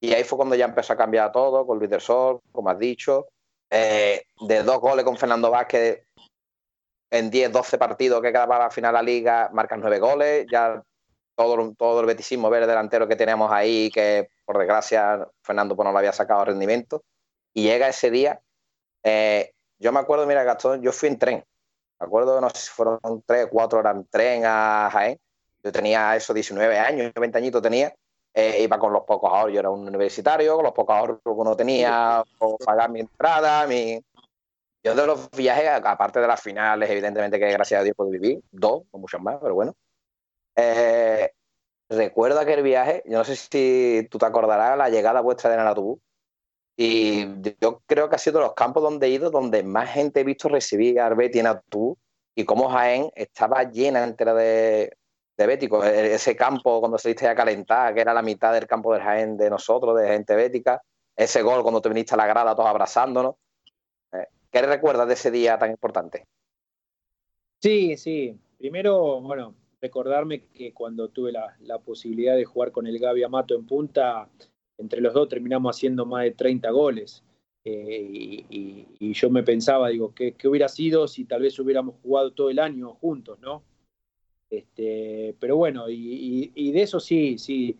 Y 0.00 0.12
ahí 0.12 0.24
fue 0.24 0.36
cuando 0.36 0.54
ya 0.54 0.66
empezó 0.66 0.92
a 0.92 0.96
cambiar 0.96 1.32
todo 1.32 1.66
con 1.66 1.78
Luis 1.78 1.90
del 1.90 2.00
Sol, 2.00 2.40
como 2.52 2.70
has 2.70 2.78
dicho. 2.78 3.26
Eh, 3.70 4.22
de 4.40 4.62
dos 4.62 4.80
goles 4.80 5.04
con 5.04 5.16
Fernando 5.16 5.50
Vázquez 5.50 6.06
en 7.10 7.30
10, 7.30 7.52
12 7.52 7.78
partidos 7.78 8.22
que 8.22 8.28
quedaba 8.28 8.58
la 8.58 8.70
final 8.70 8.92
de 8.92 8.98
la 8.98 9.02
liga, 9.02 9.50
marcan 9.52 9.80
nueve 9.80 9.98
goles. 9.98 10.46
Ya 10.50 10.82
todo, 11.34 11.74
todo 11.74 12.00
el 12.00 12.06
betisismo 12.06 12.50
ver 12.50 12.62
el 12.62 12.68
delantero 12.68 13.08
que 13.08 13.16
teníamos 13.16 13.50
ahí, 13.52 13.90
que 13.90 14.28
por 14.44 14.58
desgracia 14.58 15.26
Fernando 15.42 15.74
pues, 15.74 15.84
no 15.84 15.92
lo 15.92 15.98
había 15.98 16.12
sacado 16.12 16.44
rendimiento. 16.44 17.02
Y 17.52 17.64
llega 17.64 17.88
ese 17.88 18.10
día. 18.10 18.40
Eh, 19.02 19.52
yo 19.78 19.92
me 19.92 20.00
acuerdo, 20.00 20.26
mira, 20.26 20.44
Gastón, 20.44 20.82
yo 20.82 20.92
fui 20.92 21.08
en 21.08 21.18
tren. 21.18 21.44
Me 22.00 22.06
acuerdo, 22.06 22.40
no 22.40 22.50
sé 22.50 22.58
si 22.58 22.70
fueron 22.70 23.00
tres, 23.26 23.48
cuatro 23.50 23.80
horas 23.80 23.96
en 23.96 24.06
tren 24.06 24.42
a 24.44 24.88
Jaén. 24.92 25.18
Yo 25.64 25.72
tenía 25.72 26.14
eso, 26.14 26.32
19 26.32 26.78
años, 26.78 27.12
20 27.14 27.38
añitos 27.38 27.60
tenía 27.60 27.92
eh, 28.34 28.62
iba 28.62 28.78
con 28.78 28.92
los 28.92 29.04
pocos 29.04 29.30
ahorros, 29.32 29.54
yo 29.54 29.60
era 29.60 29.70
un 29.70 29.86
universitario, 29.86 30.54
con 30.54 30.64
los 30.64 30.72
pocos 30.72 30.96
ahorros 30.96 31.18
que 31.24 31.30
uno 31.30 31.56
tenía, 31.56 32.22
o 32.38 32.56
pagar 32.58 32.90
mi 32.90 33.00
entrada, 33.00 33.66
mi... 33.66 34.00
Yo 34.84 34.94
de 34.94 35.06
los 35.06 35.28
viajes, 35.32 35.68
aparte 35.84 36.20
de 36.20 36.26
las 36.28 36.40
finales, 36.40 36.88
evidentemente 36.88 37.38
que 37.38 37.50
gracias 37.50 37.80
a 37.80 37.84
Dios 37.84 37.96
puedo 37.96 38.10
vivir, 38.10 38.40
dos, 38.52 38.82
o 38.90 38.98
muchos 38.98 39.20
más, 39.20 39.38
pero 39.42 39.54
bueno. 39.54 39.74
Eh, 40.54 41.32
recuerdo 41.88 42.38
aquel 42.38 42.62
viaje, 42.62 43.02
yo 43.06 43.18
no 43.18 43.24
sé 43.24 43.34
si 43.34 44.06
tú 44.10 44.18
te 44.18 44.26
acordarás, 44.26 44.78
la 44.78 44.88
llegada 44.88 45.20
vuestra 45.20 45.50
de 45.50 45.56
Naratubú, 45.56 46.00
y 46.76 47.26
yo 47.60 47.82
creo 47.86 48.08
que 48.08 48.14
ha 48.14 48.18
sido 48.18 48.38
de 48.38 48.44
los 48.44 48.54
campos 48.54 48.84
donde 48.84 49.08
he 49.08 49.10
ido 49.10 49.30
donde 49.30 49.64
más 49.64 49.90
gente 49.90 50.20
he 50.20 50.24
visto 50.24 50.48
recibir 50.48 51.00
a 51.00 51.06
Arbeti 51.06 51.40
en 51.40 51.48
Atubú 51.48 51.98
y 52.36 52.44
cómo 52.44 52.68
Jaén 52.68 53.10
estaba 53.16 53.64
llena 53.64 54.04
entera 54.04 54.32
de, 54.32 54.96
de 55.38 55.46
Bético, 55.46 55.82
e-, 55.84 56.14
ese 56.14 56.36
campo 56.36 56.80
cuando 56.80 56.98
se 56.98 57.14
a 57.26 57.34
calentar, 57.34 57.94
que 57.94 58.00
era 58.00 58.12
la 58.12 58.22
mitad 58.22 58.52
del 58.52 58.66
campo 58.66 58.92
del 58.92 59.02
Jaén 59.02 59.36
de 59.36 59.48
nosotros, 59.48 59.98
de 59.98 60.08
gente 60.08 60.34
bética, 60.34 60.82
ese 61.16 61.42
gol 61.42 61.62
cuando 61.62 61.80
te 61.80 61.88
viniste 61.88 62.14
a 62.14 62.18
la 62.18 62.26
grada 62.26 62.54
todos 62.54 62.68
abrazándonos. 62.68 63.36
Eh, 64.12 64.26
¿Qué 64.50 64.62
recuerdas 64.62 65.06
de 65.06 65.14
ese 65.14 65.30
día 65.30 65.58
tan 65.58 65.70
importante? 65.70 66.26
Sí, 67.60 67.96
sí. 67.96 68.36
Primero, 68.58 69.20
bueno, 69.20 69.54
recordarme 69.80 70.44
que 70.46 70.72
cuando 70.72 71.08
tuve 71.08 71.32
la, 71.32 71.78
posibilidad 71.78 72.36
de 72.36 72.44
jugar 72.44 72.72
con 72.72 72.86
el 72.86 72.98
Gaby 72.98 73.22
Amato 73.22 73.54
en 73.54 73.66
punta, 73.66 74.28
entre 74.76 75.00
los 75.00 75.14
dos 75.14 75.28
terminamos 75.28 75.76
haciendo 75.76 76.04
más 76.04 76.24
de 76.24 76.32
30 76.32 76.70
goles. 76.70 77.22
Eh, 77.64 78.44
y, 78.48 79.12
yo 79.12 79.30
me 79.30 79.42
pensaba, 79.42 79.88
digo, 79.88 80.12
¿qué, 80.14 80.34
hubiera 80.44 80.68
sido 80.68 81.08
si 81.08 81.24
tal 81.24 81.42
vez 81.42 81.58
hubiéramos 81.58 81.96
jugado 82.02 82.32
todo 82.32 82.50
el 82.50 82.58
año 82.58 82.94
juntos, 82.94 83.38
¿no? 83.40 83.62
Este, 84.50 85.36
pero 85.38 85.56
bueno, 85.56 85.86
y, 85.88 86.72
de 86.72 86.82
eso 86.82 87.00
sí, 87.00 87.38
sí. 87.38 87.76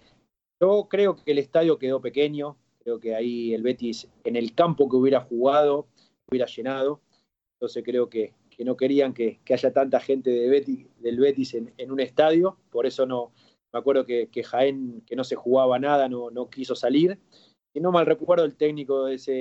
Yo 0.60 0.88
creo 0.90 1.16
que 1.16 1.32
el 1.32 1.38
estadio 1.38 1.78
quedó 1.78 2.00
pequeño, 2.00 2.56
creo 2.82 2.98
que 2.98 3.14
ahí 3.14 3.54
el 3.54 3.62
Betis, 3.62 4.08
en 4.24 4.36
el 4.36 4.54
campo 4.54 4.88
que 4.88 4.96
hubiera 4.96 5.20
jugado, 5.20 5.86
hubiera 6.28 6.46
llenado. 6.46 7.00
Entonces 7.56 7.82
creo 7.84 8.08
que, 8.08 8.32
que 8.50 8.64
no 8.64 8.76
querían 8.76 9.14
que, 9.14 9.40
haya 9.48 9.72
tanta 9.72 10.00
gente 10.00 10.30
de 10.30 10.48
Betis, 10.48 10.86
del 10.98 11.18
Betis 11.18 11.54
en, 11.54 11.90
un 11.90 12.00
estadio, 12.00 12.58
por 12.70 12.86
eso 12.86 13.06
no, 13.06 13.32
me 13.72 13.78
acuerdo 13.78 14.04
que, 14.04 14.28
Jaén, 14.44 15.02
que 15.06 15.16
no 15.16 15.24
se 15.24 15.36
jugaba 15.36 15.78
nada, 15.78 16.08
no, 16.08 16.30
no 16.30 16.50
quiso 16.50 16.74
salir. 16.74 17.18
Y 17.74 17.80
no 17.80 17.92
mal 17.92 18.06
recuerdo, 18.06 18.44
el 18.44 18.56
técnico 18.56 19.04
de 19.04 19.14
ese, 19.14 19.32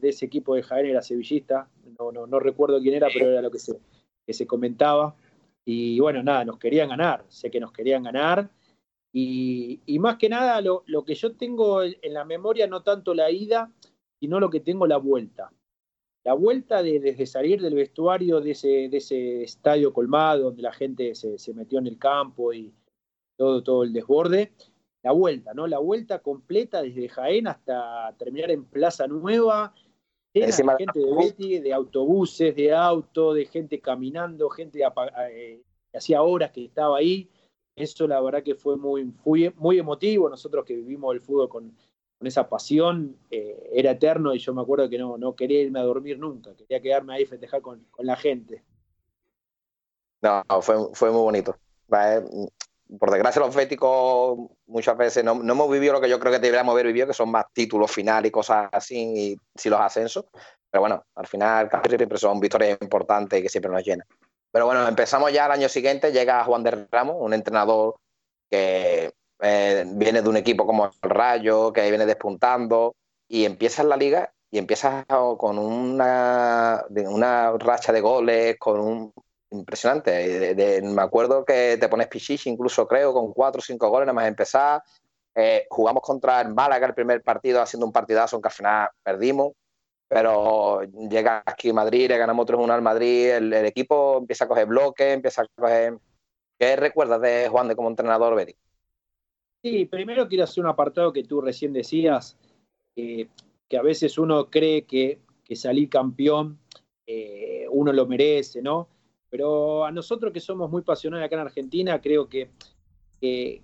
de 0.00 0.08
ese 0.08 0.26
equipo 0.26 0.54
de 0.54 0.62
Jaén 0.62 0.86
era 0.86 1.02
sevillista, 1.02 1.68
no, 1.98 2.12
no, 2.12 2.26
no 2.26 2.38
recuerdo 2.38 2.80
quién 2.80 2.94
era, 2.94 3.08
pero 3.12 3.30
era 3.30 3.42
lo 3.42 3.50
que 3.50 3.58
se, 3.58 3.76
que 4.26 4.34
se 4.34 4.46
comentaba. 4.46 5.16
Y 5.70 6.00
bueno, 6.00 6.22
nada, 6.22 6.44
nos 6.44 6.58
querían 6.58 6.88
ganar, 6.88 7.24
sé 7.28 7.50
que 7.50 7.60
nos 7.60 7.72
querían 7.72 8.02
ganar. 8.02 8.50
Y, 9.12 9.80
más 9.98 10.16
que 10.16 10.28
nada, 10.28 10.60
lo, 10.60 10.84
lo, 10.86 11.04
que 11.04 11.14
yo 11.14 11.36
tengo 11.36 11.82
en 11.82 12.14
la 12.14 12.24
memoria, 12.24 12.66
no 12.66 12.82
tanto 12.82 13.12
la 13.14 13.30
ida, 13.30 13.70
sino 14.18 14.40
lo 14.40 14.50
que 14.50 14.60
tengo 14.60 14.86
la 14.86 14.96
vuelta 14.96 15.52
la 16.24 16.34
vuelta 16.34 16.82
de, 16.82 17.00
desde 17.00 17.26
salir 17.26 17.60
del 17.60 17.74
vestuario 17.74 18.40
de 18.40 18.52
ese, 18.52 18.88
de 18.88 18.96
ese 18.98 19.42
estadio 19.42 19.92
colmado 19.92 20.44
donde 20.44 20.62
la 20.62 20.72
gente 20.72 21.14
se, 21.14 21.38
se, 21.38 21.54
metió 21.54 21.78
en 21.78 21.86
el 21.86 21.98
campo 21.98 22.52
y 22.52 22.72
todo, 23.36 23.62
todo 23.62 23.84
el 23.84 23.92
desborde, 23.92 24.52
la 25.02 25.12
vuelta, 25.12 25.54
¿no? 25.54 25.66
La 25.66 25.78
vuelta 25.78 26.18
completa 26.18 26.82
desde 26.82 27.08
Jaén 27.08 27.46
hasta 27.46 28.14
terminar 28.18 28.50
en 28.50 28.64
Plaza 28.64 29.06
Nueva, 29.06 29.74
llena 30.34 30.46
de 30.46 30.78
gente 30.78 30.98
de 30.98 31.14
Betty, 31.14 31.58
de 31.58 31.72
autobuses, 31.72 32.54
de 32.54 32.72
auto, 32.72 33.34
de 33.34 33.46
gente 33.46 33.80
caminando, 33.80 34.48
gente 34.50 34.80
eh, 35.30 35.62
que 35.90 35.98
hacía 35.98 36.22
horas 36.22 36.50
que 36.52 36.64
estaba 36.64 36.98
ahí. 36.98 37.28
Eso 37.76 38.06
la 38.06 38.20
verdad 38.20 38.42
que 38.42 38.54
fue 38.54 38.76
muy, 38.76 39.12
muy, 39.24 39.52
muy 39.56 39.78
emotivo. 39.78 40.28
Nosotros 40.28 40.64
que 40.64 40.76
vivimos 40.76 41.14
el 41.14 41.20
fútbol 41.20 41.48
con, 41.48 41.74
con 42.20 42.26
esa 42.26 42.48
pasión, 42.48 43.16
eh, 43.30 43.70
era 43.72 43.92
eterno 43.92 44.34
y 44.34 44.38
yo 44.38 44.52
me 44.52 44.60
acuerdo 44.60 44.90
que 44.90 44.98
no, 44.98 45.16
no 45.16 45.34
quería 45.34 45.62
irme 45.62 45.80
a 45.80 45.84
dormir 45.84 46.18
nunca, 46.18 46.54
quería 46.54 46.80
quedarme 46.80 47.14
ahí 47.14 47.22
y 47.22 47.26
festejar 47.26 47.62
con, 47.62 47.86
la 47.98 48.14
gente. 48.14 48.62
No, 50.20 50.44
fue, 50.60 50.76
fue 50.92 51.10
muy 51.10 51.22
bonito. 51.22 51.56
Por 52.98 53.10
desgracia, 53.10 53.40
los 53.40 53.54
féticos 53.54 54.38
muchas 54.66 54.96
veces 54.96 55.22
no, 55.22 55.32
hemos 55.32 55.70
vivido 55.70 55.92
lo 55.92 56.00
que 56.00 56.08
yo 56.08 56.18
creo 56.18 56.32
que 56.32 56.38
deberíamos 56.38 56.72
haber 56.72 56.86
vivido, 56.86 57.06
que 57.06 57.12
son 57.12 57.30
más 57.30 57.44
títulos 57.52 57.90
finales 57.90 58.28
y 58.28 58.32
cosas 58.32 58.68
así, 58.72 58.98
y 58.98 59.36
si 59.54 59.68
los 59.68 59.80
ascensos. 59.80 60.24
Pero 60.70 60.80
bueno, 60.82 61.04
al 61.14 61.26
final 61.26 61.70
siempre 61.88 62.18
son 62.18 62.40
victorias 62.40 62.78
importantes 62.80 63.42
que 63.42 63.48
siempre 63.48 63.70
nos 63.70 63.84
llenan. 63.84 64.06
Pero 64.50 64.66
bueno, 64.66 64.86
empezamos 64.88 65.32
ya 65.32 65.46
el 65.46 65.52
año 65.52 65.68
siguiente, 65.68 66.12
llega 66.12 66.44
Juan 66.44 66.62
de 66.62 66.86
Ramos, 66.90 67.16
un 67.18 67.32
entrenador 67.32 67.94
que 68.50 69.12
eh, 69.40 69.84
viene 69.86 70.22
de 70.22 70.28
un 70.28 70.36
equipo 70.36 70.66
como 70.66 70.86
el 70.86 70.92
Rayo, 71.10 71.72
que 71.72 71.88
viene 71.88 72.06
despuntando, 72.06 72.96
y 73.28 73.44
empiezas 73.44 73.86
la 73.86 73.96
liga 73.96 74.32
y 74.50 74.58
empiezas 74.58 75.04
con 75.06 75.58
una, 75.58 76.84
una 76.88 77.52
racha 77.52 77.92
de 77.92 78.00
goles, 78.00 78.56
con 78.58 78.80
un 78.80 79.12
impresionante. 79.50 80.54
me 80.82 81.02
acuerdo 81.02 81.44
que 81.44 81.76
te 81.78 81.88
pones 81.88 82.08
pichichi, 82.08 82.50
incluso 82.50 82.86
creo, 82.86 83.12
con 83.12 83.32
cuatro 83.32 83.58
o 83.58 83.62
cinco 83.62 83.88
goles 83.88 84.06
nada 84.06 84.14
más 84.14 84.28
empezar. 84.28 84.82
Eh, 85.34 85.66
jugamos 85.70 86.02
contra 86.02 86.40
el 86.40 86.54
Málaga 86.54 86.86
el 86.86 86.94
primer 86.94 87.22
partido 87.22 87.62
haciendo 87.62 87.86
un 87.86 87.92
partidazo, 87.92 88.36
aunque 88.36 88.48
al 88.48 88.54
final 88.54 88.88
perdimos. 89.02 89.52
Pero 90.08 90.82
llega 90.82 91.42
aquí 91.46 91.72
Madrid, 91.72 92.08
le 92.08 92.18
ganamos 92.18 92.44
3-1 92.44 92.72
al 92.72 92.82
Madrid, 92.82 93.30
el, 93.30 93.52
equipo 93.52 94.18
empieza 94.18 94.44
a 94.44 94.48
coger 94.48 94.66
bloques, 94.66 95.14
empieza 95.14 95.42
a 95.42 95.46
coger... 95.54 95.98
¿Qué 96.58 96.76
recuerdas 96.76 97.20
de 97.20 97.48
Juan 97.48 97.68
de 97.68 97.76
como 97.76 97.88
entrenador, 97.88 98.34
Beric? 98.34 98.56
Sí, 99.62 99.86
primero 99.86 100.26
quiero 100.26 100.44
hacer 100.44 100.64
un 100.64 100.68
apartado 100.68 101.12
que 101.12 101.22
tú 101.22 101.40
recién 101.40 101.72
decías, 101.72 102.36
que 103.70 103.78
a 103.78 103.82
veces 103.82 104.18
uno 104.18 104.50
cree 104.50 104.84
que, 104.84 105.20
salir 105.54 105.88
campeón 105.88 106.58
eh, 107.06 107.66
uno 107.70 107.92
lo 107.92 108.06
merece, 108.06 108.62
¿no? 108.62 108.88
Pero 109.30 109.84
a 109.84 109.92
nosotros 109.92 110.32
que 110.32 110.40
somos 110.40 110.70
muy 110.70 110.82
pasionales 110.82 111.26
acá 111.26 111.36
en 111.36 111.42
Argentina, 111.42 112.00
creo 112.00 112.28
que 112.28 112.50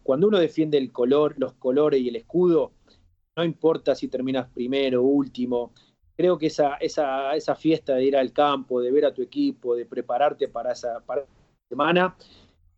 cuando 0.03 0.29
uno 0.29 0.39
defiende 0.39 0.79
el 0.79 0.93
color, 0.93 1.35
los 1.39 1.55
colores 1.55 2.01
y 2.01 2.09
el 2.09 2.17
escudo, 2.17 2.73
no 3.37 3.45
importa 3.45 3.95
si 3.95 4.09
terminas 4.09 4.49
primero, 4.49 5.03
o 5.03 5.07
último, 5.07 5.73
creo 6.17 6.39
que 6.39 6.47
esa, 6.47 6.77
esa, 6.77 7.37
esa 7.37 7.55
fiesta 7.55 7.95
de 7.95 8.05
ir 8.05 8.17
al 8.17 8.33
campo, 8.33 8.81
de 8.81 8.91
ver 8.91 9.05
a 9.05 9.15
tu 9.15 9.23
equipo, 9.23 9.77
de 9.77 9.85
prepararte 9.85 10.49
para 10.49 10.73
esa, 10.73 11.01
para 11.01 11.23
esa 11.23 11.31
semana, 11.69 12.17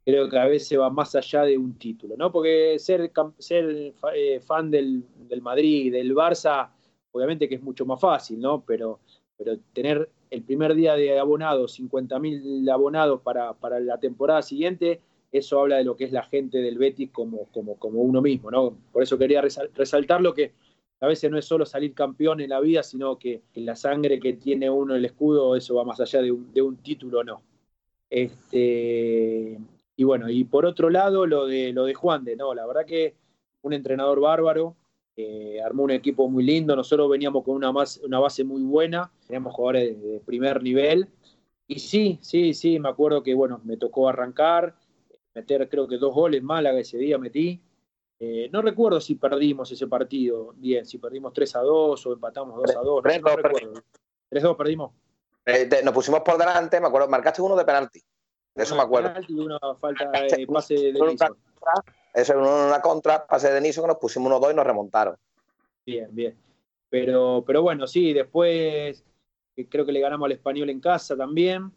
creo 0.04 0.28
que 0.28 0.38
a 0.38 0.46
veces 0.46 0.78
va 0.78 0.90
más 0.90 1.14
allá 1.14 1.42
de 1.44 1.56
un 1.56 1.78
título, 1.78 2.16
¿no? 2.16 2.32
Porque 2.32 2.78
ser, 2.78 3.12
ser 3.38 3.94
eh, 4.14 4.40
fan 4.40 4.70
del, 4.70 5.04
del 5.28 5.42
Madrid, 5.42 5.92
del 5.92 6.14
Barça, 6.14 6.70
obviamente 7.12 7.48
que 7.48 7.56
es 7.56 7.62
mucho 7.62 7.86
más 7.86 8.00
fácil, 8.00 8.40
¿no? 8.40 8.64
Pero, 8.64 9.00
pero 9.38 9.56
tener 9.72 10.10
el 10.30 10.42
primer 10.42 10.74
día 10.74 10.94
de 10.94 11.18
abonados, 11.18 11.78
50.000 11.78 12.70
abonados 12.70 13.20
para, 13.22 13.54
para, 13.54 13.80
la 13.80 13.98
temporada 13.98 14.42
siguiente, 14.42 15.00
eso 15.32 15.60
habla 15.60 15.76
de 15.76 15.84
lo 15.84 15.96
que 15.96 16.04
es 16.04 16.12
la 16.12 16.24
gente 16.24 16.58
del 16.58 16.76
Betis 16.76 17.10
como, 17.10 17.44
como, 17.52 17.76
como 17.76 18.00
uno 18.00 18.20
mismo, 18.20 18.50
¿no? 18.50 18.76
Por 18.92 19.02
eso 19.02 19.16
quería 19.16 19.40
resaltar 19.40 20.20
lo 20.20 20.34
que 20.34 20.52
a 21.00 21.06
veces 21.06 21.30
no 21.30 21.38
es 21.38 21.44
solo 21.44 21.64
salir 21.64 21.94
campeón 21.94 22.40
en 22.40 22.50
la 22.50 22.60
vida, 22.60 22.82
sino 22.82 23.18
que, 23.18 23.42
la 23.54 23.76
sangre 23.76 24.18
que 24.18 24.32
tiene 24.34 24.68
uno 24.68 24.94
en 24.94 24.98
el 24.98 25.04
escudo, 25.04 25.54
eso 25.54 25.76
va 25.76 25.84
más 25.84 26.00
allá 26.00 26.20
de 26.20 26.32
un, 26.32 26.52
de 26.52 26.62
un 26.62 26.76
título, 26.78 27.22
¿no? 27.22 27.42
Este, 28.10 29.58
y 29.96 30.04
bueno, 30.04 30.28
y 30.28 30.44
por 30.44 30.66
otro 30.66 30.90
lado, 30.90 31.26
lo 31.26 31.46
de, 31.46 31.72
lo 31.72 31.84
de 31.84 31.94
Juan 31.94 32.24
de, 32.24 32.36
no, 32.36 32.54
la 32.54 32.66
verdad 32.66 32.86
que 32.86 33.14
un 33.62 33.72
entrenador 33.72 34.20
bárbaro, 34.20 34.74
armó 35.64 35.84
un 35.84 35.90
equipo 35.90 36.28
muy 36.28 36.44
lindo, 36.44 36.76
nosotros 36.76 37.08
veníamos 37.10 37.44
con 37.44 37.56
una, 37.56 37.70
una 37.70 38.18
base 38.18 38.44
muy 38.44 38.62
buena, 38.62 39.10
teníamos 39.26 39.54
jugadores 39.54 40.00
de, 40.00 40.20
primer 40.20 40.62
nivel, 40.62 41.08
y 41.66 41.78
sí, 41.78 42.18
sí, 42.22 42.54
sí, 42.54 42.78
me 42.78 42.88
acuerdo 42.88 43.22
que, 43.22 43.34
bueno, 43.34 43.60
me 43.64 43.76
tocó 43.76 44.08
arrancar, 44.08 44.74
meter 45.34 45.68
creo 45.68 45.86
que 45.86 45.98
dos 45.98 46.14
goles 46.14 46.42
Málaga 46.42 46.78
ese 46.78 46.98
día 46.98 47.18
metí, 47.18 47.60
eh, 48.20 48.48
no 48.52 48.62
recuerdo 48.62 49.00
si 49.00 49.14
perdimos 49.14 49.70
ese 49.70 49.86
partido 49.86 50.54
bien, 50.56 50.84
si 50.86 50.98
perdimos 50.98 51.32
3 51.32 51.56
a 51.56 51.60
2 51.60 52.06
o 52.06 52.12
empatamos 52.12 52.56
2 52.56 52.76
a 52.76 52.80
2. 52.80 53.02
3 53.02 54.44
a 54.44 54.48
2 54.48 54.56
perdimos. 54.56 54.92
Eh, 55.46 55.68
nos 55.84 55.94
pusimos 55.94 56.20
por 56.20 56.36
delante, 56.36 56.80
me 56.80 56.88
acuerdo, 56.88 57.08
marcaste 57.08 57.42
uno 57.42 57.54
de 57.54 57.64
penalti 57.64 58.02
eso 58.62 58.74
me 58.74 58.82
acuerdo. 58.82 59.12
una 59.28 59.58
falta 59.76 60.10
de 60.10 60.46
pase 60.46 60.74
de 60.74 60.92
Niso. 60.92 61.36
Eso 62.14 62.32
era 62.32 62.42
una 62.42 62.80
contra, 62.80 63.26
pase 63.26 63.52
de 63.52 63.60
Niso 63.60 63.82
que 63.82 63.88
nos 63.88 63.98
pusimos 63.98 64.26
unos 64.26 64.40
dos 64.40 64.52
y 64.52 64.56
nos 64.56 64.66
remontaron. 64.66 65.16
Bien, 65.84 66.08
bien. 66.10 66.36
Pero, 66.90 67.44
pero 67.46 67.62
bueno, 67.62 67.86
sí, 67.86 68.12
después 68.12 69.04
eh, 69.56 69.66
creo 69.68 69.84
que 69.84 69.92
le 69.92 70.00
ganamos 70.00 70.26
al 70.26 70.32
español 70.32 70.70
en 70.70 70.80
casa 70.80 71.16
también. 71.16 71.70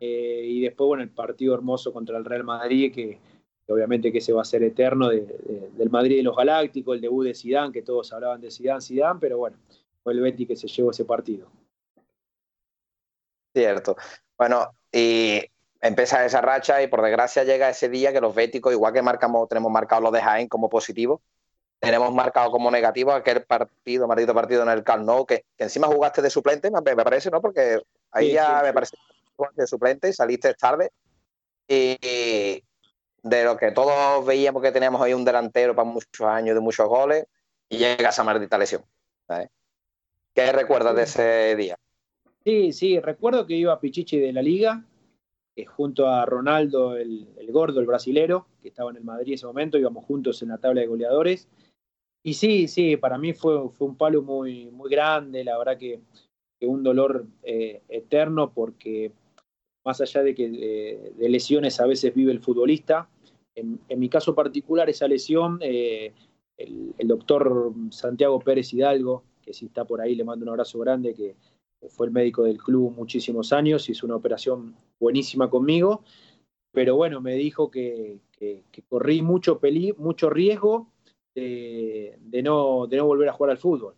Eh, 0.00 0.44
y 0.46 0.60
después, 0.60 0.88
bueno, 0.88 1.02
el 1.02 1.10
partido 1.10 1.54
hermoso 1.54 1.92
contra 1.92 2.18
el 2.18 2.24
Real 2.24 2.44
Madrid, 2.44 2.92
que, 2.92 3.18
obviamente 3.68 4.12
que 4.12 4.20
se 4.20 4.32
va 4.32 4.42
a 4.42 4.44
ser 4.44 4.62
eterno 4.64 5.08
del 5.08 5.90
Madrid 5.90 6.16
de 6.16 6.22
los 6.24 6.36
Galácticos, 6.36 6.96
el 6.96 7.00
debut 7.00 7.24
de 7.24 7.34
Sidán, 7.34 7.72
que 7.72 7.82
todos 7.82 8.12
hablaban 8.12 8.40
de 8.40 8.50
Sidán, 8.50 8.82
Sidán, 8.82 9.20
pero 9.20 9.38
bueno, 9.38 9.56
fue 10.02 10.12
el 10.12 10.20
Betty 10.20 10.46
que 10.46 10.56
se 10.56 10.66
llevó 10.66 10.90
ese 10.90 11.04
partido. 11.04 11.46
Cierto. 13.54 13.96
Bueno, 14.36 14.74
y 14.90 15.40
empieza 15.82 16.24
esa 16.24 16.40
racha 16.40 16.80
y 16.80 16.86
por 16.86 17.02
desgracia 17.02 17.42
llega 17.42 17.68
ese 17.68 17.88
día 17.88 18.12
que 18.12 18.20
los 18.20 18.34
béticos, 18.34 18.72
igual 18.72 18.92
que 18.92 19.02
marcamos, 19.02 19.48
tenemos 19.48 19.70
marcado 19.70 20.02
los 20.02 20.12
de 20.12 20.22
Jaén 20.22 20.48
como 20.48 20.70
positivo, 20.70 21.20
tenemos 21.80 22.14
marcado 22.14 22.52
como 22.52 22.70
negativo 22.70 23.10
aquel 23.10 23.42
partido, 23.42 24.06
maldito 24.06 24.32
partido 24.32 24.62
en 24.62 24.68
el 24.68 24.84
Camp 24.84 25.04
Nou, 25.04 25.26
que, 25.26 25.44
encima 25.58 25.88
jugaste 25.88 26.22
de 26.22 26.30
suplente, 26.30 26.70
me, 26.70 26.94
parece, 26.94 27.28
¿no? 27.28 27.40
Porque 27.40 27.82
ahí 28.12 28.32
ya 28.32 28.62
me 28.62 28.72
parece 28.72 28.96
que 28.96 29.02
jugaste 29.36 29.62
de 29.62 29.66
suplente 29.66 30.08
y 30.08 30.12
saliste 30.12 30.54
tarde. 30.54 30.92
Y 31.66 32.62
de 33.22 33.44
lo 33.44 33.56
que 33.56 33.72
todos 33.72 34.24
veíamos 34.24 34.62
que 34.62 34.70
teníamos 34.70 35.02
ahí 35.02 35.12
un 35.12 35.24
delantero 35.24 35.74
para 35.74 35.88
muchos 35.88 36.26
años, 36.26 36.54
de 36.54 36.60
muchos 36.60 36.88
goles, 36.88 37.26
y 37.68 37.78
llega 37.78 38.10
esa 38.10 38.22
maldita 38.22 38.56
lesión. 38.56 38.84
¿Qué 40.34 40.52
recuerdas 40.52 40.94
de 40.94 41.02
ese 41.02 41.56
día? 41.56 41.76
Sí, 42.44 42.72
sí, 42.72 43.00
recuerdo 43.00 43.44
que 43.46 43.54
iba 43.54 43.80
Pichichi 43.80 44.20
de 44.20 44.32
la 44.32 44.42
liga 44.42 44.84
eh, 45.54 45.66
junto 45.66 46.08
a 46.08 46.24
Ronaldo, 46.24 46.96
el, 46.96 47.26
gordo, 47.50 47.80
el 47.80 47.86
brasilero, 47.86 48.46
que 48.62 48.68
estaba 48.68 48.90
en 48.90 48.96
el 48.96 49.04
Madrid 49.04 49.32
en 49.32 49.34
ese 49.34 49.46
momento, 49.46 49.78
íbamos 49.78 50.04
juntos 50.04 50.42
en 50.42 50.48
la 50.48 50.58
tabla 50.58 50.80
de 50.80 50.86
goleadores. 50.86 51.48
Y 52.22 52.34
sí, 52.34 52.68
sí, 52.68 52.96
para 52.96 53.18
mí 53.18 53.34
fue, 53.34 53.68
fue 53.68 53.88
un 53.88 53.96
palo 53.96 54.22
muy, 54.22 54.70
muy 54.70 54.88
grande, 54.88 55.44
la 55.44 55.58
verdad 55.58 55.76
que, 55.76 56.00
un 56.62 56.84
dolor 56.84 57.26
eh, 57.42 57.82
eterno, 57.88 58.52
porque 58.54 59.10
más 59.84 60.00
allá 60.00 60.22
de 60.22 60.32
que 60.32 60.44
eh, 60.44 61.12
de 61.16 61.28
lesiones 61.28 61.80
a 61.80 61.86
veces 61.86 62.14
vive 62.14 62.30
el 62.30 62.38
futbolista, 62.38 63.08
en, 63.56 63.80
mi 63.96 64.08
caso 64.08 64.32
particular 64.36 64.88
esa 64.88 65.08
lesión, 65.08 65.58
el, 65.60 66.12
doctor 66.98 67.72
Santiago 67.90 68.38
Pérez 68.38 68.72
Hidalgo, 68.72 69.24
que 69.42 69.52
si 69.52 69.66
está 69.66 69.84
por 69.84 70.00
ahí 70.00 70.14
le 70.14 70.22
mando 70.22 70.44
un 70.44 70.50
abrazo 70.50 70.78
grande, 70.78 71.14
que 71.14 71.34
fue 71.88 72.06
el 72.06 72.12
médico 72.12 72.44
del 72.44 72.58
club 72.58 72.92
muchísimos 72.94 73.52
años, 73.52 73.88
hizo 73.88 74.06
una 74.06 74.16
operación 74.16 74.76
buenísima 74.98 75.50
conmigo, 75.50 76.02
pero 76.72 76.96
bueno, 76.96 77.20
me 77.20 77.34
dijo 77.34 77.70
que, 77.70 78.20
corrí 78.88 79.22
mucho, 79.22 79.58
peli, 79.58 79.94
mucho 79.98 80.30
riesgo 80.30 80.88
de, 81.34 82.18
no, 82.42 82.86
de 82.86 82.96
no 82.96 83.06
volver 83.06 83.28
a 83.28 83.32
jugar 83.32 83.50
al 83.50 83.58
fútbol, 83.58 83.94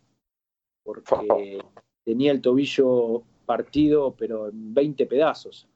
porque 0.82 1.58
tenía 2.04 2.32
el 2.32 2.40
tobillo 2.40 3.22
partido, 3.46 4.14
pero 4.16 4.48
en 4.48 4.74
20 4.74 5.06
pedazos. 5.06 5.68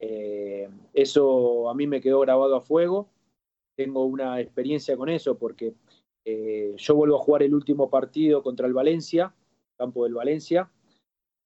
Eh, 0.00 0.68
eso 0.94 1.70
a 1.70 1.74
mí 1.74 1.86
me 1.86 2.00
quedó 2.00 2.20
grabado 2.20 2.56
a 2.56 2.60
fuego. 2.60 3.08
Tengo 3.76 4.04
una 4.04 4.40
experiencia 4.40 4.96
con 4.96 5.08
eso 5.08 5.38
porque 5.38 5.74
eh, 6.24 6.74
yo 6.76 6.94
vuelvo 6.94 7.16
a 7.16 7.22
jugar 7.22 7.42
el 7.42 7.54
último 7.54 7.88
partido 7.88 8.42
contra 8.42 8.66
el 8.66 8.72
Valencia, 8.72 9.34
campo 9.76 10.04
del 10.04 10.14
Valencia, 10.14 10.70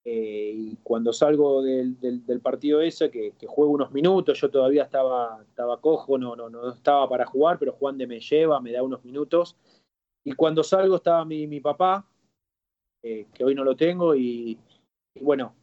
eh, 0.08 0.52
y 0.54 0.76
cuando 0.84 1.12
salgo 1.12 1.62
del, 1.62 1.96
partido 2.40 2.80
ese, 2.80 3.10
que, 3.10 3.34
juego 3.44 3.72
unos 3.72 3.90
minutos, 3.90 4.40
yo 4.40 4.48
todavía 4.48 4.84
estaba, 4.84 5.42
estaba 5.42 5.80
cojo, 5.80 6.16
no, 6.16 6.36
no, 6.36 6.48
no 6.48 6.70
estaba 6.70 7.08
para 7.08 7.26
jugar, 7.26 7.58
pero 7.58 7.72
Juan 7.72 7.98
de 7.98 8.06
me 8.06 8.20
lleva, 8.20 8.60
me 8.60 8.70
da 8.70 8.84
unos 8.84 9.04
minutos. 9.04 9.56
Y 10.22 10.30
cuando 10.30 10.62
salgo 10.62 10.94
estaba 10.94 11.24
mi, 11.24 11.48
mi 11.48 11.58
papá, 11.58 12.06
eh, 13.02 13.26
que 13.34 13.42
hoy 13.42 13.56
no 13.56 13.64
lo 13.64 13.74
tengo, 13.74 14.14
y, 14.14 14.56
bueno, 15.20 15.56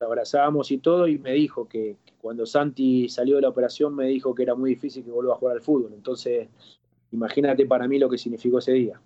abrazamos 0.00 0.70
y 0.70 0.76
todo, 0.76 1.08
y 1.08 1.18
me 1.18 1.32
dijo 1.32 1.66
que, 1.66 1.96
cuando 2.20 2.44
Santi 2.44 3.08
salió 3.08 3.36
de 3.36 3.42
la 3.42 3.48
operación 3.48 3.94
me 3.94 4.08
dijo 4.08 4.34
que 4.34 4.42
era 4.42 4.54
muy 4.54 4.70
difícil 4.70 5.02
que 5.02 5.10
vuelva 5.10 5.32
a 5.32 5.36
jugar 5.36 5.56
al 5.56 5.62
fútbol. 5.62 5.94
Entonces, 5.94 6.46
imagínate 7.10 7.64
para 7.64 7.88
mí 7.88 7.98
lo 7.98 8.10
que 8.10 8.18
significó 8.18 8.58
ese 8.58 8.72
día. 8.72 9.00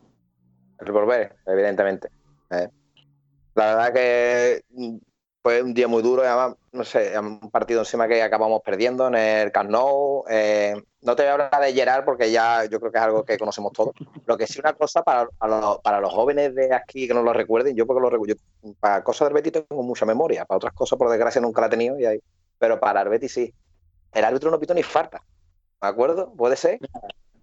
Volver, 0.84 1.36
evidentemente. 1.46 2.08
Eh. 2.50 2.68
La 3.54 3.74
verdad 3.74 3.92
que 3.92 4.64
mm, 4.70 4.96
fue 5.42 5.62
un 5.62 5.74
día 5.74 5.88
muy 5.88 6.02
duro 6.02 6.22
no 6.72 6.84
sé, 6.84 7.18
un 7.18 7.50
partido 7.50 7.80
encima 7.80 8.06
que 8.06 8.22
acabamos 8.22 8.62
perdiendo 8.64 9.08
en 9.08 9.16
el 9.16 9.52
Camp 9.52 9.70
Nou. 9.70 10.24
Eh, 10.30 10.74
no 11.02 11.16
te 11.16 11.22
voy 11.22 11.30
a 11.30 11.32
hablar 11.32 11.60
de 11.60 11.72
Gerard 11.72 12.04
porque 12.04 12.30
ya 12.30 12.64
yo 12.64 12.78
creo 12.78 12.92
que 12.92 12.98
es 12.98 13.04
algo 13.04 13.24
que 13.24 13.36
conocemos 13.36 13.72
todos. 13.72 13.92
Lo 14.24 14.38
que 14.38 14.46
sí 14.46 14.60
una 14.60 14.72
cosa 14.72 15.02
para, 15.02 15.28
para 15.82 16.00
los 16.00 16.12
jóvenes 16.12 16.54
de 16.54 16.72
aquí 16.72 17.08
que 17.08 17.14
no 17.14 17.22
lo 17.22 17.32
recuerden, 17.32 17.74
yo 17.74 17.86
porque 17.86 18.00
lo 18.00 18.08
recuerdo, 18.08 18.36
para 18.78 19.02
cosas 19.02 19.28
del 19.28 19.34
Betis 19.34 19.52
tengo 19.52 19.82
mucha 19.82 20.06
memoria, 20.06 20.44
para 20.44 20.58
otras 20.58 20.74
cosas 20.74 20.98
por 20.98 21.10
desgracia 21.10 21.40
nunca 21.40 21.60
la 21.60 21.66
he 21.66 21.70
tenido, 21.70 21.98
y 21.98 22.22
pero 22.58 22.78
para 22.78 23.02
el 23.02 23.28
sí. 23.28 23.52
El 24.12 24.24
árbitro 24.24 24.50
no 24.50 24.60
pito 24.60 24.74
ni 24.74 24.82
falta, 24.82 25.22
¿de 25.80 25.88
acuerdo? 25.88 26.32
¿Puede 26.34 26.54
ser? 26.54 26.78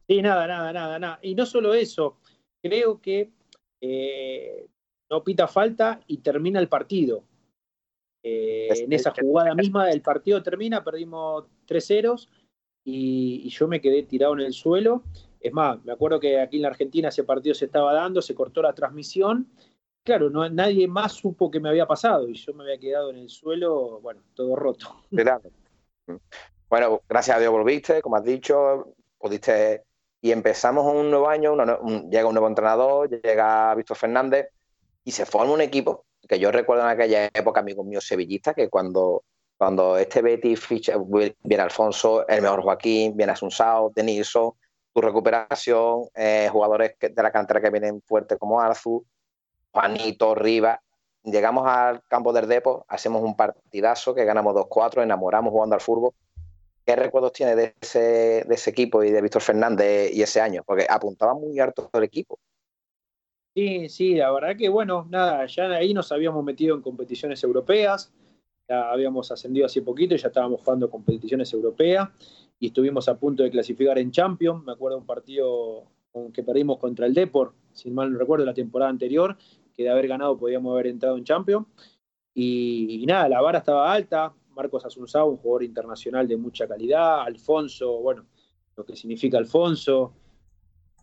Sí, 0.08 0.22
nada, 0.22 0.48
nada, 0.48 0.72
nada, 0.72 1.00
nada. 1.00 1.20
Y 1.22 1.36
no 1.36 1.46
solo 1.46 1.74
eso, 1.74 2.18
creo 2.62 3.02
que 3.02 3.32
eh, 3.82 4.68
no 5.10 5.24
pita 5.24 5.48
falta 5.48 6.00
y 6.08 6.18
termina 6.18 6.60
el 6.60 6.70
partido. 6.70 7.24
Eh, 8.22 8.68
en 8.72 8.92
esa 8.92 9.12
jugada 9.12 9.56
misma 9.56 9.90
el 9.90 10.02
partido 10.02 10.44
termina, 10.44 10.84
perdimos 10.84 11.46
3 11.66 11.86
ceros 11.86 12.30
y, 12.84 13.48
yo 13.50 13.68
me 13.68 13.82
quedé 13.82 14.04
tirado 14.04 14.34
en 14.34 14.42
el 14.42 14.54
suelo. 14.54 15.04
Es 15.40 15.54
más, 15.54 15.84
me 15.86 15.94
acuerdo 15.94 16.20
que 16.20 16.40
aquí 16.40 16.58
en 16.58 16.64
la 16.64 16.68
Argentina 16.70 17.10
ese 17.10 17.24
partido 17.24 17.56
se 17.56 17.66
estaba 17.66 17.94
dando, 17.94 18.22
se 18.22 18.36
cortó 18.36 18.62
la 18.62 18.74
transmisión. 18.74 19.48
Claro, 20.04 20.30
no, 20.30 20.48
nadie 20.50 20.88
más 20.88 21.14
supo 21.14 21.50
que 21.50 21.60
me 21.60 21.70
había 21.70 21.86
pasado 21.86 22.28
y 22.28 22.34
yo 22.34 22.54
me 22.54 22.64
había 22.64 22.80
quedado 22.80 23.10
en 23.12 23.18
el 23.18 23.30
suelo, 23.30 24.00
bueno, 24.02 24.22
todo 24.34 24.56
roto. 24.56 25.04
Bueno, 26.68 27.02
gracias 27.10 27.36
a 27.36 27.40
Dios 27.40 27.52
volviste, 27.52 28.00
como 28.00 28.16
has 28.16 28.24
dicho, 28.24 28.94
pudiste 29.18 29.86
y 30.22 30.32
empezamos 30.32 30.86
un 30.86 31.10
nuevo 31.10 31.28
año, 31.28 31.56
llega 32.12 32.28
un 32.28 32.34
nuevo 32.34 32.48
entrenador, 32.48 33.10
llega 33.10 33.74
Víctor 33.74 33.98
Fernández 33.98 34.50
y 35.10 35.12
se 35.12 35.26
forma 35.26 35.54
un 35.54 35.62
equipo 35.62 36.06
que 36.28 36.38
yo 36.38 36.52
recuerdo 36.52 36.84
en 36.84 36.90
aquella 36.90 37.26
época, 37.34 37.62
amigos 37.62 37.84
míos 37.84 38.06
sevillistas, 38.06 38.54
que 38.54 38.70
cuando, 38.70 39.24
cuando 39.58 39.98
este 39.98 40.22
Betty 40.22 40.56
ficha, 40.56 40.98
viene 41.42 41.64
Alfonso, 41.64 42.28
el 42.28 42.44
mejor 42.44 42.62
Joaquín, 42.62 43.18
viene 43.18 43.32
Asunsao, 43.32 43.90
Denilson, 43.90 44.52
tu 44.94 45.02
recuperación, 45.02 46.04
eh, 46.14 46.48
jugadores 46.52 46.94
de 47.00 47.24
la 47.24 47.32
cantera 47.32 47.60
que 47.60 47.72
vienen 47.72 48.04
fuertes 48.04 48.38
como 48.38 48.62
Arzu, 48.62 49.04
Juanito, 49.72 50.36
Riva. 50.36 50.80
Llegamos 51.24 51.66
al 51.68 52.04
campo 52.08 52.32
del 52.32 52.48
Depo, 52.48 52.86
hacemos 52.88 53.24
un 53.24 53.36
partidazo 53.36 54.14
que 54.14 54.26
ganamos 54.26 54.54
2-4, 54.54 55.02
enamoramos 55.02 55.52
jugando 55.52 55.74
al 55.74 55.82
fútbol. 55.82 56.14
¿Qué 56.86 56.96
recuerdos 56.96 57.34
tiene 57.34 57.56
de 57.56 57.74
ese, 57.82 58.46
de 58.48 58.54
ese 58.54 58.70
equipo 58.70 59.04
y 59.04 59.10
de 59.10 59.24
Víctor 59.24 59.42
Fernández 59.42 60.12
y 60.14 60.22
ese 60.22 60.40
año? 60.40 60.62
Porque 60.64 60.86
apuntaba 60.88 61.34
muy 61.34 61.60
harto 61.60 61.90
el 61.94 62.04
equipo. 62.04 62.38
Sí, 63.56 63.90
sí, 63.90 64.16
la 64.16 64.32
verdad 64.32 64.56
que 64.56 64.70
bueno, 64.70 65.08
nada, 65.10 65.46
ya 65.48 65.70
ahí 65.72 65.94
nos 65.94 66.12
habíamos 66.12 66.44
metido 66.44 66.76
en 66.76 66.82
competiciones 66.82 67.44
europeas, 67.44 68.14
ya 68.68 68.92
habíamos 68.92 69.32
ascendido 69.32 69.66
hace 69.66 69.82
poquito 69.82 70.14
y 70.14 70.18
ya 70.18 70.28
estábamos 70.28 70.62
jugando 70.62 70.90
competiciones 70.90 71.52
europeas 71.54 72.10
y 72.60 72.68
estuvimos 72.68 73.10
a 73.10 73.18
punto 73.18 73.44
de 73.44 73.50
clasificar 73.50 73.98
en 73.98 74.12
Champions. 74.12 74.64
Me 74.64 74.74
acuerdo 74.74 75.00
un 75.00 75.06
partido 75.06 75.86
que 76.34 76.44
perdimos 76.44 76.78
contra 76.78 77.06
el 77.06 77.14
Deport, 77.14 77.56
si 77.74 77.90
mal 77.90 78.12
no 78.12 78.20
recuerdo, 78.20 78.46
la 78.46 78.54
temporada 78.54 78.92
anterior, 78.92 79.38
que 79.74 79.84
de 79.84 79.90
haber 79.90 80.08
ganado 80.08 80.38
podíamos 80.38 80.74
haber 80.74 80.88
entrado 80.88 81.18
en 81.18 81.24
Champions. 81.24 81.66
Y, 82.34 83.04
nada, 83.08 83.28
la 83.28 83.42
vara 83.42 83.60
estaba 83.60 83.92
alta. 83.92 84.34
Marcos 84.50 84.86
Asunzao, 84.86 85.30
un 85.30 85.38
jugador 85.38 85.64
internacional 85.64 86.28
de 86.28 86.38
mucha 86.38 86.68
calidad. 86.68 87.22
Alfonso, 87.22 88.00
bueno, 88.00 88.26
lo 88.76 88.86
que 88.86 88.96
significa 88.96 89.38
Alfonso. 89.38 90.14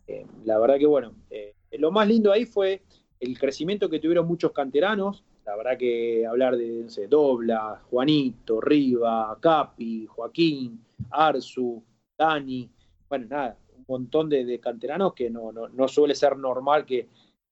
Eh, 0.07 0.27
la 0.45 0.59
verdad 0.59 0.79
que, 0.79 0.87
bueno, 0.87 1.15
eh, 1.31 1.56
lo 1.79 1.91
más 1.91 2.09
lindo 2.09 2.33
ahí 2.33 2.45
fue 2.45 2.83
el 3.21 3.39
crecimiento 3.39 3.89
que 3.89 3.99
tuvieron 3.99 4.27
muchos 4.27 4.53
canteranos. 4.53 5.25
La 5.45 5.57
verdad 5.57 5.79
que 5.79 6.27
hablar 6.27 6.57
de 6.57 6.85
no 6.85 7.09
Dobla, 7.09 7.83
Juanito, 7.89 8.61
Riva, 8.61 9.39
Capi, 9.41 10.07
Joaquín, 10.07 10.85
Arzu, 11.11 11.83
Dani, 12.19 12.69
bueno, 13.09 13.27
nada, 13.29 13.59
un 13.77 13.85
montón 13.87 14.29
de, 14.29 14.59
canteranos 14.59 15.15
que 15.15 15.31
no, 15.31 15.53
no, 15.53 15.89
suele 15.89 16.15
ser 16.15 16.37
normal 16.37 16.85
que, 16.85 17.09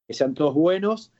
sean 0.08 0.34
todos 0.34 0.54
buenos. 0.54 1.12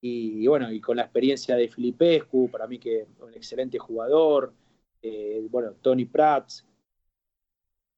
Y, 0.00 0.46
bueno, 0.46 0.72
y 0.72 0.80
con 0.80 0.96
la 0.96 1.02
experiencia 1.02 1.54
de 1.54 1.68
Filipescu, 1.68 2.48
para 2.50 2.66
mí 2.66 2.78
que 2.78 3.06
un 3.20 3.34
excelente 3.34 3.78
jugador, 3.78 4.52
eh, 5.00 5.46
bueno, 5.50 5.72
Tony 5.80 6.06
Prats, 6.06 6.66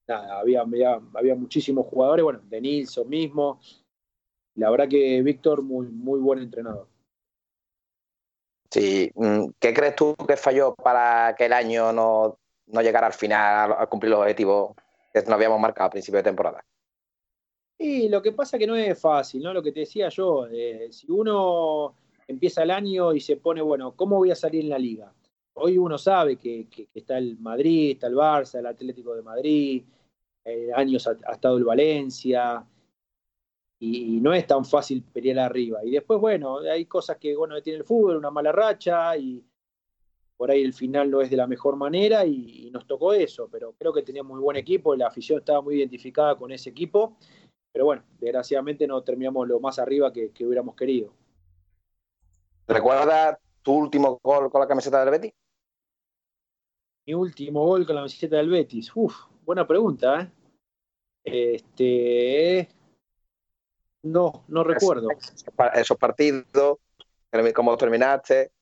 nada, 0.06 0.38
había, 0.38 0.60
había, 0.60 1.00
había, 1.14 1.34
muchísimos 1.34 1.86
jugadores, 1.86 2.22
bueno, 2.24 2.40
de 2.48 2.60
Nilsson 2.60 3.08
mismo, 3.08 3.60
la 4.56 4.70
verdad 4.70 4.88
que 4.88 5.22
Víctor, 5.22 5.62
muy, 5.62 5.86
muy 5.86 6.20
buen 6.20 6.40
entrenador. 6.40 6.88
Sí, 8.70 9.10
mm, 9.14 9.50
¿qué 9.58 9.72
crees 9.72 9.94
tú 9.94 10.16
que 10.16 10.36
falló 10.36 10.74
para 10.74 11.34
que 11.36 11.46
el 11.46 11.52
año 11.52 11.92
no, 11.92 12.38
no 12.66 12.82
llegara 12.82 13.06
al 13.06 13.12
final 13.12 13.72
a 13.78 13.86
cumplir 13.86 14.10
los 14.10 14.20
objetivos 14.20 14.74
que 15.12 15.20
nos 15.22 15.30
habíamos 15.30 15.60
marcado 15.60 15.88
a 15.88 15.90
principio 15.90 16.18
de 16.18 16.24
temporada? 16.24 16.64
Y 17.78 18.08
lo 18.08 18.22
que 18.22 18.32
pasa 18.32 18.58
que 18.58 18.66
no 18.66 18.76
es 18.76 18.98
fácil, 18.98 19.42
¿no? 19.42 19.52
Lo 19.52 19.62
que 19.62 19.72
te 19.72 19.80
decía 19.80 20.08
yo, 20.08 20.46
eh, 20.46 20.88
si 20.90 21.10
uno 21.10 21.94
empieza 22.26 22.62
el 22.62 22.70
año 22.70 23.12
y 23.12 23.20
se 23.20 23.36
pone, 23.36 23.60
bueno, 23.62 23.92
¿cómo 23.96 24.16
voy 24.16 24.30
a 24.30 24.36
salir 24.36 24.62
en 24.62 24.70
la 24.70 24.78
liga? 24.78 25.12
Hoy 25.54 25.78
uno 25.78 25.98
sabe 25.98 26.36
que, 26.36 26.66
está 26.94 27.18
el 27.18 27.38
Madrid, 27.38 27.92
está 27.92 28.06
el 28.06 28.14
Barça, 28.14 28.58
el 28.58 28.66
Atlético 28.66 29.14
de 29.14 29.22
Madrid, 29.22 29.84
eh, 30.44 30.70
años 30.74 31.06
ha, 31.06 31.12
estado 31.32 31.58
el 31.58 31.64
Valencia, 31.64 32.64
y, 33.78 34.20
no 34.20 34.32
es 34.32 34.46
tan 34.46 34.64
fácil 34.64 35.02
pelear 35.02 35.38
arriba. 35.38 35.84
Y 35.84 35.90
después, 35.90 36.20
bueno, 36.20 36.58
hay 36.58 36.86
cosas 36.86 37.18
que, 37.18 37.36
bueno, 37.36 37.60
tiene 37.62 37.78
el 37.80 37.84
fútbol, 37.84 38.16
una 38.16 38.30
mala 38.30 38.52
racha 38.52 39.16
y 39.16 39.44
por 40.36 40.50
ahí 40.50 40.62
el 40.62 40.72
final 40.72 41.10
no 41.10 41.20
es 41.20 41.30
de 41.30 41.36
la 41.36 41.46
mejor 41.46 41.76
manera 41.76 42.24
y, 42.26 42.70
nos 42.72 42.86
tocó 42.86 43.12
eso, 43.12 43.48
pero 43.50 43.72
creo 43.78 43.92
que 43.92 44.02
teníamos 44.02 44.32
muy 44.32 44.42
buen 44.42 44.56
equipo, 44.56 44.96
la 44.96 45.06
afición 45.06 45.38
estaba 45.38 45.62
muy 45.62 45.76
identificada 45.76 46.36
con 46.36 46.50
ese 46.50 46.70
equipo, 46.70 47.16
pero 47.72 47.84
bueno, 47.84 48.02
desgraciadamente 48.18 48.86
no 48.86 49.02
terminamos 49.02 49.46
lo 49.46 49.60
más 49.60 49.78
arriba 49.78 50.12
que, 50.12 50.32
hubiéramos 50.40 50.74
querido. 50.74 51.12
¿Recuerda 52.66 53.38
tu 53.62 53.72
último 53.74 54.18
gol 54.22 54.50
con 54.50 54.60
la 54.60 54.66
camiseta 54.66 55.04
del 55.04 55.10
Betis? 55.10 55.32
Mi 57.06 57.14
último 57.14 57.64
gol 57.64 57.86
con 57.86 57.94
la 57.94 58.02
camiseta 58.02 58.36
del 58.36 58.48
Betis. 58.48 58.90
Uf, 58.94 59.14
buena 59.44 59.66
pregunta, 59.66 60.20
¿eh? 60.20 60.30
Este, 61.24 62.68
no, 64.04 64.44
no 64.48 64.64
recuerdo. 64.64 65.08
Esos 65.74 65.98
partidos, 65.98 66.44
cómo 67.54 67.76
terminaste. 67.76 68.52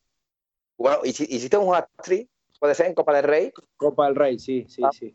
Bueno, 0.78 1.00
¿hiciste 1.05 1.57
un 1.57 1.74
hat-trick? 1.74 2.28
¿Puede 2.59 2.74
ser 2.74 2.87
en 2.87 2.94
Copa 2.94 3.12
del 3.14 3.24
Rey? 3.24 3.52
Copa 3.76 4.07
del 4.07 4.14
Rey, 4.14 4.38
sí, 4.38 4.64
sí, 4.68 4.83
ah. 4.85 4.90
sí. 4.92 5.14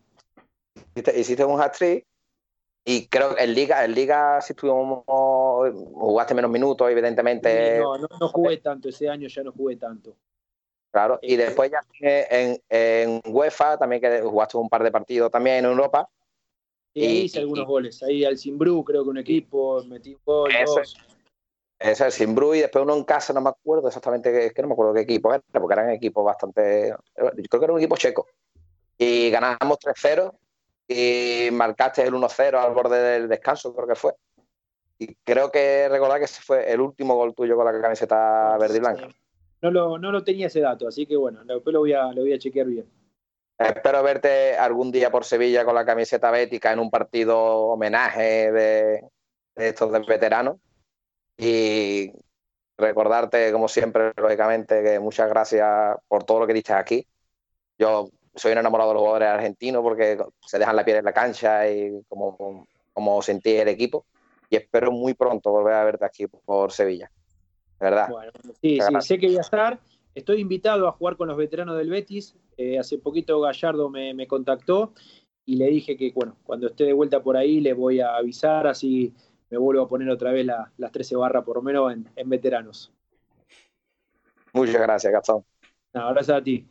Hiciste, 0.95 1.45
un 1.45 1.61
hat-trick 1.61 2.05
y 2.85 3.07
creo 3.07 3.35
que 3.35 3.43
en 3.43 3.53
Liga, 3.53 3.83
en 3.83 3.93
Liga 3.93 4.41
sí 4.41 4.53
estuvimos, 4.53 5.03
jugaste 5.05 6.33
menos 6.33 6.51
minutos, 6.51 6.89
evidentemente. 6.91 7.79
no, 7.79 7.97
no, 7.97 8.27
jugué 8.29 8.57
tanto, 8.57 8.89
ese 8.89 9.09
año 9.09 9.27
ya 9.27 9.43
no 9.43 9.51
jugué 9.53 9.77
tanto. 9.77 10.15
Claro, 10.91 11.19
y 11.21 11.35
eh, 11.35 11.37
después 11.37 11.71
ya 11.71 11.81
en, 11.99 12.61
en 12.69 13.21
UEFA 13.25 13.77
también 13.77 14.01
que 14.01 14.21
jugaste 14.21 14.57
un 14.57 14.69
par 14.69 14.83
de 14.83 14.91
partidos 14.91 15.31
también 15.31 15.57
en 15.57 15.65
Europa 15.65 16.09
y 17.01 17.25
hice 17.25 17.39
algunos 17.39 17.65
goles. 17.65 18.01
Ahí 18.03 18.25
al 18.25 18.37
Simbrú, 18.37 18.83
creo 18.83 19.03
que 19.03 19.09
un 19.09 19.17
equipo, 19.17 19.83
metí 19.85 20.13
un 20.13 20.21
gol, 20.25 20.51
dos. 20.65 20.95
Ese 21.79 22.07
es 22.07 22.13
Simbru 22.15 22.55
y 22.55 22.61
después 22.61 22.83
uno 22.83 22.95
en 22.95 23.03
casa, 23.03 23.33
no 23.33 23.41
me 23.41 23.49
acuerdo 23.49 23.87
exactamente, 23.87 24.47
es 24.47 24.53
que 24.53 24.61
no 24.63 24.69
me 24.69 24.73
acuerdo 24.73 24.95
qué 24.95 25.01
equipo 25.01 25.31
era, 25.31 25.43
porque 25.51 25.73
eran 25.73 25.91
equipos 25.91 26.25
bastante. 26.25 26.89
Yo 27.15 27.31
creo 27.49 27.59
que 27.59 27.65
era 27.65 27.73
un 27.73 27.79
equipo 27.79 27.97
checo. 27.97 28.27
Y 28.97 29.29
ganamos 29.29 29.77
3-0 29.77 30.33
y 30.87 31.51
marcaste 31.51 32.01
el 32.01 32.13
1-0 32.13 32.55
al 32.55 32.73
borde 32.73 32.99
del 32.99 33.29
descanso, 33.29 33.75
creo 33.75 33.87
que 33.87 33.95
fue. 33.95 34.13
Y 34.97 35.13
creo 35.23 35.51
que 35.51 35.87
recordar 35.87 36.17
que 36.17 36.25
ese 36.25 36.41
fue 36.41 36.71
el 36.71 36.81
último 36.81 37.13
gol 37.13 37.35
tuyo 37.35 37.55
con 37.55 37.65
la 37.65 37.79
camiseta 37.79 38.57
verde 38.57 38.77
y 38.77 38.79
blanca. 38.79 39.07
No 39.61 39.69
lo, 39.69 39.99
no 39.99 40.11
lo 40.11 40.23
tenía 40.23 40.47
ese 40.47 40.61
dato, 40.61 40.87
así 40.87 41.05
que 41.05 41.15
bueno, 41.15 41.43
después 41.45 41.73
lo 41.73 41.79
voy 41.79 41.93
a, 41.93 42.11
lo 42.11 42.21
voy 42.21 42.33
a 42.33 42.39
chequear 42.39 42.65
bien. 42.65 42.89
Espero 43.57 44.03
verte 44.03 44.55
algún 44.55 44.91
día 44.91 45.09
por 45.09 45.25
Sevilla 45.25 45.65
con 45.65 45.73
la 45.73 45.85
camiseta 45.85 46.29
bética 46.29 46.71
en 46.71 46.79
un 46.79 46.91
partido 46.91 47.39
homenaje 47.39 48.51
de, 48.51 49.03
estos 49.55 49.91
de 49.91 49.99
veteranos. 49.99 50.57
Y 51.37 52.11
recordarte, 52.77 53.51
como 53.51 53.67
siempre, 53.67 54.11
lógicamente, 54.15 54.83
que 54.83 54.99
muchas 54.99 55.27
gracias 55.29 55.97
por 56.07 56.23
todo 56.23 56.41
lo 56.41 56.47
que 56.47 56.53
dices 56.53 56.75
aquí. 56.75 57.07
Yo 57.79 58.09
soy 58.35 58.51
un 58.51 58.59
enamorado 58.59 58.91
de 58.91 58.93
los 58.95 59.01
jugadores 59.01 59.29
argentinos 59.29 59.81
porque 59.81 60.23
se 60.45 60.59
dejan 60.59 60.75
la 60.75 60.85
piel 60.85 60.97
en 60.97 61.05
la 61.05 61.13
cancha 61.13 61.67
y 61.67 62.03
como, 62.07 62.67
como 62.93 63.21
sentí 63.23 63.55
el 63.55 63.67
equipo. 63.69 64.05
Y 64.49 64.55
espero 64.55 64.91
muy 64.91 65.15
pronto 65.15 65.51
volver 65.51 65.73
a 65.73 65.83
verte 65.83 66.05
aquí 66.05 66.27
por 66.27 66.71
Sevilla. 66.71 67.09
¿Verdad? 67.79 68.09
Bueno, 68.09 68.31
sí, 68.61 68.79
sí, 68.79 69.01
sé 69.01 69.19
que 69.19 69.27
voy 69.27 69.37
a 69.37 69.41
estar. 69.41 69.79
Estoy 70.17 70.41
invitado 70.41 70.87
a 70.87 70.93
jugar 70.93 71.15
con 71.15 71.27
los 71.27 71.37
veteranos 71.37 71.77
del 71.77 71.91
Betis. 71.91 72.35
Eh, 72.57 72.79
hace 72.79 72.97
poquito 72.97 73.39
Gallardo 73.39 73.87
me, 73.87 74.25
contactó 74.25 74.93
y 75.45 75.57
le 75.57 75.67
dije 75.67 75.95
que, 75.95 76.11
bueno, 76.11 76.35
cuando 76.43 76.65
esté 76.65 76.85
de 76.85 76.93
vuelta 76.93 77.21
por 77.21 77.37
ahí 77.37 77.59
le 77.59 77.73
voy 77.73 77.99
a 77.99 78.15
avisar, 78.15 78.65
así 78.65 79.13
me 79.51 79.59
vuelvo 79.59 79.83
a 79.83 79.87
poner 79.87 80.09
otra 80.09 80.31
vez 80.31 80.43
las 80.43 80.91
13 80.91 81.17
barras, 81.17 81.43
por 81.43 81.57
lo 81.57 81.61
menos 81.61 81.93
en, 81.93 82.29
veteranos. 82.31 82.91
Muchas 84.53 84.81
gracias, 84.81 85.13
Gastón. 85.13 85.45
No, 85.93 86.09
gracias 86.09 86.35
a 86.35 86.41
ti. 86.41 86.65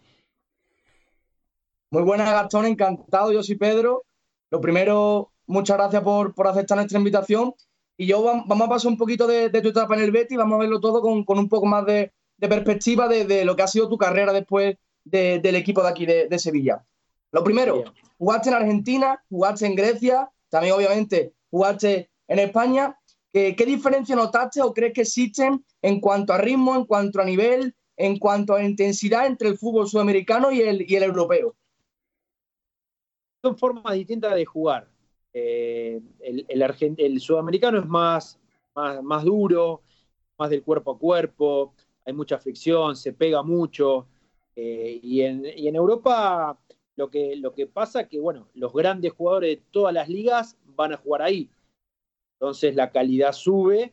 Muy 1.93 2.03
buenas, 2.03 2.29
Gastón, 2.29 2.67
encantado. 2.67 3.31
Yo 3.31 3.45
soy 3.45 3.55
Pedro. 3.55 4.03
Lo 4.51 4.61
primero, 4.61 5.31
muchas 5.47 5.77
gracias 5.77 6.03
por, 6.03 6.35
aceptar 6.49 6.79
nuestra 6.79 6.99
invitación. 6.99 7.55
Y 7.97 8.09
yo 8.09 8.25
vamos 8.25 8.61
a 8.63 8.69
pasar 8.69 8.91
un 8.91 8.99
poquito 8.99 9.29
de, 9.29 9.51
tu 9.51 9.69
etapa 9.69 9.95
en 9.95 10.01
el 10.01 10.11
Betis, 10.11 10.37
vamos 10.37 10.57
a 10.57 10.63
verlo 10.63 10.81
todo 10.81 11.01
con, 11.01 11.25
con 11.25 11.39
un 11.39 11.49
poco 11.49 11.67
más 11.67 11.87
de, 11.87 12.13
de 12.39 12.49
perspectiva 12.49 13.09
de, 13.09 13.45
lo 13.45 13.57
que 13.57 13.63
ha 13.63 13.69
sido 13.69 13.89
tu 13.89 13.97
carrera 13.97 14.33
después 14.33 14.77
del 15.05 15.55
equipo 15.55 15.83
de 15.83 15.89
aquí 15.89 16.07
de, 16.07 16.39
Sevilla. 16.39 16.85
Lo 17.33 17.43
primero, 17.45 17.85
jugaste 18.19 18.49
en 18.49 18.55
Argentina, 18.55 19.23
jugaste 19.29 19.67
en 19.67 19.75
Grecia, 19.75 20.31
también 20.49 20.75
obviamente 20.75 21.35
jugaste 21.51 22.11
en 22.29 22.39
España. 22.39 22.99
¿Qué, 23.33 23.55
diferencia 23.67 24.17
notaste 24.17 24.63
o 24.63 24.73
crees 24.73 24.95
que 24.95 25.03
existen 25.03 25.65
en 25.83 26.01
cuanto 26.01 26.33
a 26.33 26.39
ritmo, 26.39 26.75
en 26.75 26.85
cuanto 26.85 27.21
a 27.21 27.25
nivel, 27.25 27.75
en 27.97 28.19
cuanto 28.19 28.55
a 28.55 28.63
intensidad 28.63 29.27
entre 29.27 29.49
el 29.49 29.59
fútbol 29.59 29.89
sudamericano 29.89 30.51
y 30.51 30.63
el, 30.63 30.91
y 30.91 30.97
el 30.97 31.03
europeo? 31.03 31.55
Son 33.43 33.57
formas 33.59 33.95
distintas 33.95 34.35
de 34.35 34.45
jugar. 34.45 34.89
Eh, 35.35 36.01
el, 36.21 36.47
el, 36.49 37.21
sudamericano 37.21 37.79
es 37.79 37.87
más, 37.87 38.41
más, 38.75 39.03
más 39.03 39.23
duro, 39.23 39.83
más 40.39 40.49
del 40.49 40.63
cuerpo 40.63 40.93
a 40.93 40.99
cuerpo, 40.99 41.75
hay 42.07 42.13
mucha 42.13 42.39
fricción, 42.39 42.97
se 42.97 43.13
pega 43.13 43.43
mucho. 43.43 44.07
Eh, 44.55 45.01
y, 45.03 45.21
en, 45.23 45.45
Europa 45.75 46.59
lo 46.95 47.11
que, 47.11 47.69
pasa 47.71 48.03
es 48.03 48.09
que, 48.09 48.21
bueno, 48.21 48.49
los 48.55 48.73
grandes 48.73 49.13
jugadores 49.13 49.59
de 49.59 49.63
todas 49.71 49.93
las 49.93 50.09
ligas 50.09 50.57
van 50.65 50.93
a 50.93 50.97
jugar 50.97 51.23
ahí. 51.23 51.51
Entonces 52.39 52.75
la 52.75 52.91
calidad 52.91 53.33
sube 53.33 53.93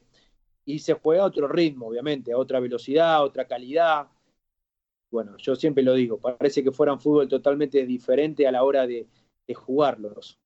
y 0.64 0.80
se 0.80 0.94
juega 0.94 1.24
a 1.24 1.28
otro 1.28 1.48
ritmo, 1.48 1.88
obviamente, 1.88 2.32
a 2.32 2.38
otra 2.38 2.60
velocidad, 2.60 3.16
a 3.16 3.24
otra 3.24 3.48
calidad. 3.48 4.08
Bueno, 5.12 5.36
yo 5.38 5.56
siempre 5.56 5.84
lo 5.84 5.94
digo, 5.94 6.20
parece 6.20 6.64
que 6.64 6.72
fueran 6.72 7.00
fútbol 7.00 7.28
totalmente 7.28 7.86
diferente 7.86 8.48
a 8.48 8.52
la 8.52 8.64
hora 8.64 8.86
de, 8.88 9.08
de 9.48 9.54
jugarlos. 9.54 10.40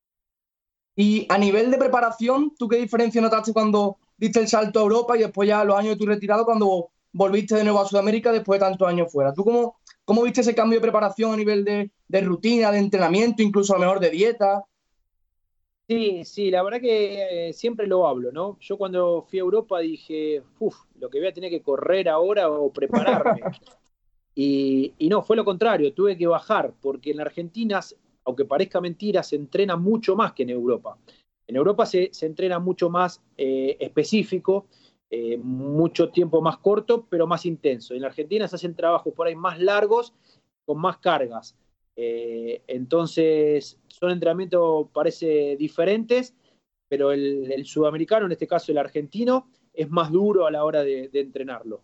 Y 0.96 1.26
a 1.28 1.38
nivel 1.38 1.70
de 1.70 1.78
preparación, 1.78 2.54
¿tú 2.56 2.66
qué 2.66 2.76
diferencia 2.76 3.20
notaste 3.20 3.52
cuando 3.52 3.98
diste 4.16 4.40
el 4.40 4.48
salto 4.48 4.80
a 4.80 4.82
Europa 4.82 5.16
y 5.16 5.20
después 5.20 5.48
ya 5.48 5.64
los 5.64 5.76
años 5.76 5.90
de 5.90 5.96
tu 5.96 6.06
retirado 6.06 6.44
cuando 6.44 6.90
volviste 7.18 7.56
de 7.56 7.64
nuevo 7.64 7.80
a 7.80 7.84
Sudamérica 7.84 8.30
después 8.30 8.60
de 8.60 8.66
tantos 8.66 8.86
años 8.86 9.10
fuera. 9.12 9.34
¿Tú 9.34 9.42
cómo, 9.42 9.80
cómo 10.04 10.22
viste 10.22 10.40
ese 10.40 10.54
cambio 10.54 10.78
de 10.78 10.82
preparación 10.82 11.32
a 11.32 11.36
nivel 11.36 11.64
de, 11.64 12.20
rutina, 12.20 12.70
de 12.70 12.78
entrenamiento, 12.78 13.42
incluso 13.42 13.74
a 13.74 13.76
lo 13.76 13.80
mejor 13.80 13.98
de 13.98 14.10
dieta? 14.10 14.64
Sí, 15.88 16.24
sí, 16.24 16.50
la 16.50 16.62
verdad 16.62 16.80
que 16.80 17.48
eh, 17.48 17.52
siempre 17.52 17.88
lo 17.88 18.06
hablo, 18.06 18.30
¿no? 18.30 18.56
Yo 18.60 18.78
cuando 18.78 19.26
fui 19.28 19.40
a 19.40 19.42
Europa 19.42 19.80
dije, 19.80 20.44
uff, 20.60 20.76
lo 21.00 21.10
que 21.10 21.18
voy 21.18 21.28
a 21.28 21.32
tener 21.32 21.50
que 21.50 21.60
correr 21.62 22.08
ahora 22.08 22.48
o 22.50 22.72
prepararme. 22.72 23.40
y, 24.36 24.94
no, 25.10 25.22
fue 25.22 25.34
lo 25.34 25.44
contrario, 25.44 25.92
tuve 25.94 26.16
que 26.16 26.26
bajar, 26.28 26.72
porque 26.80 27.10
en 27.10 27.20
Argentina, 27.20 27.80
aunque 28.24 28.44
parezca 28.44 28.80
mentira, 28.80 29.24
se 29.24 29.34
entrena 29.34 29.76
mucho 29.76 30.14
más 30.14 30.34
que 30.34 30.44
en 30.44 30.50
Europa. 30.50 30.96
En 31.48 31.56
Europa 31.56 31.84
se, 31.84 32.10
entrena 32.20 32.60
mucho 32.60 32.90
más 32.90 33.20
eh, 33.36 33.76
específico 33.80 34.66
eh, 35.10 35.38
mucho 35.38 36.10
tiempo 36.10 36.42
más 36.42 36.58
corto, 36.58 37.06
pero 37.08 37.26
más 37.26 37.46
intenso. 37.46 37.94
En 37.94 38.04
Argentina 38.04 38.46
se 38.46 38.56
hacen 38.56 38.74
trabajos 38.74 39.14
por 39.14 39.26
ahí 39.26 39.34
más 39.34 39.58
largos, 39.58 40.12
con 40.66 40.78
más 40.78 40.98
cargas. 40.98 41.56
Eh, 41.96 42.62
entonces, 42.66 43.78
son 43.88 44.10
entrenamientos, 44.10 44.88
parece, 44.92 45.56
diferentes, 45.56 46.34
pero 46.88 47.10
el, 47.10 47.64
sudamericano, 47.64 48.26
en 48.26 48.32
este 48.32 48.46
caso 48.46 48.70
el 48.70 48.78
argentino, 48.78 49.48
es 49.72 49.90
más 49.90 50.12
duro 50.12 50.46
a 50.46 50.50
la 50.50 50.64
hora 50.64 50.82
de, 50.82 51.10
entrenarlo. 51.12 51.82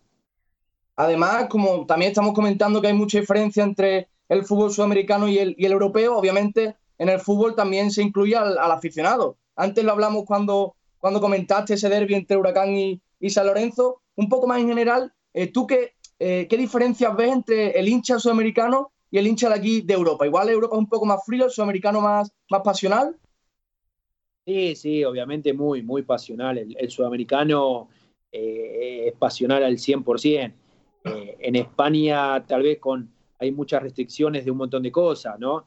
Además, 0.96 1.46
como 1.48 1.86
también 1.86 2.10
estamos 2.10 2.34
comentando 2.34 2.80
que 2.80 2.88
hay 2.88 2.94
mucha 2.94 3.18
diferencia 3.18 3.64
entre 3.64 4.08
el 4.28 4.44
fútbol 4.44 4.70
sudamericano 4.70 5.28
y 5.28 5.38
el, 5.38 5.56
europeo, 5.58 6.16
obviamente 6.16 6.76
en 6.98 7.08
el 7.08 7.18
fútbol 7.18 7.56
también 7.56 7.90
se 7.90 8.02
incluye 8.02 8.36
al, 8.36 8.58
aficionado. 8.58 9.36
Antes 9.56 9.82
lo 9.82 9.92
hablamos 9.92 10.24
cuando, 10.24 10.76
cuando 10.98 11.20
comentaste 11.20 11.74
ese 11.74 11.88
derbi 11.88 12.14
entre 12.14 12.36
Huracán 12.36 12.76
y, 12.76 13.00
y 13.20 13.30
San 13.30 13.46
Lorenzo. 13.46 14.02
Un 14.16 14.28
poco 14.28 14.46
más 14.46 14.60
en 14.60 14.68
general, 14.68 15.12
eh, 15.32 15.48
¿tú 15.48 15.66
qué, 15.66 15.92
eh, 16.18 16.46
qué 16.48 16.56
diferencias 16.56 17.16
ves 17.16 17.32
entre 17.32 17.78
el 17.78 17.88
hincha 17.88 18.18
sudamericano 18.18 18.92
y 19.10 19.18
el 19.18 19.26
hincha 19.26 19.48
de 19.48 19.56
aquí 19.56 19.80
de 19.80 19.94
Europa? 19.94 20.26
Igual 20.26 20.48
Europa 20.50 20.76
es 20.76 20.78
un 20.78 20.88
poco 20.88 21.06
más 21.06 21.24
frío, 21.24 21.46
el 21.46 21.50
sudamericano 21.50 22.00
más, 22.00 22.30
más 22.50 22.62
pasional. 22.62 23.16
Sí, 24.46 24.76
sí, 24.76 25.04
obviamente 25.04 25.52
muy, 25.52 25.82
muy 25.82 26.02
pasional. 26.02 26.58
El, 26.58 26.90
sudamericano 26.90 27.88
eh, 28.30 29.08
es 29.08 29.14
pasional 29.14 29.64
al 29.64 29.78
100%. 29.78 30.52
en 31.04 31.56
España 31.56 32.44
tal 32.46 32.62
vez 32.62 32.78
con 32.78 33.12
hay 33.38 33.52
muchas 33.52 33.82
restricciones 33.82 34.44
de 34.44 34.50
un 34.50 34.58
montón 34.58 34.82
de 34.82 34.92
cosas, 34.92 35.38
¿no? 35.38 35.66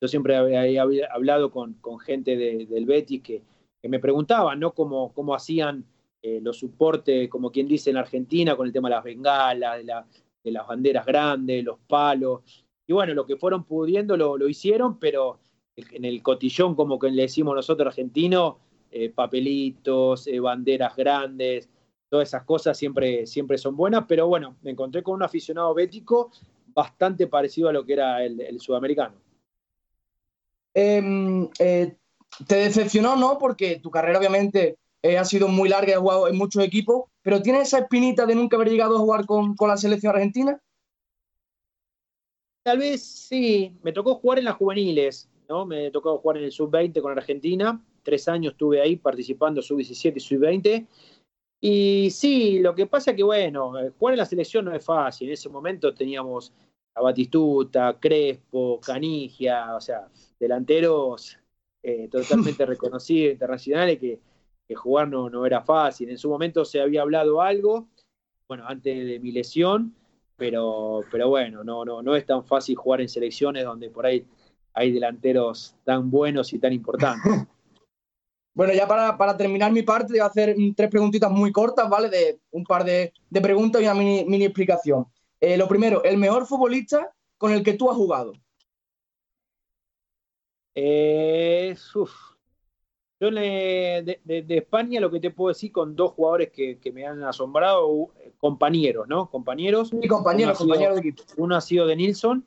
Yo 0.00 0.08
siempre 0.08 0.34
he 0.34 0.78
hablado 0.78 1.50
con, 1.50 1.78
gente 2.00 2.36
del 2.36 2.84
Betis 2.84 3.22
que, 3.22 3.42
que, 3.80 3.88
me 3.88 3.98
preguntaban, 3.98 4.60
¿no? 4.60 4.72
Cómo, 4.72 5.12
cómo 5.14 5.34
hacían 5.34 5.84
eh, 6.22 6.40
los 6.42 6.58
soportes, 6.58 7.28
como 7.28 7.50
quien 7.52 7.68
dice 7.68 7.90
en 7.90 7.98
Argentina, 7.98 8.56
con 8.56 8.66
el 8.66 8.72
tema 8.72 8.88
de 8.88 8.94
las 8.94 9.04
bengalas, 9.04 9.78
de, 9.78 10.50
las 10.50 10.66
banderas 10.66 11.04
grandes, 11.04 11.64
los 11.64 11.78
palos. 11.86 12.40
Y 12.86 12.92
bueno, 12.92 13.14
lo 13.14 13.26
que 13.26 13.36
fueron 13.36 13.64
pudiendo 13.64 14.16
lo, 14.16 14.48
hicieron, 14.48 14.98
pero 14.98 15.40
en 15.76 16.04
el 16.04 16.22
cotillón, 16.22 16.74
como 16.74 16.98
que 16.98 17.10
le 17.10 17.22
decimos 17.22 17.54
nosotros 17.54 17.88
argentinos, 17.88 18.56
eh, 18.90 19.10
papelitos, 19.10 20.26
eh, 20.26 20.40
banderas 20.40 20.96
grandes, 20.96 21.68
todas 22.08 22.28
esas 22.28 22.44
cosas 22.44 22.78
siempre, 22.78 23.26
siempre 23.26 23.58
son 23.58 23.76
buenas, 23.76 24.04
pero 24.08 24.26
bueno, 24.28 24.56
me 24.62 24.70
encontré 24.70 25.02
con 25.02 25.14
un 25.14 25.22
aficionado 25.22 25.74
bético 25.74 26.30
bastante 26.68 27.26
parecido 27.26 27.68
a 27.68 27.72
lo 27.72 27.84
que 27.84 27.92
era 27.92 28.24
el, 28.24 28.60
sudamericano. 28.60 29.16
Em, 30.72 31.48
te 32.46 32.54
decepcionó, 32.54 33.16
¿no? 33.16 33.38
Porque 33.38 33.80
tu 33.80 33.90
carrera 33.90 34.18
obviamente 34.18 34.76
eh, 35.02 35.18
ha 35.18 35.24
sido 35.24 35.48
muy 35.48 35.68
larga, 35.68 35.96
ha 35.96 36.00
jugado 36.00 36.28
en 36.28 36.36
muchos 36.36 36.62
equipos, 36.64 37.04
pero 37.22 37.42
¿tiene 37.42 37.60
esa 37.60 37.78
espinita 37.78 38.26
de 38.26 38.34
nunca 38.34 38.56
haber 38.56 38.70
llegado 38.70 38.96
a 38.96 39.00
jugar 39.00 39.26
con, 39.26 39.54
la 39.60 39.76
selección 39.76 40.14
argentina? 40.14 40.60
Tal 42.62 42.78
vez 42.78 43.02
sí, 43.02 43.76
me 43.82 43.92
tocó 43.92 44.16
jugar 44.16 44.38
en 44.38 44.46
las 44.46 44.56
juveniles, 44.56 45.28
¿no? 45.48 45.66
Me 45.66 45.90
tocó 45.90 46.18
jugar 46.18 46.38
en 46.38 46.44
el 46.44 46.52
sub-20 46.52 47.00
con 47.00 47.12
Argentina, 47.12 47.80
tres 48.02 48.26
años 48.28 48.52
estuve 48.52 48.80
ahí 48.80 48.96
participando 48.96 49.62
sub-17 49.62 50.14
y 50.16 50.20
sub-20. 50.20 50.86
Y 51.60 52.10
sí, 52.10 52.58
lo 52.58 52.74
que 52.74 52.86
pasa 52.86 53.12
es 53.12 53.16
que, 53.16 53.22
bueno, 53.22 53.78
eh, 53.78 53.92
jugar 53.98 54.14
en 54.14 54.18
la 54.18 54.26
selección 54.26 54.64
no 54.64 54.74
es 54.74 54.84
fácil. 54.84 55.28
En 55.28 55.34
ese 55.34 55.48
momento 55.48 55.94
teníamos 55.94 56.52
a 56.94 57.00
Batistuta, 57.02 57.98
Crespo, 58.00 58.80
Canigia, 58.80 59.74
o 59.76 59.80
sea, 59.80 60.08
delanteros 60.38 61.38
eh, 61.82 62.08
totalmente 62.08 62.66
reconocidos 62.66 63.32
internacionales 63.32 63.98
que 63.98 64.18
que 64.66 64.74
jugar 64.74 65.08
no, 65.08 65.30
no 65.30 65.46
era 65.46 65.62
fácil. 65.62 66.10
En 66.10 66.18
su 66.18 66.28
momento 66.28 66.64
se 66.64 66.80
había 66.80 67.02
hablado 67.02 67.40
algo, 67.40 67.88
bueno, 68.48 68.64
antes 68.66 69.06
de 69.06 69.18
mi 69.20 69.32
lesión, 69.32 69.94
pero, 70.36 71.02
pero 71.10 71.28
bueno, 71.28 71.64
no, 71.64 71.84
no, 71.84 72.02
no 72.02 72.16
es 72.16 72.26
tan 72.26 72.44
fácil 72.44 72.76
jugar 72.76 73.00
en 73.00 73.08
selecciones 73.08 73.64
donde 73.64 73.90
por 73.90 74.06
ahí 74.06 74.26
hay 74.74 74.92
delanteros 74.92 75.74
tan 75.84 76.10
buenos 76.10 76.52
y 76.52 76.58
tan 76.58 76.72
importantes. 76.72 77.32
Bueno, 78.56 78.72
ya 78.72 78.88
para, 78.88 79.36
terminar 79.36 79.70
mi 79.70 79.82
parte, 79.82 80.14
voy 80.14 80.20
a 80.20 80.24
hacer 80.24 80.56
tres 80.74 80.88
preguntitas 80.88 81.30
muy 81.30 81.52
cortas, 81.52 81.90
¿vale? 81.90 82.08
De 82.08 82.40
un 82.52 82.64
par 82.64 82.84
de, 82.84 83.12
preguntas 83.30 83.82
y 83.82 83.84
una 83.84 83.92
mini, 83.92 84.44
explicación. 84.46 85.04
Eh, 85.38 85.58
lo 85.58 85.68
primero, 85.68 86.02
el 86.04 86.16
mejor 86.16 86.46
futbolista 86.46 87.12
con 87.36 87.52
el 87.52 87.62
que 87.62 87.74
tú 87.74 87.90
has 87.90 87.98
jugado. 87.98 88.32
Eh, 90.74 91.76
Yo 93.18 93.30
de, 93.30 94.20
España 94.48 95.00
lo 95.00 95.10
que 95.10 95.20
te 95.20 95.30
puedo 95.30 95.48
decir 95.48 95.72
con 95.72 95.96
dos 95.96 96.12
jugadores 96.12 96.50
que, 96.50 96.78
me 96.92 97.06
han 97.06 97.22
asombrado, 97.24 98.10
compañeros, 98.38 99.08
¿no? 99.08 99.30
Compañeros. 99.30 99.90
Y 100.02 100.06
compañeros, 100.06 100.58
compañeros 100.58 100.96
de 100.96 101.00
equipo. 101.00 101.22
Uno 101.38 101.56
ha 101.56 101.62
sido 101.62 101.86
de 101.86 101.96
Nilsson, 101.96 102.44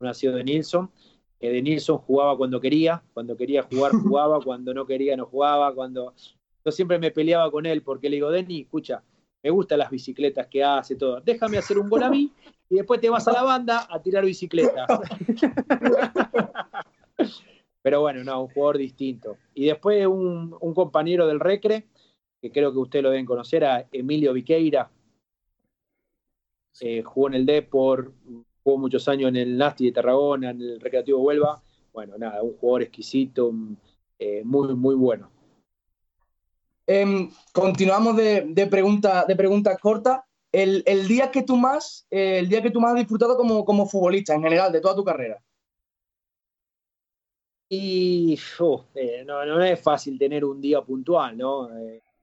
uno 0.00 0.10
ha 0.10 0.14
sido 0.14 0.34
de 0.34 0.44
Nilsson. 0.44 0.90
Que 1.38 1.50
de 1.50 1.62
Nilsson 1.62 1.98
jugaba 1.98 2.36
cuando 2.36 2.60
quería, 2.60 3.02
cuando 3.14 3.36
quería 3.36 3.64
jugar 3.64 3.92
jugaba, 3.92 4.40
cuando 4.44 4.74
no 4.74 4.86
quería 4.86 5.16
no 5.16 5.26
jugaba, 5.26 5.74
cuando 5.74 6.14
yo 6.64 6.72
siempre 6.72 6.98
me 6.98 7.10
peleaba 7.10 7.50
con 7.50 7.66
él 7.66 7.82
porque 7.82 8.08
le 8.08 8.16
digo, 8.16 8.30
Denny, 8.30 8.60
escucha, 8.60 9.02
me 9.42 9.50
gustan 9.50 9.80
las 9.80 9.90
bicicletas 9.90 10.46
que 10.46 10.62
hace, 10.62 10.94
todo. 10.94 11.20
Déjame 11.20 11.58
hacer 11.58 11.78
un 11.78 11.88
gol 11.88 12.04
a 12.04 12.10
mí 12.10 12.32
y 12.70 12.76
después 12.76 13.00
te 13.00 13.10
vas 13.10 13.26
a 13.26 13.32
la 13.32 13.42
banda 13.42 13.88
a 13.90 14.00
tirar 14.00 14.24
bicicletas. 14.24 14.88
Pero 17.82 18.00
bueno, 18.00 18.22
no, 18.22 18.42
un 18.42 18.48
jugador 18.48 18.78
distinto. 18.78 19.36
Y 19.54 19.66
después 19.66 20.06
un, 20.06 20.56
compañero 20.74 21.26
del 21.26 21.40
Recre, 21.40 21.88
que 22.40 22.50
creo 22.50 22.72
que 22.72 22.78
ustedes 22.78 23.02
lo 23.02 23.10
deben 23.10 23.26
conocer, 23.26 23.64
a 23.64 23.86
Emilio 23.92 24.32
Viqueira. 24.32 24.90
Eh, 26.80 27.02
jugó 27.02 27.28
en 27.28 27.34
el 27.34 27.46
Depor, 27.46 28.12
jugó 28.62 28.78
muchos 28.78 29.06
años 29.08 29.28
en 29.28 29.36
el 29.36 29.56
Nasti 29.58 29.86
de 29.86 29.92
Tarragona, 29.92 30.50
en 30.50 30.60
el 30.60 30.80
Recreativo 30.80 31.20
Huelva. 31.20 31.62
Bueno, 31.92 32.16
nada, 32.16 32.42
un 32.42 32.56
jugador 32.56 32.82
exquisito, 32.82 33.52
eh, 34.18 34.42
muy, 34.44 34.74
muy 34.74 34.94
bueno. 34.94 35.30
Em, 36.86 37.30
continuamos 37.52 38.16
de, 38.16 38.42
de 38.48 38.66
preguntas 38.66 39.26
de 39.26 39.36
preguntas 39.36 39.78
cortas. 39.78 40.20
El, 40.52 41.08
día 41.08 41.30
que 41.30 41.42
tú 41.42 41.56
más, 41.56 42.06
eh, 42.10 42.38
el 42.38 42.48
día 42.48 42.62
que 42.62 42.70
tú 42.70 42.78
más 42.78 42.92
has 42.92 42.98
disfrutado 42.98 43.38
como, 43.38 43.64
como 43.64 43.86
futbolista 43.86 44.34
en 44.34 44.42
general, 44.42 44.70
de 44.70 44.82
toda 44.82 44.94
tu 44.94 45.02
carrera. 45.02 45.42
Y 47.74 48.38
eh, 48.96 49.24
no, 49.24 49.62
es 49.64 49.80
fácil 49.80 50.18
tener 50.18 50.44
un 50.44 50.60
día 50.60 50.82
puntual, 50.82 51.38
¿no? 51.38 51.70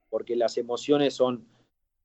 porque 0.08 0.36
las 0.36 0.56
emociones 0.56 1.12
son, 1.12 1.44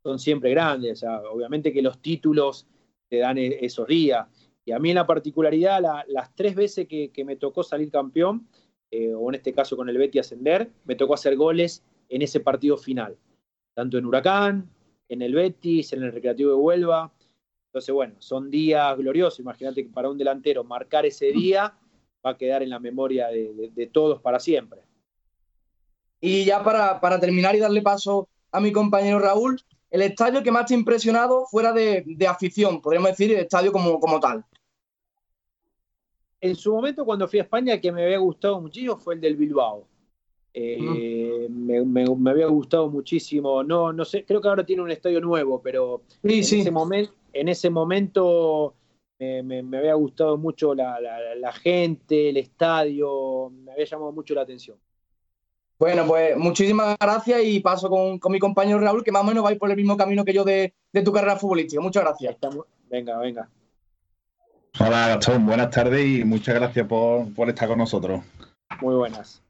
son 0.01 0.17
siempre 0.17 0.49
grandes. 0.49 1.03
obviamente 1.03 1.71
que 1.71 1.83
los 1.83 2.01
títulos 2.01 2.65
te 3.07 3.19
dan 3.19 3.37
e, 3.37 3.63
esos 3.63 3.85
días. 3.85 4.27
Y 4.65 4.71
a 4.71 4.79
mí 4.79 4.89
en 4.89 4.95
la 4.95 5.05
particularidad, 5.05 5.79
las 6.07 6.33
tres 6.33 6.55
veces 6.55 6.87
que, 6.87 7.23
me 7.23 7.35
tocó 7.35 7.61
salir 7.61 7.91
campeón, 7.91 8.47
eh, 8.89 9.13
o 9.13 9.29
en 9.29 9.35
este 9.35 9.53
caso 9.53 9.77
con 9.77 9.89
el 9.89 9.97
Betty 9.99 10.17
ascender, 10.17 10.71
me 10.85 10.95
tocó 10.95 11.13
hacer 11.13 11.35
goles 11.35 11.85
en 12.09 12.23
ese 12.23 12.39
partido 12.39 12.77
final, 12.77 13.15
tanto 13.75 13.99
en 13.99 14.07
Huracán, 14.07 14.71
en 15.07 15.21
el 15.21 15.35
Betis, 15.35 15.93
en 15.93 16.01
el 16.01 16.11
Recreativo 16.11 16.49
de 16.49 16.55
Huelva. 16.55 17.13
Entonces, 17.67 17.93
bueno, 17.93 18.15
son 18.17 18.49
días 18.49 18.97
gloriosos. 18.97 19.39
Imagínate 19.39 19.83
que 19.83 19.93
para 19.93 20.09
un 20.09 20.17
delantero 20.17 20.63
marcar 20.63 21.05
ese 21.05 21.31
día 21.31 21.77
va 22.25 22.31
a 22.31 22.37
quedar 22.37 22.63
en 22.63 22.69
la 22.69 22.79
memoria 22.79 23.27
de, 23.27 23.89
todos 23.91 24.21
para 24.21 24.39
siempre. 24.39 24.81
Y 26.19 26.45
ya 26.45 26.63
para, 26.63 26.99
para, 26.99 27.19
terminar 27.19 27.55
y 27.55 27.59
darle 27.59 27.81
paso 27.81 28.27
a 28.51 28.59
mi 28.59 28.71
compañero 28.71 29.19
Raúl, 29.19 29.61
el 29.91 30.01
estadio 30.01 30.41
que 30.41 30.51
más 30.51 30.65
te 30.65 30.73
ha 30.73 30.77
impresionado 30.77 31.45
fuera 31.45 31.71
de, 31.71 32.27
afición, 32.27 32.81
podríamos 32.81 33.11
decir, 33.11 33.31
el 33.31 33.39
estadio 33.39 33.71
como, 33.71 33.99
como 33.99 34.19
tal. 34.19 34.43
En 36.41 36.55
su 36.55 36.73
momento, 36.73 37.05
cuando 37.05 37.27
fui 37.27 37.39
a 37.39 37.43
España, 37.43 37.73
el 37.73 37.81
que 37.81 37.91
me 37.91 38.03
había 38.03 38.17
gustado 38.17 38.59
muchísimo 38.59 38.97
fue 38.97 39.15
el 39.15 39.21
del 39.21 39.35
Bilbao. 39.35 39.87
Eh, 40.53 41.47
me, 41.49 42.05
había 42.29 42.47
gustado 42.47 42.89
muchísimo. 42.89 43.63
No, 43.63 43.91
no 43.91 44.05
sé, 44.05 44.23
creo 44.23 44.41
que 44.41 44.47
ahora 44.47 44.65
tiene 44.65 44.81
un 44.81 44.91
estadio 44.91 45.19
nuevo, 45.19 45.61
pero 45.61 46.03
en, 46.23 46.31
Ese 46.31 46.71
momento, 46.71 47.13
en 47.33 47.49
ese 47.49 47.69
momento 47.69 48.73
me, 49.19 49.77
había 49.77 49.93
gustado 49.93 50.37
mucho 50.37 50.73
la, 50.75 51.51
gente, 51.61 52.29
el 52.29 52.37
estadio, 52.37 53.49
me 53.49 53.71
había 53.71 53.85
llamado 53.85 54.11
mucho 54.11 54.33
la 54.33 54.41
atención. 54.41 54.77
Bueno, 55.77 56.05
pues 56.07 56.37
muchísimas 56.37 56.95
gracias 56.99 57.41
y 57.43 57.59
paso 57.59 57.89
con, 57.89 58.19
mi 58.31 58.39
compañero 58.39 58.79
Raúl, 58.79 59.03
que 59.03 59.11
más 59.11 59.23
o 59.23 59.25
menos 59.25 59.43
va 59.43 59.49
a 59.49 59.51
ir 59.51 59.59
por 59.59 59.69
el 59.69 59.75
mismo 59.75 59.97
camino 59.97 60.23
que 60.23 60.33
yo 60.33 60.43
de, 60.43 60.73
tu 61.03 61.11
carrera 61.11 61.35
futbolística. 61.35 61.81
Muchas 61.81 62.03
gracias. 62.03 62.37
Venga, 62.89 63.17
venga. 63.19 63.49
Hola 64.79 65.07
Gastón, 65.07 65.45
buenas 65.45 65.69
tardes 65.69 66.05
y 66.05 66.23
muchas 66.25 66.55
gracias 66.55 66.85
por, 66.87 67.49
estar 67.49 67.67
con 67.67 67.77
nosotros. 67.77 68.21
Muy 68.81 68.95
buenas. 68.95 69.41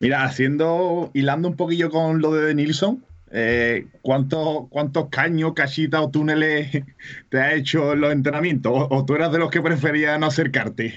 Mira, 0.00 0.24
haciendo, 0.24 1.10
hilando 1.14 1.48
un 1.48 1.56
poquillo 1.56 1.90
con 1.90 2.20
lo 2.20 2.32
de 2.32 2.54
Nilsson, 2.54 3.04
eh, 3.36 3.88
¿cuántos, 4.00 4.68
¿cuántos 4.68 5.08
caños, 5.08 5.54
casitas 5.54 6.00
o 6.00 6.08
túneles 6.08 6.70
te 7.28 7.40
ha 7.40 7.52
hecho 7.54 7.92
en 7.92 8.00
los 8.00 8.12
entrenamientos? 8.12 8.72
¿O, 8.90 9.04
tú 9.04 9.16
eras 9.16 9.32
de 9.32 9.40
los 9.40 9.50
que 9.50 9.60
preferían 9.60 10.20
no 10.20 10.26
acercarte? 10.26 10.94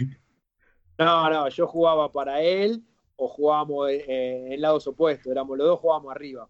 No, 1.00 1.28
no, 1.32 1.50
yo 1.50 1.66
jugaba 1.66 2.12
para 2.12 2.44
él 2.44 2.84
o 3.16 3.28
jugábamos 3.28 3.90
eh, 3.90 4.54
en 4.54 4.62
lados 4.62 4.86
opuestos, 4.86 5.32
éramos 5.32 5.58
los 5.58 5.66
dos 5.66 5.80
jugábamos 5.80 6.12
arriba. 6.12 6.48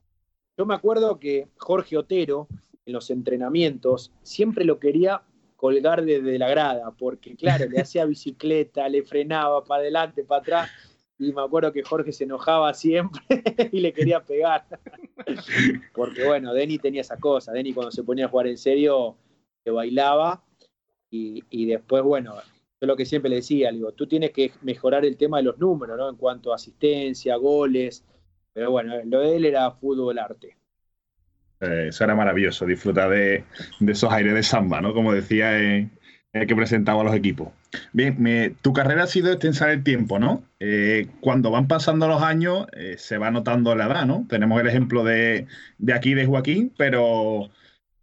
Yo 0.58 0.66
me 0.66 0.76
acuerdo 0.76 1.20
que 1.20 1.48
Jorge 1.56 1.96
Otero, 1.96 2.50
en 2.86 2.92
los 2.92 3.10
entrenamientos, 3.10 4.12
siempre 4.24 4.66
lo 4.66 4.80
quería 4.80 5.22
colgar 5.56 6.04
desde 6.04 6.38
la 6.38 6.50
grada, 6.50 6.92
porque 7.00 7.38
claro, 7.38 7.66
le 7.70 7.80
hacía 7.82 8.04
bicicleta, 8.04 8.90
le 8.90 9.04
frenaba 9.04 9.64
para 9.64 9.84
adelante, 9.84 10.26
para 10.26 10.42
atrás, 10.42 10.72
y 11.18 11.32
me 11.32 11.42
acuerdo 11.42 11.72
que 11.72 11.84
Jorge 11.84 12.12
se 12.12 12.26
enojaba 12.26 12.74
siempre 12.74 13.22
y 13.72 13.80
le 13.80 13.94
quería 13.94 14.20
pegar. 14.20 14.66
Porque 15.94 16.26
bueno, 16.26 16.54
Denny 16.54 16.78
tenía 16.78 17.02
esa 17.02 17.18
cosa, 17.18 17.52
Denny 17.52 17.74
cuando 17.74 17.92
se 17.92 18.04
ponía 18.04 18.26
a 18.26 18.30
jugar 18.30 18.48
en 18.48 18.58
serio, 18.58 19.18
se 19.64 19.72
bailaba, 19.72 20.44
y, 21.10 21.66
después, 21.66 22.04
bueno, 22.04 22.36
yo 22.80 22.88
lo 22.88 22.96
que 22.96 23.06
siempre 23.06 23.30
le 23.30 23.38
decía, 23.38 23.72
digo, 23.72 23.94
tú 23.94 24.08
tienes 24.08 24.32
que 24.32 24.52
mejorar 24.62 25.06
el 25.06 25.18
tema 25.18 25.38
de 25.38 25.44
los 25.44 25.58
números, 25.58 25.98
¿no? 25.98 26.10
En 26.10 26.16
cuanto 26.16 26.52
a 26.52 26.56
asistencia, 26.56 27.36
goles. 27.38 28.04
Pero 28.54 28.72
bueno, 28.72 28.96
lo 29.06 29.22
de 29.22 29.36
él 29.36 29.46
era 29.46 29.72
fútbol 29.72 30.20
arte. 30.20 30.58
Eh, 31.62 31.88
eso 31.90 32.04
era 32.04 32.14
maravilloso, 32.14 32.66
disfrutar 32.66 33.10
de, 33.10 33.46
esos 33.88 34.12
aires 34.12 34.34
de 34.34 34.44
samba, 34.44 34.82
¿no? 34.82 34.94
Como 34.94 35.14
decía 35.14 35.58
que 36.46 36.56
presentaba 36.56 37.02
a 37.02 37.04
los 37.06 37.16
equipos. 37.16 37.50
Bien, 37.94 38.56
tu 38.62 38.74
carrera 38.74 39.04
ha 39.04 39.08
sido 39.08 39.32
extensa 39.32 39.66
en 39.66 39.80
el 39.80 39.84
tiempo, 39.84 40.20
¿no? 40.20 40.44
Eh, 40.60 41.08
cuando 41.22 41.52
van 41.52 41.68
pasando 41.68 42.08
los 42.08 42.22
años, 42.22 42.68
eh, 42.74 42.96
se 42.98 43.18
va 43.18 43.32
notando 43.32 43.76
la 43.76 43.86
edad, 43.86 44.06
¿no? 44.06 44.26
Tenemos 44.30 44.60
el 44.62 44.68
ejemplo 44.68 45.04
de, 45.04 45.48
de 45.78 45.94
aquí 45.94 46.14
de 46.14 46.26
Joaquín, 46.26 46.74
pero 46.78 47.50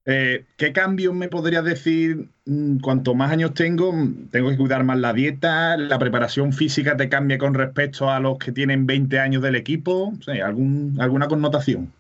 eh, 0.07 0.45
¿Qué 0.59 0.73
cambios 0.73 1.15
me 1.15 1.29
podrías 1.29 1.65
decir? 1.65 2.29
Mm, 2.45 2.79
cuanto 2.81 3.15
más 3.15 3.31
años 3.33 3.55
tengo, 3.55 3.93
mm, 3.93 4.29
tengo 4.31 4.51
que 4.51 4.57
cuidar 4.59 4.85
más 4.85 4.99
la 4.99 5.15
dieta, 5.15 5.79
la 5.79 5.99
preparación 5.99 6.53
física 6.53 6.97
te 6.97 7.09
cambia 7.09 7.39
con 7.39 7.55
respecto 7.55 8.11
a 8.11 8.21
los 8.21 8.39
que 8.39 8.53
tienen 8.53 8.87
20 8.87 9.19
años 9.19 9.43
del 9.43 9.57
equipo, 9.57 10.13
¿algún, 10.45 10.97
¿alguna 11.01 11.27
connotación? 11.29 11.91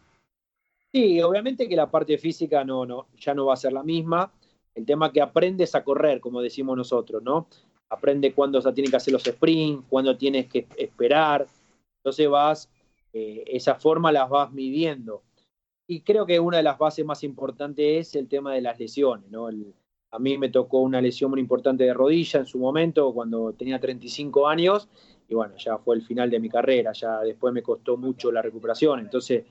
Sí, 0.92 1.20
obviamente 1.22 1.66
que 1.66 1.76
la 1.76 1.90
parte 1.90 2.18
física 2.18 2.62
no, 2.62 2.84
no, 2.84 3.06
ya 3.18 3.34
no 3.34 3.46
va 3.46 3.54
a 3.54 3.56
ser 3.56 3.72
la 3.72 3.82
misma. 3.82 4.30
El 4.74 4.86
tema 4.86 5.12
que 5.12 5.20
aprendes 5.20 5.74
a 5.74 5.84
correr, 5.84 6.20
como 6.20 6.40
decimos 6.40 6.76
nosotros, 6.76 7.22
¿no? 7.22 7.46
Aprende 7.88 8.32
cuándo 8.32 8.60
se 8.60 8.72
tienen 8.72 8.90
que 8.90 8.96
hacer 8.96 9.12
los 9.12 9.22
sprints, 9.22 9.84
cuándo 9.88 10.16
tienes 10.16 10.46
que 10.46 10.66
esperar. 10.76 11.46
Entonces 11.98 12.28
vas, 12.28 12.68
eh, 13.12 13.44
esa 13.46 13.76
forma 13.76 14.10
las 14.10 14.28
vas 14.28 14.52
midiendo 14.52 15.22
y 15.86 16.00
creo 16.00 16.24
que 16.26 16.40
una 16.40 16.58
de 16.58 16.62
las 16.62 16.78
bases 16.78 17.04
más 17.04 17.22
importantes 17.24 18.08
es 18.08 18.16
el 18.16 18.28
tema 18.28 18.54
de 18.54 18.62
las 18.62 18.78
lesiones. 18.78 19.26
a 20.10 20.18
mí 20.18 20.38
me 20.38 20.48
tocó 20.48 20.80
una 20.80 21.00
lesión 21.00 21.30
muy 21.30 21.40
importante 21.40 21.84
de 21.84 21.92
rodilla 21.92 22.40
en 22.40 22.46
su 22.46 22.58
momento, 22.58 23.12
cuando 23.12 23.52
tenía 23.52 23.80
35 23.80 24.46
años, 24.48 24.88
y 25.28 25.34
bueno, 25.34 25.56
ya 25.56 25.78
fue 25.78 25.96
el 25.96 26.02
final 26.02 26.30
de 26.30 26.38
mi 26.38 26.48
carrera, 26.48 26.92
ya 26.92 27.20
después 27.20 27.52
me 27.52 27.62
costó 27.62 27.96
mucho 27.96 28.30
la 28.30 28.40
recuperación. 28.40 29.00
Entonces, 29.00 29.44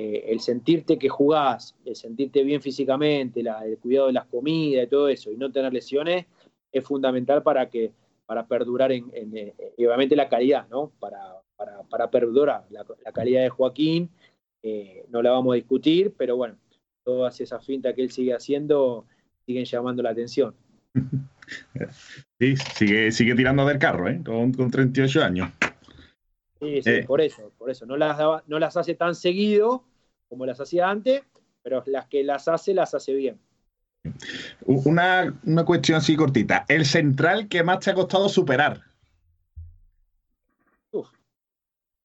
eh, 0.00 0.26
el 0.28 0.38
sentirte 0.38 0.96
que 0.96 1.08
jugás, 1.08 1.74
el 1.84 1.96
sentirte 1.96 2.44
bien 2.44 2.62
físicamente, 2.62 3.40
el 3.40 3.78
cuidado 3.78 4.06
de 4.06 4.12
las 4.12 4.26
comidas 4.26 4.84
y 4.84 4.88
todo 4.88 5.08
eso, 5.08 5.32
y 5.32 5.36
no 5.36 5.50
tener 5.50 5.72
lesiones, 5.72 6.26
es 6.70 6.84
fundamental 6.84 7.42
para 7.42 7.68
que 7.68 7.90
para 8.24 8.46
perdurar 8.46 8.92
en, 8.92 9.10
eh, 9.12 9.54
obviamente 9.78 10.14
la 10.14 10.28
calidad, 10.28 10.68
¿no? 10.68 10.92
Para, 11.00 11.18
para, 11.88 12.10
perdurar 12.10 12.64
la, 12.70 12.86
la 13.04 13.10
calidad 13.10 13.42
de 13.42 13.48
Joaquín 13.48 14.08
eh, 14.62 15.04
no 15.08 15.20
la 15.20 15.32
vamos 15.32 15.52
a 15.52 15.56
discutir, 15.56 16.14
pero 16.16 16.36
bueno, 16.36 16.56
todas 17.04 17.40
esas 17.40 17.66
fintas 17.66 17.94
que 17.94 18.02
él 18.02 18.12
sigue 18.12 18.34
haciendo 18.34 19.04
siguen 19.46 19.64
llamando 19.64 20.02
la 20.02 20.10
atención. 20.10 20.54
Sí, 22.38 22.54
sigue, 22.74 23.10
sigue 23.10 23.34
tirando 23.34 23.64
del 23.64 23.78
carro, 23.78 24.06
¿eh? 24.06 24.20
con, 24.22 24.52
38 24.52 25.24
años. 25.24 25.50
Sí, 26.60 26.82
sí, 26.82 26.90
eh. 26.90 27.04
por 27.06 27.20
eso, 27.20 27.52
por 27.58 27.70
eso. 27.70 27.86
No 27.86 27.96
las, 27.96 28.18
no 28.46 28.58
las 28.58 28.76
hace 28.76 28.94
tan 28.94 29.14
seguido 29.14 29.84
como 30.28 30.46
las 30.46 30.60
hacía 30.60 30.90
antes, 30.90 31.22
pero 31.62 31.82
las 31.86 32.06
que 32.06 32.24
las 32.24 32.48
hace, 32.48 32.74
las 32.74 32.94
hace 32.94 33.14
bien. 33.14 33.38
Una, 34.64 35.38
una 35.44 35.64
cuestión 35.64 35.98
así 35.98 36.16
cortita. 36.16 36.64
El 36.68 36.84
central 36.84 37.48
que 37.48 37.62
más 37.62 37.80
te 37.80 37.90
ha 37.90 37.94
costado 37.94 38.28
superar. 38.28 38.82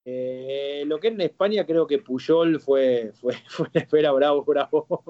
Eh, 0.05 0.83
lo 0.85 0.99
que 0.99 1.07
en 1.07 1.21
España 1.21 1.65
creo 1.65 1.87
que 1.87 1.99
Puyol 1.99 2.59
fue, 2.59 3.11
fue, 3.21 3.35
fue, 3.47 3.99
era 3.99 4.11
bravo, 4.11 4.43
bravo. 4.43 5.03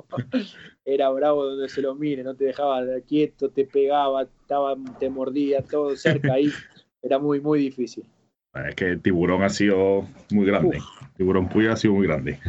era 0.85 1.09
bravo 1.09 1.45
donde 1.45 1.69
se 1.69 1.81
lo 1.81 1.95
mire, 1.95 2.23
no 2.23 2.35
te 2.35 2.45
dejaba 2.45 2.83
quieto, 3.07 3.49
te 3.49 3.65
pegaba, 3.65 4.23
estaba, 4.23 4.75
te 4.99 5.09
mordía, 5.09 5.63
todo 5.63 5.95
cerca 5.95 6.33
ahí. 6.33 6.51
Era 7.01 7.19
muy, 7.19 7.41
muy 7.41 7.59
difícil. 7.59 8.05
Es 8.53 8.75
que 8.75 8.85
el 8.85 9.01
tiburón 9.01 9.43
ha 9.43 9.49
sido 9.49 10.07
muy 10.31 10.45
grande. 10.45 10.79
Tiburón 11.17 11.49
Puyol 11.49 11.71
ha 11.71 11.77
sido 11.77 11.93
muy 11.95 12.07
grande. 12.07 12.39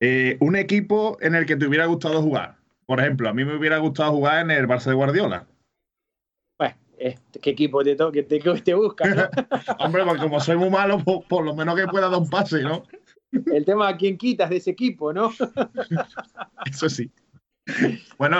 Eh, 0.00 0.36
un 0.40 0.56
equipo 0.56 1.16
en 1.20 1.34
el 1.34 1.46
que 1.46 1.56
te 1.56 1.66
hubiera 1.66 1.86
gustado 1.86 2.20
jugar. 2.22 2.56
Por 2.86 3.00
ejemplo, 3.00 3.28
a 3.28 3.32
mí 3.32 3.44
me 3.44 3.56
hubiera 3.56 3.78
gustado 3.78 4.12
jugar 4.12 4.44
en 4.44 4.50
el 4.50 4.68
Barça 4.68 4.86
de 4.86 4.94
Guardiola. 4.94 5.46
Este, 6.98 7.40
¿qué 7.40 7.50
equipo 7.50 7.82
te, 7.82 7.96
toque, 7.96 8.22
te, 8.22 8.38
te 8.38 8.74
busca? 8.74 9.04
¿no? 9.06 9.22
Hombre, 9.78 10.04
porque 10.04 10.22
como 10.22 10.40
soy 10.40 10.56
muy 10.56 10.70
malo, 10.70 10.98
por, 11.04 11.44
lo 11.44 11.54
menos 11.54 11.76
que 11.76 11.86
pueda 11.86 12.08
dar 12.08 12.20
un 12.20 12.30
pase, 12.30 12.62
¿no? 12.62 12.84
El 13.30 13.64
tema 13.64 13.88
a 13.88 13.96
quién 13.96 14.16
quitas 14.16 14.48
de 14.48 14.56
ese 14.56 14.70
equipo, 14.70 15.12
¿no? 15.12 15.30
Eso 16.70 16.88
sí. 16.88 17.10
Bueno, 18.16 18.38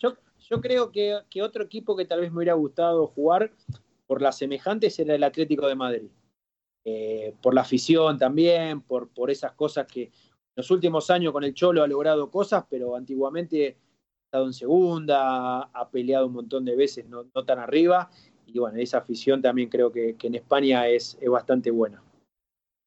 yo, 0.00 0.60
creo 0.60 0.90
que, 0.90 1.20
otro 1.42 1.62
equipo 1.62 1.96
que 1.96 2.06
tal 2.06 2.22
vez 2.22 2.30
me 2.30 2.38
hubiera 2.38 2.54
gustado 2.54 3.06
jugar 3.08 3.52
por 4.08 4.20
las 4.20 4.38
semejantes 4.38 4.98
era 4.98 5.14
el 5.14 5.22
Atlético 5.22 5.68
de 5.68 5.76
Madrid. 5.76 6.08
Eh, 6.84 7.34
por 7.42 7.54
la 7.54 7.60
afición 7.60 8.18
también, 8.18 8.80
por, 8.80 9.08
por 9.10 9.30
esas 9.30 9.52
cosas 9.52 9.86
que 9.86 10.04
en 10.04 10.12
los 10.56 10.70
últimos 10.72 11.10
años 11.10 11.32
con 11.32 11.44
el 11.44 11.54
Cholo 11.54 11.82
ha 11.82 11.86
logrado 11.86 12.30
cosas, 12.30 12.64
pero 12.68 12.96
antiguamente 12.96 13.76
estado 14.28 14.46
en 14.46 14.52
segunda, 14.52 15.60
ha 15.62 15.88
peleado 15.90 16.26
un 16.26 16.34
montón 16.34 16.64
de 16.64 16.76
veces, 16.76 17.06
no, 17.08 17.24
tan 17.24 17.58
arriba. 17.58 18.10
Y 18.46 18.58
bueno, 18.58 18.78
esa 18.78 18.98
afición 18.98 19.40
también 19.40 19.68
creo 19.68 19.90
que, 19.90 20.16
en 20.22 20.34
España 20.34 20.86
es, 20.86 21.18
bastante 21.30 21.70
buena. 21.70 22.02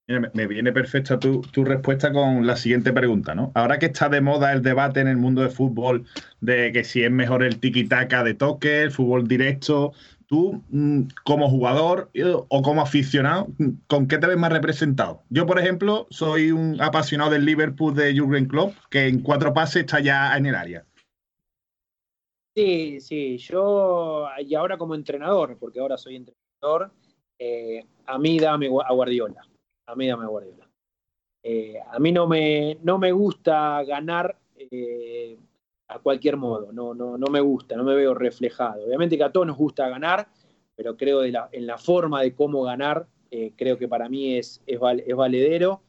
me 0.07 0.47
viene 0.47 0.71
perfecta 0.71 1.19
tu, 1.19 1.41
respuesta 1.63 2.11
con 2.11 2.45
la 2.45 2.55
siguiente 2.55 2.93
pregunta, 2.93 3.33
¿no? 3.33 3.51
Ahora 3.55 3.79
que 3.79 3.87
está 3.87 4.09
de 4.09 4.21
moda 4.21 4.53
el 4.53 4.61
debate 4.61 4.99
en 4.99 5.07
el 5.07 5.17
mundo 5.17 5.41
del 5.41 5.51
fútbol 5.51 6.05
de 6.41 6.71
que 6.71 6.83
si 6.83 7.03
es 7.03 7.11
mejor 7.11 7.43
el 7.43 7.59
tiki-taka 7.59 8.23
de 8.23 8.35
toque, 8.35 8.83
el 8.83 8.91
fútbol 8.91 9.27
directo, 9.27 9.93
tú 10.31 10.63
mm, 10.69 11.01
como 11.25 11.49
jugador 11.49 12.09
eh, 12.13 12.23
o 12.25 12.61
como 12.61 12.81
aficionado, 12.81 13.47
¿con 13.87 14.07
qué 14.07 14.17
te 14.17 14.27
ves 14.27 14.37
más 14.37 14.53
representado? 14.53 15.23
Yo, 15.29 15.45
por 15.45 15.59
ejemplo, 15.59 16.07
soy 16.09 16.53
un 16.53 16.81
apasionado 16.81 17.31
del 17.31 17.43
Liverpool 17.43 17.93
de 17.93 18.17
Jurgen 18.17 18.47
Klopp, 18.47 18.73
que 18.89 19.07
en 19.07 19.21
cuatro 19.21 19.53
pases 19.53 19.81
está 19.81 19.99
ya 19.99 20.37
en 20.37 20.45
el 20.45 20.55
área. 20.55 20.85
Sí, 22.55 23.01
sí, 23.01 23.37
yo, 23.39 24.25
y 24.39 24.55
ahora 24.55 24.77
como 24.77 24.95
entrenador, 24.95 25.57
porque 25.59 25.81
ahora 25.81 25.97
soy 25.97 26.15
entrenador, 26.15 26.91
eh, 27.37 27.85
a 28.05 28.17
mí 28.17 28.39
dame 28.39 28.67
a 28.67 28.93
Guardiola, 28.93 29.41
a 29.85 29.95
mí 29.95 30.07
dame 30.07 30.23
a 30.23 30.27
Guardiola. 30.27 30.69
Eh, 31.43 31.75
a 31.91 31.99
mí 31.99 32.13
no 32.13 32.25
me, 32.25 32.77
no 32.83 32.97
me 32.97 33.11
gusta 33.11 33.83
ganar 33.83 34.37
a 35.93 35.99
cualquier 35.99 36.37
modo, 36.37 36.71
no, 36.71 36.93
no, 36.93 37.17
no 37.17 37.27
me 37.27 37.41
gusta, 37.41 37.75
no 37.75 37.83
me 37.83 37.95
veo 37.95 38.13
reflejado. 38.13 38.85
Obviamente 38.85 39.17
que 39.17 39.23
a 39.23 39.31
todos 39.31 39.47
nos 39.47 39.57
gusta 39.57 39.89
ganar, 39.89 40.27
pero 40.75 40.95
creo 40.95 41.19
de 41.19 41.37
en 41.51 41.67
la 41.67 41.77
forma 41.77 42.21
de 42.21 42.33
cómo 42.33 42.63
ganar, 42.63 43.07
creo 43.55 43.77
que 43.77 43.87
para 43.87 44.09
mí 44.09 44.35
es, 44.35 44.61
es, 44.65 44.79
es 45.05 45.15
valedero 45.15 45.81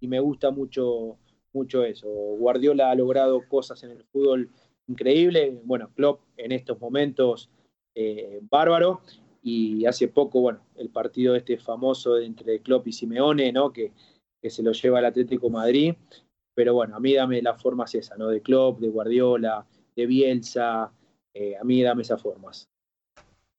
y 0.00 0.08
me 0.08 0.18
gusta 0.20 0.50
mucho, 0.50 1.18
mucho 1.52 1.84
eso. 1.84 2.08
Guardiola 2.08 2.90
ha 2.90 2.94
logrado 2.94 3.40
cosas 3.48 3.82
en 3.84 3.90
el 3.90 4.04
fútbol 4.04 4.50
increíble. 4.88 5.60
Bueno, 5.64 5.90
Klopp 5.94 6.20
en 6.36 6.52
estos 6.52 6.80
momentos 6.80 7.50
eh, 7.94 8.40
bárbaro. 8.42 9.00
Y 9.42 9.86
hace 9.86 10.08
poco, 10.08 10.40
bueno, 10.42 10.60
el 10.76 10.90
partido 10.90 11.34
este 11.34 11.56
famoso 11.56 12.18
entre 12.18 12.60
Klopp 12.60 12.86
y 12.88 12.92
Simeone, 12.92 13.52
¿no? 13.52 13.72
Que, 13.72 13.92
que 14.42 14.50
se 14.50 14.62
lo 14.62 14.72
lleva 14.72 14.98
al 14.98 15.06
Atlético 15.06 15.48
Madrid. 15.48 15.94
Pero 16.60 16.74
bueno, 16.74 16.94
a 16.94 17.00
mí 17.00 17.14
dame 17.14 17.40
las 17.40 17.62
formas 17.62 17.94
esa, 17.94 18.18
¿no? 18.18 18.28
De 18.28 18.42
Klopp, 18.42 18.80
de 18.80 18.90
Guardiola, 18.90 19.64
de 19.96 20.04
Bielsa. 20.04 20.92
Eh, 21.32 21.54
a 21.58 21.64
mí 21.64 21.82
dame 21.82 22.02
esas 22.02 22.20
formas. 22.20 22.68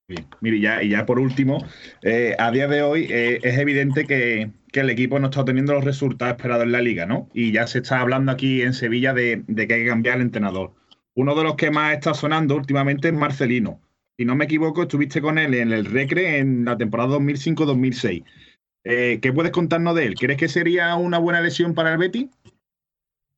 Bien. 0.08 0.28
Mire, 0.40 0.60
ya, 0.60 0.84
y 0.84 0.90
ya 0.90 1.04
por 1.04 1.18
último, 1.18 1.66
eh, 2.04 2.36
a 2.38 2.52
día 2.52 2.68
de 2.68 2.84
hoy 2.84 3.08
es 3.10 3.58
evidente 3.58 4.06
que, 4.06 4.52
que, 4.72 4.82
el 4.82 4.92
equipo 4.92 5.18
no 5.18 5.30
está 5.30 5.42
obteniendo 5.42 5.74
los 5.74 5.84
resultados 5.84 6.36
esperados 6.36 6.66
en 6.66 6.74
la 6.74 6.82
liga, 6.82 7.08
¿no? 7.08 7.28
Y 7.34 7.52
ya 7.52 7.66
se 7.66 7.80
está 7.80 8.02
hablando 8.02 8.32
aquí 8.32 8.62
en 8.62 8.76
Sevilla 8.76 9.16
de, 9.16 9.44
de 9.48 9.68
que 9.68 9.74
hay 9.74 9.82
que 9.82 9.90
cambiar 9.90 10.18
el 10.18 10.22
entrenador. 10.22 10.74
Uno 11.16 11.34
de 11.34 11.44
los 11.44 11.56
que 11.56 11.72
más 11.72 11.94
está 11.94 12.14
sonando 12.14 12.56
últimamente 12.56 13.08
es 13.08 13.16
Marcelino. 13.16 13.82
Si 14.16 14.26
no 14.26 14.36
me 14.36 14.46
equivoco, 14.46 14.84
estuviste 14.84 15.24
con 15.24 15.40
él 15.40 15.56
en 15.56 15.74
el 15.74 15.86
Recre 15.86 16.38
en 16.38 16.66
la 16.66 16.78
temporada 16.78 17.18
2005-2006. 17.18 18.24
Eh, 18.84 19.18
¿Qué 19.24 19.34
puedes 19.34 19.52
contarnos 19.52 19.96
de 19.96 20.06
él? 20.06 20.14
¿Crees 20.14 20.38
que 20.38 20.48
sería 20.48 20.94
una 20.98 21.18
buena 21.18 21.42
lesión 21.42 21.74
para 21.74 21.94
el 21.94 21.98
Betty? 21.98 22.30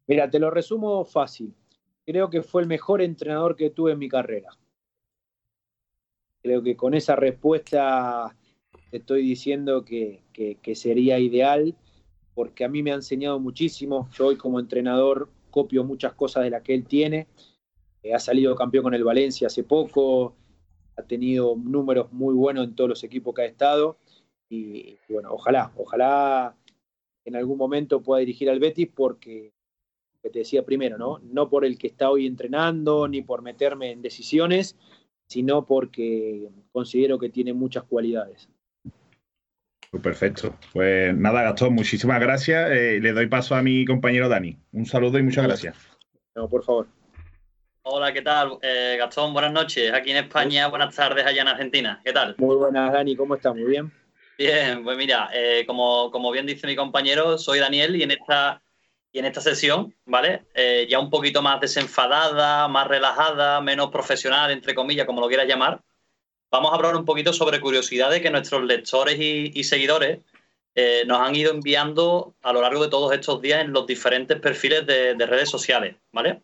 Mira, 0.07 0.29
te 0.29 0.39
lo 0.39 0.49
resumo 0.49 1.05
fácil. 1.05 1.53
Creo 2.05 2.29
que 2.29 2.41
fue 2.41 2.61
el 2.61 2.67
mejor 2.67 3.01
entrenador 3.01 3.55
que 3.55 3.69
tuve 3.69 3.93
en 3.93 3.99
mi 3.99 4.09
carrera. 4.09 4.49
Creo 6.41 6.61
que 6.61 6.75
con 6.75 6.93
esa 6.93 7.15
respuesta 7.15 8.35
te 8.91 8.97
estoy 8.97 9.21
diciendo 9.21 9.85
que, 9.85 10.23
que 10.33 10.75
sería 10.75 11.19
ideal, 11.19 11.75
porque 12.35 12.65
a 12.65 12.69
mí 12.69 12.83
me 12.83 12.91
ha 12.91 12.95
enseñado 12.95 13.39
muchísimo. 13.39 14.09
Yo 14.11 14.27
hoy 14.27 14.35
como 14.35 14.59
entrenador 14.59 15.29
copio 15.51 15.83
muchas 15.83 16.13
cosas 16.13 16.43
de 16.43 16.49
las 16.49 16.63
que 16.63 16.73
él 16.73 16.85
tiene 16.85 17.27
ha 18.11 18.19
salido 18.19 18.55
campeón 18.55 18.83
con 18.83 18.93
el 18.93 19.03
Valencia 19.03 19.47
hace 19.47 19.63
poco, 19.63 20.35
ha 20.97 21.03
tenido 21.03 21.55
números 21.55 22.11
muy 22.11 22.33
buenos 22.33 22.65
en 22.65 22.75
todos 22.75 22.89
los 22.89 23.03
equipos 23.03 23.33
que 23.33 23.43
ha 23.43 23.45
estado. 23.45 23.97
Y, 24.49 24.97
bueno, 25.07 25.29
ojalá, 25.31 25.71
ojalá 25.77 26.55
en 27.25 27.35
algún 27.35 27.57
momento 27.57 28.01
pueda 28.01 28.19
dirigir 28.19 28.49
al 28.49 28.59
Betis 28.59 28.89
porque, 28.93 29.53
que 30.23 30.29
te 30.29 30.39
decía 30.39 30.63
primero, 30.63 30.97
¿no? 30.97 31.19
No 31.21 31.49
por 31.49 31.65
el 31.65 31.77
que 31.77 31.87
está 31.87 32.09
hoy 32.09 32.25
entrenando, 32.25 33.07
ni 33.09 33.21
por 33.21 33.41
meterme 33.41 33.91
en 33.91 34.01
decisiones, 34.01 34.77
sino 35.27 35.65
porque 35.65 36.47
considero 36.71 37.19
que 37.19 37.29
tiene 37.29 37.53
muchas 37.53 37.83
cualidades. 37.83 38.49
Pues 39.91 40.01
perfecto. 40.01 40.57
Pues 40.71 41.15
nada, 41.15 41.43
Gastón, 41.43 41.73
muchísimas 41.73 42.19
gracias. 42.19 42.71
Eh, 42.71 42.99
le 43.01 43.11
doy 43.11 43.27
paso 43.27 43.53
a 43.53 43.61
mi 43.61 43.85
compañero 43.85 44.29
Dani. 44.29 44.57
Un 44.71 44.85
saludo 44.85 45.19
y 45.19 45.23
muchas 45.23 45.43
gracias. 45.43 45.75
No, 46.35 46.49
por 46.49 46.63
favor. 46.63 46.87
Hola, 47.83 48.13
¿qué 48.13 48.21
tal? 48.21 48.57
Eh, 48.61 48.95
Gastón, 48.97 49.33
buenas 49.33 49.51
noches. 49.51 49.93
Aquí 49.93 50.11
en 50.11 50.17
España, 50.17 50.67
buenas 50.69 50.95
tardes 50.95 51.25
allá 51.25 51.41
en 51.41 51.49
Argentina. 51.49 52.01
¿Qué 52.03 52.13
tal? 52.13 52.33
Muy 52.37 52.55
buenas, 52.55 52.93
Dani. 52.93 53.15
¿Cómo 53.15 53.35
estás? 53.35 53.53
Muy 53.53 53.65
bien. 53.65 53.91
Bien, 54.37 54.83
pues 54.83 54.97
mira, 54.97 55.29
eh, 55.33 55.63
como, 55.67 56.09
como, 56.09 56.31
bien 56.31 56.47
dice 56.47 56.65
mi 56.65 56.75
compañero, 56.75 57.37
soy 57.37 57.59
Daniel 57.59 57.95
y 57.95 58.03
en 58.03 58.11
esta, 58.11 58.62
y 59.13 59.19
en 59.19 59.25
esta 59.25 59.39
sesión, 59.39 59.95
¿vale? 60.05 60.43
Eh, 60.53 60.87
ya 60.89 60.99
un 60.99 61.09
poquito 61.09 61.41
más 61.41 61.61
desenfadada, 61.61 62.67
más 62.67 62.87
relajada, 62.87 63.61
menos 63.61 63.91
profesional, 63.91 64.51
entre 64.51 64.75
comillas, 64.75 65.05
como 65.05 65.21
lo 65.21 65.27
quieras 65.27 65.47
llamar, 65.47 65.81
vamos 66.51 66.71
a 66.71 66.75
hablar 66.75 66.97
un 66.97 67.05
poquito 67.05 67.31
sobre 67.31 67.61
curiosidades 67.61 68.21
que 68.21 68.29
nuestros 68.29 68.63
lectores 68.63 69.17
y, 69.17 69.63
seguidores 69.63 70.19
nos 71.05 71.19
han 71.19 71.35
ido 71.35 71.51
enviando 71.51 72.33
a 72.41 72.51
lo 72.51 72.61
largo 72.61 72.83
de 72.83 72.89
todos 72.89 73.13
estos 73.13 73.39
días 73.41 73.61
en 73.61 73.71
los 73.71 73.85
diferentes 73.85 74.39
perfiles 74.39 74.85
de, 74.87 75.13
de 75.13 75.25
redes 75.27 75.49
sociales, 75.49 75.95
¿vale? 76.11 76.41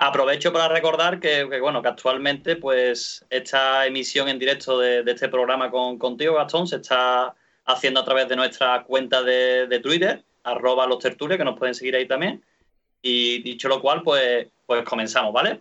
Aprovecho 0.00 0.52
para 0.52 0.68
recordar 0.68 1.18
que, 1.18 1.42
bueno, 1.60 1.82
que 1.82 1.88
actualmente 1.88 2.54
pues 2.54 3.24
esta 3.30 3.84
emisión 3.84 4.28
en 4.28 4.38
directo 4.38 4.78
de, 4.78 5.02
este 5.04 5.28
programa 5.28 5.72
con, 5.72 5.98
contigo, 5.98 6.36
Gastón, 6.36 6.68
se 6.68 6.76
está 6.76 7.34
haciendo 7.64 8.00
a 8.00 8.04
través 8.04 8.28
de 8.28 8.36
nuestra 8.36 8.84
cuenta 8.84 9.24
de, 9.24 9.80
Twitter, 9.82 10.24
arroba 10.42 10.86
los 10.86 10.98
tertulios, 10.98 11.38
que 11.38 11.44
nos 11.44 11.58
pueden 11.58 11.74
seguir 11.74 11.96
ahí 11.96 12.06
también. 12.06 12.42
Y 13.02 13.42
dicho 13.42 13.68
lo 13.68 13.80
cual, 13.80 14.02
pues, 14.02 14.48
pues 14.66 14.84
comenzamos, 14.84 15.32
¿vale? 15.32 15.60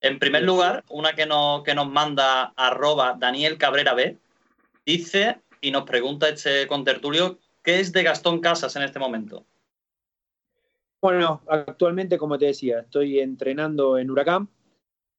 En 0.00 0.18
primer 0.18 0.42
lugar, 0.42 0.84
una 0.88 1.14
que 1.14 1.26
nos, 1.26 1.62
que 1.62 1.74
nos 1.74 1.88
manda 1.88 2.52
arroba 2.56 3.16
Daniel 3.18 3.58
Cabrera 3.58 3.94
B, 3.94 4.16
dice 4.86 5.40
y 5.60 5.70
nos 5.70 5.84
pregunta 5.84 6.28
este 6.28 6.66
contertulio, 6.66 7.38
¿qué 7.62 7.80
es 7.80 7.92
de 7.92 8.02
Gastón 8.02 8.40
Casas 8.40 8.76
en 8.76 8.82
este 8.82 8.98
momento? 8.98 9.44
Bueno, 11.02 11.42
actualmente, 11.48 12.18
como 12.18 12.38
te 12.38 12.46
decía, 12.46 12.80
estoy 12.80 13.20
entrenando 13.20 13.98
en 13.98 14.10
Huracán, 14.10 14.48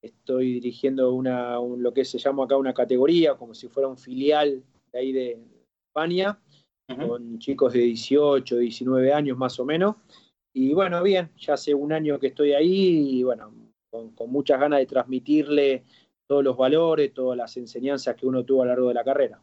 estoy 0.02 0.54
dirigiendo 0.54 1.14
una, 1.14 1.56
lo 1.56 1.94
que 1.94 2.06
se 2.06 2.18
llama 2.18 2.46
acá 2.46 2.58
una 2.58 2.74
categoría, 2.74 3.36
como 3.36 3.54
si 3.54 3.68
fuera 3.68 3.88
un 3.88 3.98
filial 3.98 4.64
de 4.92 5.00
ahí 5.00 5.12
de 5.12 5.40
España, 5.88 6.40
con 6.96 7.40
chicos 7.40 7.74
de 7.74 7.80
18, 7.80 8.58
19 8.58 9.14
años 9.14 9.38
más 9.38 9.60
o 9.60 9.66
menos. 9.66 9.96
Y 10.54 10.74
bueno, 10.74 11.02
bien, 11.02 11.32
ya 11.38 11.54
hace 11.54 11.74
un 11.74 11.94
año 11.94 12.20
que 12.20 12.28
estoy 12.28 12.54
ahí 12.54 13.20
y 13.20 13.24
bueno, 13.24 13.54
con, 13.90 14.12
con 14.12 14.32
muchas 14.32 14.60
ganas 14.60 14.80
de 14.80 14.86
transmitirle 14.86 15.84
todos 16.28 16.44
los 16.44 16.58
valores, 16.58 17.14
todas 17.14 17.38
las 17.38 17.56
enseñanzas 17.58 18.16
que 18.16 18.26
uno 18.26 18.44
tuvo 18.44 18.64
a 18.64 18.66
lo 18.66 18.72
largo 18.72 18.88
de 18.90 18.94
la 18.94 19.04
carrera 19.04 19.42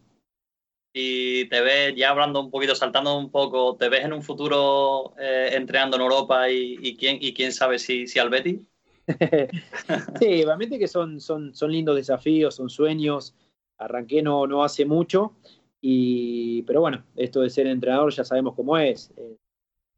y 0.93 1.45
te 1.49 1.61
ves, 1.61 1.95
ya 1.97 2.11
hablando 2.11 2.41
un 2.41 2.51
poquito, 2.51 2.75
saltando 2.75 3.17
un 3.17 3.31
poco, 3.31 3.77
¿te 3.77 3.89
ves 3.89 4.05
en 4.05 4.13
un 4.13 4.23
futuro 4.23 5.15
eh, 5.19 5.51
entrenando 5.53 5.97
en 5.97 6.03
Europa 6.03 6.51
y, 6.51 6.97
quién, 6.97 7.19
y 7.21 7.33
quién 7.35 7.53
sabe 7.53 7.79
si, 7.79 8.07
si 8.07 8.19
al 8.19 8.31
Betis? 8.31 8.61
sí, 10.21 10.45
realmente 10.45 10.79
que 10.79 10.89
son, 10.89 11.21
son, 11.21 11.55
son 11.55 11.73
lindos 11.73 11.97
desafíos, 11.97 12.57
son 12.57 12.69
sueños. 12.69 13.35
Arranqué 13.79 14.23
no, 14.23 14.47
no 14.47 14.65
hace 14.65 14.85
mucho 14.85 15.35
Y, 15.81 16.63
pero 16.63 16.81
bueno, 16.81 17.05
esto 17.17 17.41
de 17.41 17.51
ser 17.51 17.67
entrenador 17.67 18.13
ya 18.13 18.25
sabemos 18.25 18.55
cómo 18.55 18.77
es. 18.77 19.11
Eh, 19.17 19.37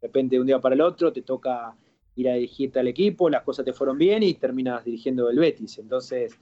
de 0.01 0.07
repente 0.07 0.37
de 0.37 0.41
un 0.41 0.47
día 0.47 0.61
para 0.61 0.75
el 0.75 0.81
otro 0.81 1.13
te 1.13 1.23
toca 1.23 1.77
ir 2.17 2.29
a 2.29 2.35
dirigirte 2.35 2.81
al 2.81 2.89
equipo, 2.89 3.31
las 3.31 3.43
cosas 3.43 3.65
te 3.65 3.73
fueron 3.73 3.99
bien 3.99 4.23
y 4.23 4.35
terminas 4.35 4.85
dirigiendo 4.85 5.31
el 5.31 5.39
Betis. 5.39 5.79
Entonces, 5.79 6.39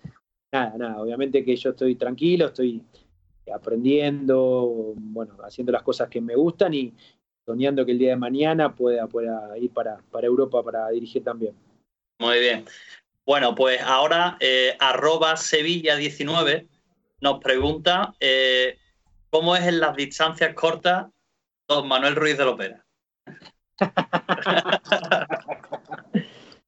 nada, 0.53 0.76
nada, 0.76 1.03
obviamente 1.03 1.45
que 1.45 1.57
yo 1.57 1.70
estoy 1.70 1.95
tranquilo, 1.97 2.47
estoy 2.47 2.82
aprendiendo, 3.53 4.95
bueno, 4.97 5.36
haciendo 5.43 5.72
las 5.72 5.82
cosas 5.82 6.09
que 6.09 6.20
me 6.20 6.34
gustan 6.34 6.74
y 6.74 6.93
soñando 7.45 7.86
que 7.86 7.93
el 7.93 7.99
día 7.99 8.11
de 8.11 8.16
mañana 8.16 8.74
pueda, 8.74 9.07
pueda 9.07 9.57
ir 9.57 9.70
para, 9.70 9.99
para 10.11 10.26
Europa 10.26 10.62
para 10.62 10.89
dirigir 10.91 11.24
también. 11.24 11.55
Muy 12.18 12.39
bien. 12.41 12.64
Bueno, 13.24 13.55
pues 13.55 13.80
ahora 13.82 14.36
eh, 14.41 14.76
arroba 14.78 15.34
Sevilla19 15.34 16.66
nos 17.20 17.41
pregunta 17.41 18.14
eh, 18.20 18.78
cómo 19.31 19.57
es 19.57 19.66
en 19.66 19.81
las 19.81 19.97
distancias 19.97 20.55
cortas 20.55 21.09
don 21.68 21.89
Manuel 21.89 22.16
Ruiz 22.16 22.39
de 22.39 22.45
Lopera. 22.45 22.85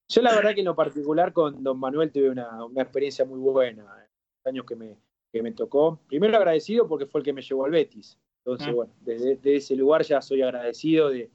Yo 0.09 0.23
la 0.23 0.35
verdad 0.35 0.55
que 0.55 0.61
en 0.61 0.67
lo 0.67 0.75
particular 0.75 1.33
con 1.33 1.63
don 1.63 1.79
Manuel 1.79 2.11
tuve 2.11 2.31
una, 2.31 2.67
experiencia 2.77 3.25
muy 3.25 3.39
buena, 3.39 3.85
los 3.85 4.47
años 4.47 4.67
que 4.67 4.75
me, 4.75 4.97
que 5.33 5.43
me 5.43 5.53
tocó. 5.53 6.01
Primero 6.09 6.37
agradecido 6.37 6.89
porque 6.89 7.07
fue 7.07 7.21
el 7.21 7.25
que 7.25 7.33
me 7.33 7.43
llevó 7.43 7.65
al 7.65 7.71
Betis. 7.71 8.19
Entonces, 8.45 8.73
mm. 8.73 8.75
bueno, 8.75 8.93
desde, 9.01 9.57
ese 9.57 9.77
lugar 9.77 10.03
ya 10.03 10.21
soy 10.21 10.43
agradecido 10.43 11.11
de 11.11 11.31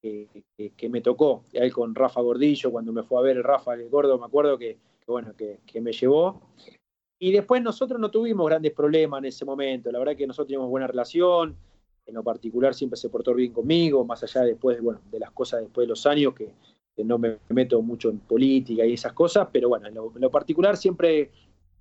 que, 0.00 0.88
me 0.88 1.00
tocó. 1.00 1.44
Y 1.52 1.58
ahí 1.58 1.70
con 1.70 1.94
Rafa 1.94 2.20
Gordillo, 2.20 2.70
cuando 2.70 2.92
me 2.92 3.02
fue 3.02 3.18
a 3.18 3.22
ver 3.22 3.38
el 3.38 3.44
Rafa 3.44 3.74
el 3.74 3.88
Gordo, 3.88 4.18
me 4.18 4.26
acuerdo 4.26 4.56
que, 4.56 4.78
bueno, 5.06 5.34
que, 5.36 5.80
me 5.80 5.92
llevó. 5.92 6.40
Y 7.18 7.32
después 7.32 7.62
nosotros 7.62 7.98
no 8.00 8.10
tuvimos 8.10 8.46
grandes 8.46 8.72
problemas 8.72 9.18
en 9.18 9.26
ese 9.26 9.44
momento. 9.44 9.90
La 9.90 9.98
verdad 9.98 10.16
que 10.16 10.26
nosotros 10.26 10.48
teníamos 10.48 10.68
buena 10.68 10.86
relación. 10.86 11.56
En 12.06 12.14
lo 12.14 12.22
particular 12.22 12.74
siempre 12.74 12.96
se 12.96 13.08
portó 13.08 13.34
bien 13.34 13.52
conmigo, 13.52 14.04
más 14.04 14.22
allá 14.22 14.42
después, 14.42 14.80
bueno, 14.80 15.00
de 15.10 15.18
las 15.18 15.30
cosas 15.32 15.62
después 15.62 15.86
de 15.86 15.88
los 15.88 16.06
años 16.06 16.34
que, 16.34 16.52
no 17.04 17.18
me 17.18 17.38
meto 17.50 17.82
mucho 17.82 18.08
en 18.08 18.20
política 18.20 18.86
y 18.86 18.94
esas 18.94 19.12
cosas, 19.12 19.48
pero 19.52 19.68
bueno, 19.68 19.86
en 19.86 19.94
lo, 19.94 20.30
particular 20.30 20.78
siempre 20.78 21.30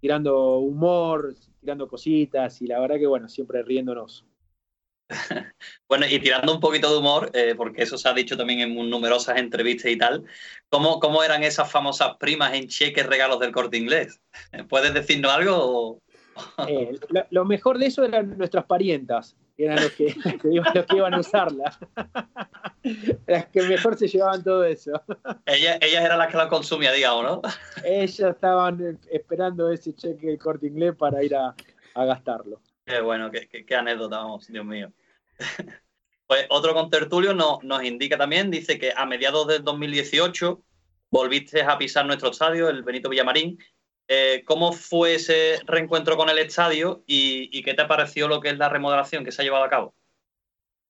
tirando 0.01 0.57
humor, 0.57 1.33
tirando 1.61 1.87
cositas 1.87 2.61
y 2.61 2.67
la 2.67 2.81
verdad 2.81 2.97
que 2.97 3.07
bueno, 3.07 3.29
siempre 3.29 3.63
riéndonos. 3.63 4.25
bueno, 5.87 6.05
y 6.07 6.19
tirando 6.19 6.53
un 6.53 6.59
poquito 6.59 6.91
de 6.91 6.97
humor, 6.97 7.29
eh, 7.33 7.53
porque 7.55 7.83
eso 7.83 7.97
se 7.97 8.09
ha 8.09 8.13
dicho 8.13 8.37
también 8.37 8.61
en 8.61 8.89
numerosas 8.89 9.37
entrevistas 9.37 9.91
y 9.91 9.97
tal, 9.97 10.25
¿cómo, 10.69 10.99
cómo 10.99 11.23
eran 11.23 11.43
esas 11.43 11.71
famosas 11.71 12.17
primas 12.17 12.53
en 12.53 12.67
cheques 12.67 13.05
regalos 13.05 13.39
del 13.39 13.51
corte 13.51 13.77
inglés? 13.77 14.19
¿Puedes 14.69 14.93
decirnos 14.93 15.31
algo? 15.31 15.99
Eh, 16.67 16.99
lo, 17.29 17.45
mejor 17.45 17.77
de 17.77 17.85
eso 17.85 18.03
eran 18.03 18.37
nuestras 18.37 18.65
parientas, 18.65 19.37
eran 19.57 19.81
los 19.81 19.91
que, 19.93 20.13
iban, 20.91 21.13
a 21.13 21.19
usarla. 21.19 21.77
las 23.25 23.45
que 23.45 23.61
mejor 23.61 23.97
se 23.97 24.09
llevaban 24.09 24.43
todo 24.43 24.65
eso. 24.65 25.01
Ellas, 25.45 25.77
ellas 25.79 26.03
eran 26.03 26.19
las 26.19 26.29
que 26.29 26.37
la 26.37 26.49
consumían, 26.49 26.93
digamos, 26.93 27.23
¿no? 27.23 27.41
Ellas 27.85 28.19
estaban 28.19 28.99
esperando 29.09 29.71
ese 29.71 29.93
cheque 29.93 30.27
del 30.27 30.37
corte 30.37 30.67
inglés 30.67 30.93
para 30.97 31.23
ir 31.23 31.35
a, 31.35 31.55
gastarlo. 31.95 32.59
Qué 32.85 33.01
bueno, 33.01 33.31
qué, 33.31 33.47
qué, 33.47 33.75
anécdota, 33.75 34.17
vamos, 34.17 34.47
Dios 34.47 34.65
mío. 34.65 34.91
Pues 36.27 36.47
otro 36.49 36.73
contertulio 36.73 37.35
nos, 37.35 37.63
nos 37.63 37.83
indica 37.83 38.17
también, 38.17 38.49
dice 38.49 38.79
que 38.79 38.91
a 38.97 39.05
mediados 39.05 39.45
del 39.45 39.63
2018 39.63 40.59
volviste 41.11 41.61
a 41.61 41.77
pisar 41.77 42.03
nuestro 42.07 42.31
estadio, 42.31 42.67
el 42.67 42.81
Benito 42.81 43.09
Villamarín, 43.09 43.59
eh, 44.07 44.43
¿Cómo 44.45 44.71
fue 44.71 45.15
ese 45.15 45.59
reencuentro 45.65 46.15
con 46.15 46.29
el 46.29 46.37
estadio 46.37 47.03
y, 47.07 47.63
qué 47.63 47.73
te 47.73 47.85
pareció 47.85 48.27
lo 48.27 48.39
que 48.39 48.49
es 48.49 48.57
la 48.57 48.69
remodelación 48.69 49.25
que 49.25 49.31
se 49.31 49.41
ha 49.41 49.45
llevado 49.45 49.63
a 49.63 49.69
cabo? 49.69 49.95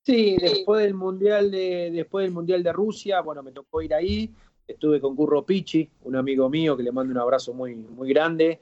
Sí, 0.04 0.36
después 0.38 0.84
del 0.84 0.94
mundial 0.94 1.50
de 1.50 1.90
después 1.90 2.24
del 2.24 2.32
mundial 2.32 2.62
de 2.62 2.72
Rusia, 2.72 3.20
bueno, 3.22 3.42
me 3.42 3.52
tocó 3.52 3.80
ir 3.82 3.94
ahí. 3.94 4.30
Estuve 4.68 5.00
con 5.00 5.16
Curro 5.16 5.46
Pichi, 5.46 5.88
un 6.02 6.16
amigo 6.16 6.48
mío 6.50 6.76
que 6.76 6.82
le 6.82 6.92
mando 6.92 7.12
un 7.12 7.18
abrazo 7.18 7.54
muy 7.54 7.74
muy 7.74 8.10
grande. 8.10 8.60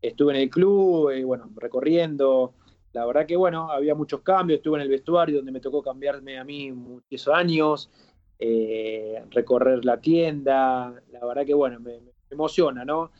Estuve 0.00 0.34
en 0.34 0.40
el 0.40 0.50
club, 0.50 1.10
eh, 1.10 1.24
bueno, 1.24 1.50
recorriendo. 1.54 2.54
La 2.92 3.06
verdad 3.06 3.26
que 3.26 3.36
bueno, 3.36 3.70
había 3.70 3.94
muchos 3.94 4.20
cambios. 4.20 4.58
Estuve 4.58 4.76
en 4.78 4.82
el 4.82 4.88
vestuario 4.88 5.36
donde 5.36 5.52
me 5.52 5.60
tocó 5.60 5.82
cambiarme 5.82 6.38
a 6.38 6.44
mí 6.44 6.72
muchos 6.72 7.28
años, 7.28 7.90
eh, 8.38 9.22
recorrer 9.30 9.84
la 9.84 10.00
tienda. 10.00 11.02
La 11.10 11.24
verdad 11.24 11.46
que 11.46 11.54
bueno, 11.54 11.80
me, 11.80 12.00
emociona, 12.30 12.84
¿no? 12.84 13.10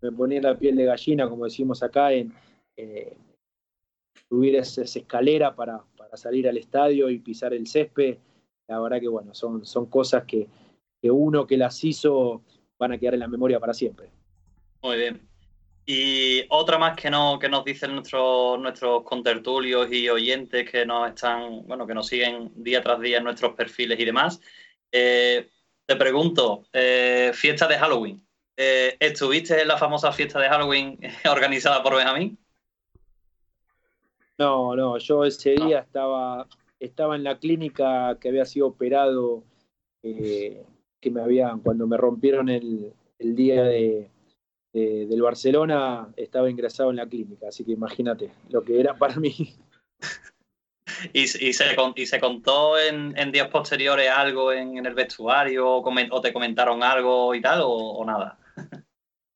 me 0.00 0.12
ponía 0.12 0.40
la 0.40 0.58
piel 0.58 0.76
de 0.76 0.84
gallina, 0.84 1.28
como 1.28 1.44
decimos 1.44 1.82
acá, 1.82 2.12
en 2.12 2.32
eh, 2.76 3.16
subir 4.28 4.56
esa, 4.56 4.82
escalera 4.82 5.54
para, 5.54 5.84
salir 6.14 6.48
al 6.48 6.56
estadio 6.56 7.08
y 7.08 7.18
pisar 7.18 7.54
el 7.54 7.66
césped. 7.66 8.18
La 8.66 8.80
verdad 8.80 9.00
que, 9.00 9.08
bueno, 9.08 9.34
son, 9.34 9.64
son 9.64 9.86
cosas 9.86 10.24
que, 10.24 10.48
uno 11.04 11.46
que 11.46 11.56
las 11.56 11.82
hizo 11.84 12.42
van 12.78 12.92
a 12.92 12.98
quedar 12.98 13.14
en 13.14 13.20
la 13.20 13.28
memoria 13.28 13.60
para 13.60 13.74
siempre. 13.74 14.10
Muy 14.82 14.96
bien. 14.96 15.31
Y 15.84 16.44
otra 16.48 16.78
más 16.78 16.96
que, 16.96 17.10
no, 17.10 17.38
que 17.38 17.48
nos 17.48 17.64
dicen 17.64 17.92
nuestros, 17.92 18.58
nuestros 18.60 19.02
contertulios 19.02 19.92
y 19.92 20.08
oyentes 20.08 20.70
que 20.70 20.86
nos 20.86 21.08
están, 21.08 21.66
bueno, 21.66 21.86
que 21.86 21.94
nos 21.94 22.06
siguen 22.06 22.52
día 22.54 22.82
tras 22.82 23.00
día 23.00 23.18
en 23.18 23.24
nuestros 23.24 23.54
perfiles 23.54 23.98
y 23.98 24.04
demás. 24.04 24.40
Eh, 24.92 25.48
te 25.86 25.96
pregunto, 25.96 26.64
eh, 26.72 27.32
fiesta 27.34 27.66
de 27.66 27.78
Halloween. 27.78 28.24
Eh, 28.56 28.96
¿estuviste 29.00 29.60
en 29.60 29.68
la 29.68 29.78
famosa 29.78 30.12
fiesta 30.12 30.38
de 30.38 30.48
Halloween 30.48 30.98
organizada 31.30 31.82
por 31.82 31.96
Benjamín? 31.96 32.38
No, 34.38 34.76
no, 34.76 34.98
yo 34.98 35.24
ese 35.24 35.54
día 35.54 35.80
estaba, 35.80 36.46
estaba 36.80 37.16
en 37.16 37.24
la 37.24 37.38
clínica 37.38 38.16
que 38.20 38.28
había 38.28 38.44
sido 38.44 38.68
operado, 38.68 39.44
eh, 40.02 40.64
que 41.00 41.10
me 41.10 41.22
habían, 41.22 41.60
cuando 41.60 41.86
me 41.86 41.96
rompieron 41.96 42.48
el, 42.48 42.94
día 43.18 43.62
de, 43.62 44.10
del 44.72 45.20
Barcelona, 45.20 46.08
estaba 46.16 46.50
ingresado 46.50 46.90
en 46.90 46.96
la 46.96 47.06
clínica, 47.06 47.48
así 47.48 47.64
que 47.64 47.72
imagínate 47.72 48.30
lo 48.48 48.64
que 48.64 48.80
era 48.80 48.96
para 48.96 49.16
mí. 49.16 49.54
¿Y, 51.12 51.26
se, 51.26 52.20
contó 52.20 52.78
en, 52.78 53.32
días 53.32 53.48
posteriores 53.48 54.08
algo 54.10 54.52
en, 54.52 54.84
el 54.84 54.94
vestuario 54.94 55.68
o, 55.68 56.20
te 56.20 56.32
comentaron 56.32 56.82
algo 56.82 57.34
y 57.34 57.40
tal 57.40 57.60
o 57.64 58.04
nada? 58.04 58.38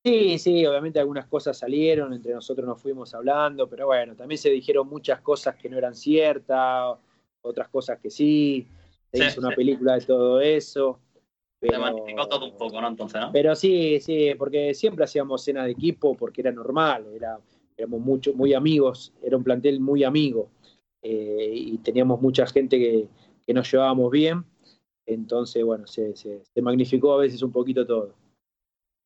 Sí, 0.07 0.39
sí, 0.39 0.64
obviamente 0.64 1.01
algunas 1.01 1.26
cosas 1.26 1.59
salieron, 1.59 2.12
entre 2.12 2.32
nosotros 2.32 2.64
nos 2.64 2.80
fuimos 2.80 3.12
hablando, 3.12 3.68
pero 3.68 3.87
bueno, 3.87 4.14
también 4.14 4.39
se 4.39 4.51
dijeron 4.51 4.89
muchas 4.89 5.20
cosas 5.20 5.57
que 5.57 5.68
no 5.68 5.76
eran 5.76 5.97
ciertas, 5.97 6.97
otras 7.43 7.68
cosas 7.70 7.99
que 7.99 8.09
sí, 8.09 8.68
se 9.12 9.26
hizo 9.26 9.41
una 9.41 9.51
película 9.51 9.95
de 9.95 10.07
todo 10.07 10.41
eso. 10.41 11.01
Pero, 11.59 11.80
todo 12.28 12.46
un 12.46 12.57
poco, 12.57 12.80
¿no? 12.80 12.88
Entonces, 12.88 13.20
¿no? 13.20 13.32
Pero 13.32 13.54
sí, 13.57 13.98
sí, 14.00 14.34
porque 14.38 14.74
siempre 14.74 15.04
hacíamos 15.04 15.42
cena 15.42 15.64
de 15.64 15.72
equipo 15.72 16.14
porque 16.14 16.42
era 16.42 16.52
normal, 16.52 17.07
era, 17.14 17.38
éramos 17.76 18.00
mucho, 18.00 18.34
muy 18.34 18.54
amigos, 18.54 19.12
era 19.22 19.36
un 19.36 19.44
plantel 19.44 19.80
muy 19.80 20.04
amigo 20.04 20.50
eh, 21.02 21.50
y 21.54 21.78
teníamos 21.78 22.20
mucha 22.20 22.46
gente 22.46 22.78
que, 22.78 23.09
nos 23.54 23.70
llevábamos 23.70 24.11
bien, 24.11 24.44
entonces, 25.07 25.64
bueno, 25.64 25.86
se 25.86 26.42
magnificó 26.61 27.14
a 27.14 27.18
veces 27.18 27.42
un 27.42 27.52
poquito 27.52 27.86
todo. 27.86 28.12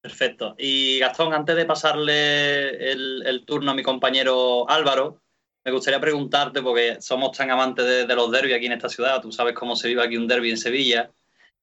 Perfecto. 0.01 0.55
Y 0.59 0.99
Gastón, 0.99 1.35
antes 1.35 1.57
de 1.57 1.67
pasarle 1.67 2.91
el, 2.91 3.45
turno 3.45 3.73
a 3.73 3.75
mi 3.75 3.83
compañero 3.83 4.69
Álvaro, 4.69 5.21
me 5.65 5.73
gustaría 5.73 6.01
preguntarte, 6.01 6.63
porque 6.63 7.03
somos 7.03 7.37
tan 7.37 7.51
amantes 7.51 8.09
de, 8.09 8.15
los 8.15 8.31
derbis 8.31 8.55
aquí 8.55 8.67
en 8.67 8.73
esta 8.73 8.89
ciudad, 8.89 9.21
tú 9.21 9.31
sabes 9.31 9.55
cómo 9.55 9.77
se 9.77 9.89
vive 9.89 10.03
aquí 10.03 10.17
un 10.17 10.27
derby 10.27 10.51
en 10.51 10.57
Sevilla, 10.57 11.11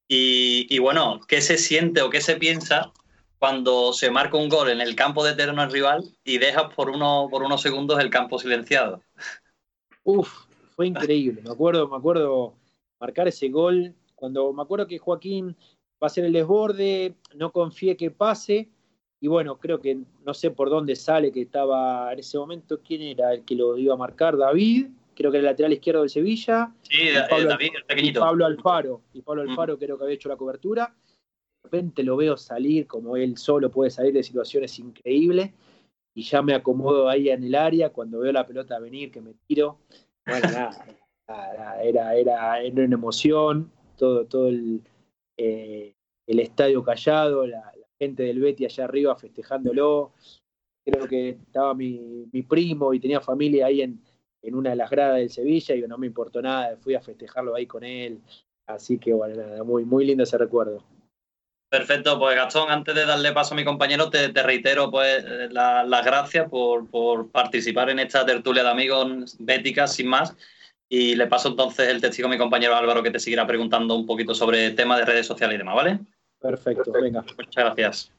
y, 0.07 0.79
bueno, 0.79 1.19
¿qué 1.27 1.41
se 1.41 1.57
siente 1.57 2.01
o 2.01 2.09
qué 2.09 2.21
se 2.21 2.35
piensa 2.35 2.91
cuando 3.39 3.93
se 3.93 4.09
marca 4.09 4.37
un 4.37 4.49
gol 4.49 4.69
en 4.69 4.81
el 4.81 4.95
campo 4.95 5.23
de 5.23 5.35
terreno 5.35 5.61
del 5.61 5.71
rival 5.71 6.03
y 6.23 6.37
dejas 6.37 6.73
por, 6.73 6.89
uno, 6.89 7.27
por 7.29 7.43
unos 7.43 7.61
segundos 7.61 7.99
el 7.99 8.09
campo 8.09 8.39
silenciado? 8.39 9.01
Uf, 10.03 10.45
fue 10.75 10.87
increíble. 10.87 11.41
Me 11.43 11.51
acuerdo, 11.51 11.87
me 11.87 11.97
acuerdo 11.97 12.55
marcar 12.99 13.27
ese 13.27 13.49
gol. 13.49 13.93
Cuando 14.15 14.51
me 14.53 14.61
acuerdo 14.61 14.87
que 14.87 14.97
Joaquín 14.97 15.55
va 16.01 16.07
a 16.07 16.09
ser 16.09 16.25
el 16.25 16.33
desborde, 16.33 17.15
no 17.35 17.51
confíe 17.51 17.97
que 17.97 18.09
pase. 18.09 18.69
Y 19.19 19.27
bueno, 19.27 19.57
creo 19.57 19.81
que 19.81 19.97
no 20.23 20.33
sé 20.33 20.51
por 20.51 20.69
dónde 20.69 20.95
sale, 20.95 21.31
que 21.31 21.41
estaba 21.41 22.13
en 22.13 22.19
ese 22.19 22.37
momento, 22.37 22.79
¿quién 22.81 23.01
era 23.01 23.33
el 23.33 23.43
que 23.43 23.55
lo 23.55 23.77
iba 23.77 23.95
a 23.95 23.97
marcar? 23.97 24.37
David, 24.37 24.87
creo 25.17 25.31
que 25.31 25.37
era 25.37 25.47
el 25.47 25.51
lateral 25.51 25.73
izquierdo 25.73 26.01
del 26.01 26.09
Sevilla. 26.09 26.71
Sí, 26.83 27.09
Pablo, 27.29 27.49
David, 27.49 27.69
el 27.75 27.83
pequeñito. 27.85 28.19
Y 28.19 28.21
Pablo 28.21 28.45
Alfaro, 28.45 29.01
y 29.13 29.21
Pablo 29.21 29.43
mm. 29.43 29.49
Alfaro 29.49 29.79
creo 29.79 29.97
que 29.97 30.03
había 30.03 30.15
hecho 30.15 30.29
la 30.29 30.37
cobertura. 30.37 30.95
De 31.63 31.69
repente 31.69 32.03
lo 32.03 32.15
veo 32.15 32.37
salir, 32.37 32.87
como 32.87 33.17
él 33.17 33.37
solo 33.37 33.71
puede 33.71 33.89
salir 33.89 34.13
de 34.13 34.23
situaciones 34.23 34.77
increíbles, 34.79 35.51
y 36.13 36.23
ya 36.23 36.41
me 36.41 36.53
acomodo 36.53 37.09
ahí 37.09 37.29
en 37.29 37.43
el 37.43 37.55
área, 37.55 37.89
cuando 37.89 38.19
veo 38.19 38.31
la 38.31 38.45
pelota 38.45 38.79
venir, 38.79 39.11
que 39.11 39.21
me 39.21 39.33
tiro. 39.47 39.79
Bueno, 40.25 40.47
nada, 40.51 40.85
era, 41.83 42.15
era, 42.15 42.61
era 42.61 42.85
una 42.85 42.95
emoción, 42.95 43.71
todo, 43.97 44.25
todo 44.25 44.49
el 44.49 44.81
eh, 45.37 45.93
el 46.27 46.39
estadio 46.39 46.83
callado, 46.83 47.47
la, 47.47 47.71
gente 47.99 48.23
del 48.23 48.39
Betty 48.39 48.65
allá 48.65 48.83
arriba 48.83 49.15
festejándolo. 49.15 50.11
Creo 50.85 51.07
que 51.07 51.29
estaba 51.29 51.73
mi, 51.73 52.27
primo 52.47 52.93
y 52.93 52.99
tenía 52.99 53.19
familia 53.21 53.65
ahí 53.65 53.81
en, 53.81 53.99
en 54.41 54.55
una 54.55 54.71
de 54.71 54.75
las 54.75 54.89
gradas 54.89 55.17
del 55.17 55.29
Sevilla 55.29 55.75
y 55.75 55.81
no 55.81 55.97
me 55.97 56.07
importó 56.07 56.41
nada, 56.41 56.77
fui 56.77 56.95
a 56.95 57.01
festejarlo 57.01 57.55
ahí 57.55 57.65
con 57.65 57.83
él. 57.83 58.21
Así 58.65 58.97
que 58.97 59.13
bueno, 59.13 59.35
nada, 59.35 59.63
muy, 59.63 59.85
muy 59.85 60.05
lindo 60.05 60.23
ese 60.23 60.37
recuerdo. 60.37 60.83
Perfecto, 61.69 62.17
pues 62.17 62.35
Gastón, 62.35 62.71
antes 62.71 62.95
de 62.95 63.05
darle 63.05 63.33
paso 63.33 63.53
a 63.53 63.57
mi 63.57 63.65
compañero, 63.65 64.09
te, 64.09 64.29
reitero 64.41 64.89
pues 64.89 65.25
las 65.51 66.05
gracias 66.05 66.49
por, 66.49 66.89
por, 66.89 67.29
participar 67.29 67.89
en 67.89 67.99
esta 67.99 68.25
tertulia 68.25 68.63
de 68.63 68.69
amigos 68.69 69.35
béticas, 69.39 69.93
sin 69.93 70.07
más. 70.07 70.35
Y 70.89 71.15
le 71.15 71.27
paso 71.27 71.49
entonces 71.49 71.89
el 71.89 71.99
testigo 71.99 72.29
a 72.29 72.31
mi 72.31 72.37
compañero 72.37 72.75
Álvaro, 72.75 73.03
que 73.03 73.11
te 73.11 73.19
seguirá 73.19 73.45
preguntando 73.45 73.95
un 73.95 74.05
poquito 74.05 74.33
sobre 74.33 74.71
temas 74.71 74.99
de 74.99 75.05
redes 75.05 75.27
sociales 75.27 75.55
y 75.55 75.57
demás, 75.57 75.75
¿vale? 75.75 75.99
Perfecto, 76.39 76.91
venga. 76.93 77.21
Muchas 77.21 77.65
gracias. 77.65 78.16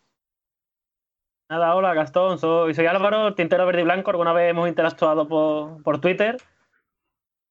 Nada, 1.50 1.74
hola 1.74 1.94
Gastón, 1.94 2.38
soy, 2.38 2.74
soy 2.74 2.84
Álvaro, 2.84 3.32
Tintero 3.32 3.64
Verde 3.64 3.80
y 3.80 3.84
Blanco. 3.84 4.10
Alguna 4.10 4.34
vez 4.34 4.50
hemos 4.50 4.68
interactuado 4.68 5.26
por, 5.26 5.82
por 5.82 5.98
Twitter. 5.98 6.36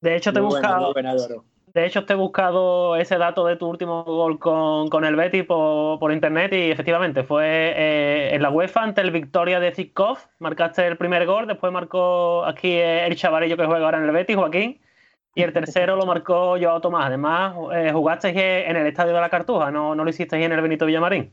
De 0.02 0.16
hecho, 0.16 0.32
te 0.32 0.38
he 0.38 0.42
buscado. 0.42 0.94
de 0.94 1.86
hecho, 1.86 2.06
te 2.06 2.14
he 2.14 2.16
buscado 2.16 2.96
ese 2.96 3.18
dato 3.18 3.44
de 3.48 3.56
tu 3.56 3.68
último 3.68 4.04
gol 4.04 4.38
con, 4.38 4.90
con 4.90 5.04
el 5.04 5.16
Betis 5.16 5.46
por, 5.46 5.98
por, 5.98 6.12
internet 6.12 6.54
y 6.54 6.70
efectivamente 6.70 7.24
fue 7.24 7.74
eh, 7.76 8.36
en 8.36 8.44
la 8.44 8.52
UEFA 8.52 8.84
ante 8.84 9.02
el 9.02 9.10
Victoria 9.10 9.60
de 9.60 9.72
Zikov. 9.72 10.20
Marcaste 10.38 10.86
el 10.86 10.98
primer 10.98 11.26
gol, 11.26 11.48
después 11.48 11.74
marcó 11.74 12.46
aquí 12.46 12.74
el 12.78 13.16
chavarillo 13.16 13.58
que 13.58 13.66
juega 13.66 13.84
ahora 13.84 13.98
en 13.98 14.06
el 14.06 14.12
Betis, 14.12 14.36
Joaquín. 14.36 14.80
Y 15.34 15.42
el 15.42 15.54
tercero 15.54 15.96
lo 15.96 16.06
marcó 16.06 16.56
Joao 16.60 16.82
Tomás. 16.82 17.08
Además, 17.08 17.56
eh, 17.74 17.92
jugaste 17.92 18.70
en 18.70 18.76
el 18.76 18.86
Estadio 18.86 19.14
de 19.14 19.22
la 19.22 19.30
Cartuja, 19.30 19.72
no, 19.72 19.96
no 19.96 20.04
lo 20.04 20.10
hiciste 20.12 20.36
en 20.44 20.52
el 20.52 20.62
Benito 20.62 20.86
Villamarín. 20.86 21.32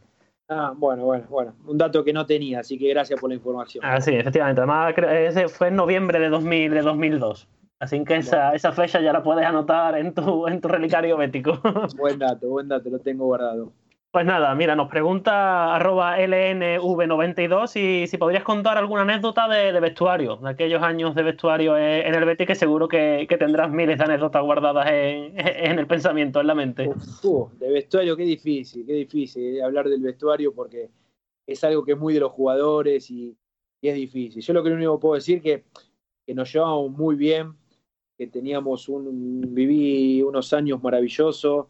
Ah, 0.48 0.74
bueno, 0.76 1.04
bueno, 1.04 1.26
bueno. 1.28 1.54
Un 1.66 1.78
dato 1.78 2.04
que 2.04 2.12
no 2.12 2.26
tenía, 2.26 2.60
así 2.60 2.78
que 2.78 2.88
gracias 2.88 3.18
por 3.18 3.30
la 3.30 3.36
información. 3.36 3.84
Ah, 3.84 4.00
sí, 4.00 4.14
efectivamente. 4.14 4.60
Además, 4.60 4.94
ese 4.96 5.48
fue 5.48 5.68
en 5.68 5.76
noviembre 5.76 6.18
de, 6.18 6.28
2000, 6.28 6.72
de 6.72 6.82
2002. 6.82 7.48
Así 7.80 8.04
que 8.04 8.16
esa, 8.16 8.54
esa 8.54 8.72
fecha 8.72 9.00
ya 9.00 9.12
la 9.12 9.22
puedes 9.22 9.44
anotar 9.44 9.98
en 9.98 10.14
tu, 10.14 10.46
en 10.46 10.60
tu 10.60 10.68
relicario 10.68 11.16
bético. 11.16 11.60
Buen 11.96 12.18
dato, 12.18 12.48
buen 12.48 12.68
dato, 12.68 12.88
lo 12.88 12.98
tengo 12.98 13.24
guardado. 13.26 13.72
Pues 14.14 14.26
nada, 14.26 14.54
mira, 14.54 14.76
nos 14.76 14.88
pregunta 14.88 15.74
arroba 15.74 16.20
LNV92 16.20 17.74
y 17.74 18.06
si 18.06 18.16
podrías 18.16 18.44
contar 18.44 18.78
alguna 18.78 19.02
anécdota 19.02 19.48
de, 19.48 19.72
vestuario, 19.80 20.36
de 20.36 20.50
aquellos 20.50 20.80
años 20.84 21.16
de 21.16 21.24
vestuario 21.24 21.76
en 21.76 22.14
el 22.14 22.24
Betis, 22.24 22.46
que 22.46 22.54
seguro 22.54 22.86
que, 22.86 23.26
tendrás 23.36 23.72
miles 23.72 23.98
de 23.98 24.04
anécdotas 24.04 24.40
guardadas 24.44 24.86
en, 24.88 25.36
el 25.80 25.86
pensamiento, 25.88 26.40
en 26.40 26.46
la 26.46 26.54
mente. 26.54 26.88
de 27.58 27.72
vestuario, 27.72 28.16
qué 28.16 28.22
difícil, 28.22 28.86
qué 28.86 28.92
difícil 28.92 29.60
hablar 29.60 29.88
del 29.88 30.00
vestuario 30.00 30.54
porque 30.54 30.90
es 31.44 31.64
algo 31.64 31.84
que 31.84 31.94
es 31.94 31.98
muy 31.98 32.14
de 32.14 32.20
los 32.20 32.30
jugadores 32.30 33.10
y, 33.10 33.36
es 33.82 33.94
difícil. 33.96 34.40
Yo 34.40 34.52
lo 34.52 34.62
que 34.62 34.70
único 34.70 35.00
puedo 35.00 35.16
decir 35.16 35.42
que, 35.42 35.64
que 36.24 36.34
nos 36.34 36.52
llevamos 36.52 36.92
muy 36.92 37.16
bien, 37.16 37.56
que 38.16 38.28
teníamos 38.28 38.88
un, 38.88 39.52
viví 39.52 40.22
unos 40.22 40.52
años 40.52 40.80
maravillosos 40.80 41.66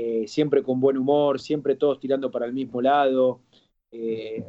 eh, 0.00 0.28
siempre 0.28 0.62
con 0.62 0.78
buen 0.78 0.96
humor, 0.96 1.40
siempre 1.40 1.74
todos 1.74 1.98
tirando 1.98 2.30
para 2.30 2.46
el 2.46 2.52
mismo 2.52 2.80
lado. 2.80 3.40
Eh, 3.90 4.44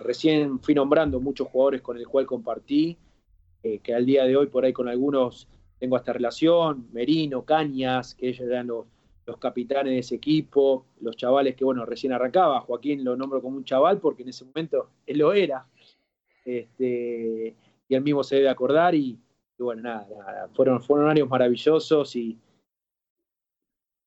recién 0.00 0.60
fui 0.60 0.76
nombrando 0.76 1.18
muchos 1.18 1.48
jugadores 1.48 1.82
con 1.82 1.96
el 1.98 2.06
cual 2.06 2.24
compartí, 2.24 2.96
eh, 3.64 3.80
que 3.80 3.92
al 3.92 4.06
día 4.06 4.22
de 4.26 4.36
hoy 4.36 4.46
por 4.46 4.64
ahí 4.64 4.72
con 4.72 4.86
algunos 4.86 5.48
tengo 5.80 5.96
hasta 5.96 6.12
relación, 6.12 6.86
Merino, 6.92 7.44
Cañas, 7.44 8.14
que 8.14 8.28
ellos 8.28 8.46
eran 8.46 8.68
los, 8.68 8.86
capitanes 9.40 9.92
de 9.92 9.98
ese 9.98 10.14
equipo, 10.14 10.86
los 11.00 11.16
chavales 11.16 11.56
que, 11.56 11.64
bueno, 11.64 11.84
recién 11.84 12.12
arrancaba, 12.12 12.60
Joaquín 12.60 13.02
lo 13.02 13.16
nombro 13.16 13.42
como 13.42 13.56
un 13.56 13.64
chaval 13.64 13.98
porque 13.98 14.22
en 14.22 14.28
ese 14.28 14.44
momento 14.44 14.90
él 15.06 15.18
lo 15.18 15.32
era, 15.32 15.66
este, 16.44 17.56
y 17.88 17.94
él 17.96 18.02
mismo 18.02 18.22
se 18.22 18.36
debe 18.36 18.50
acordar 18.50 18.94
y, 18.94 19.18
bueno, 19.58 19.82
nada, 19.82 20.48
fueron, 20.54 20.80
fueron 20.80 21.10
años 21.10 21.28
maravillosos 21.28 22.14
y, 22.14 22.38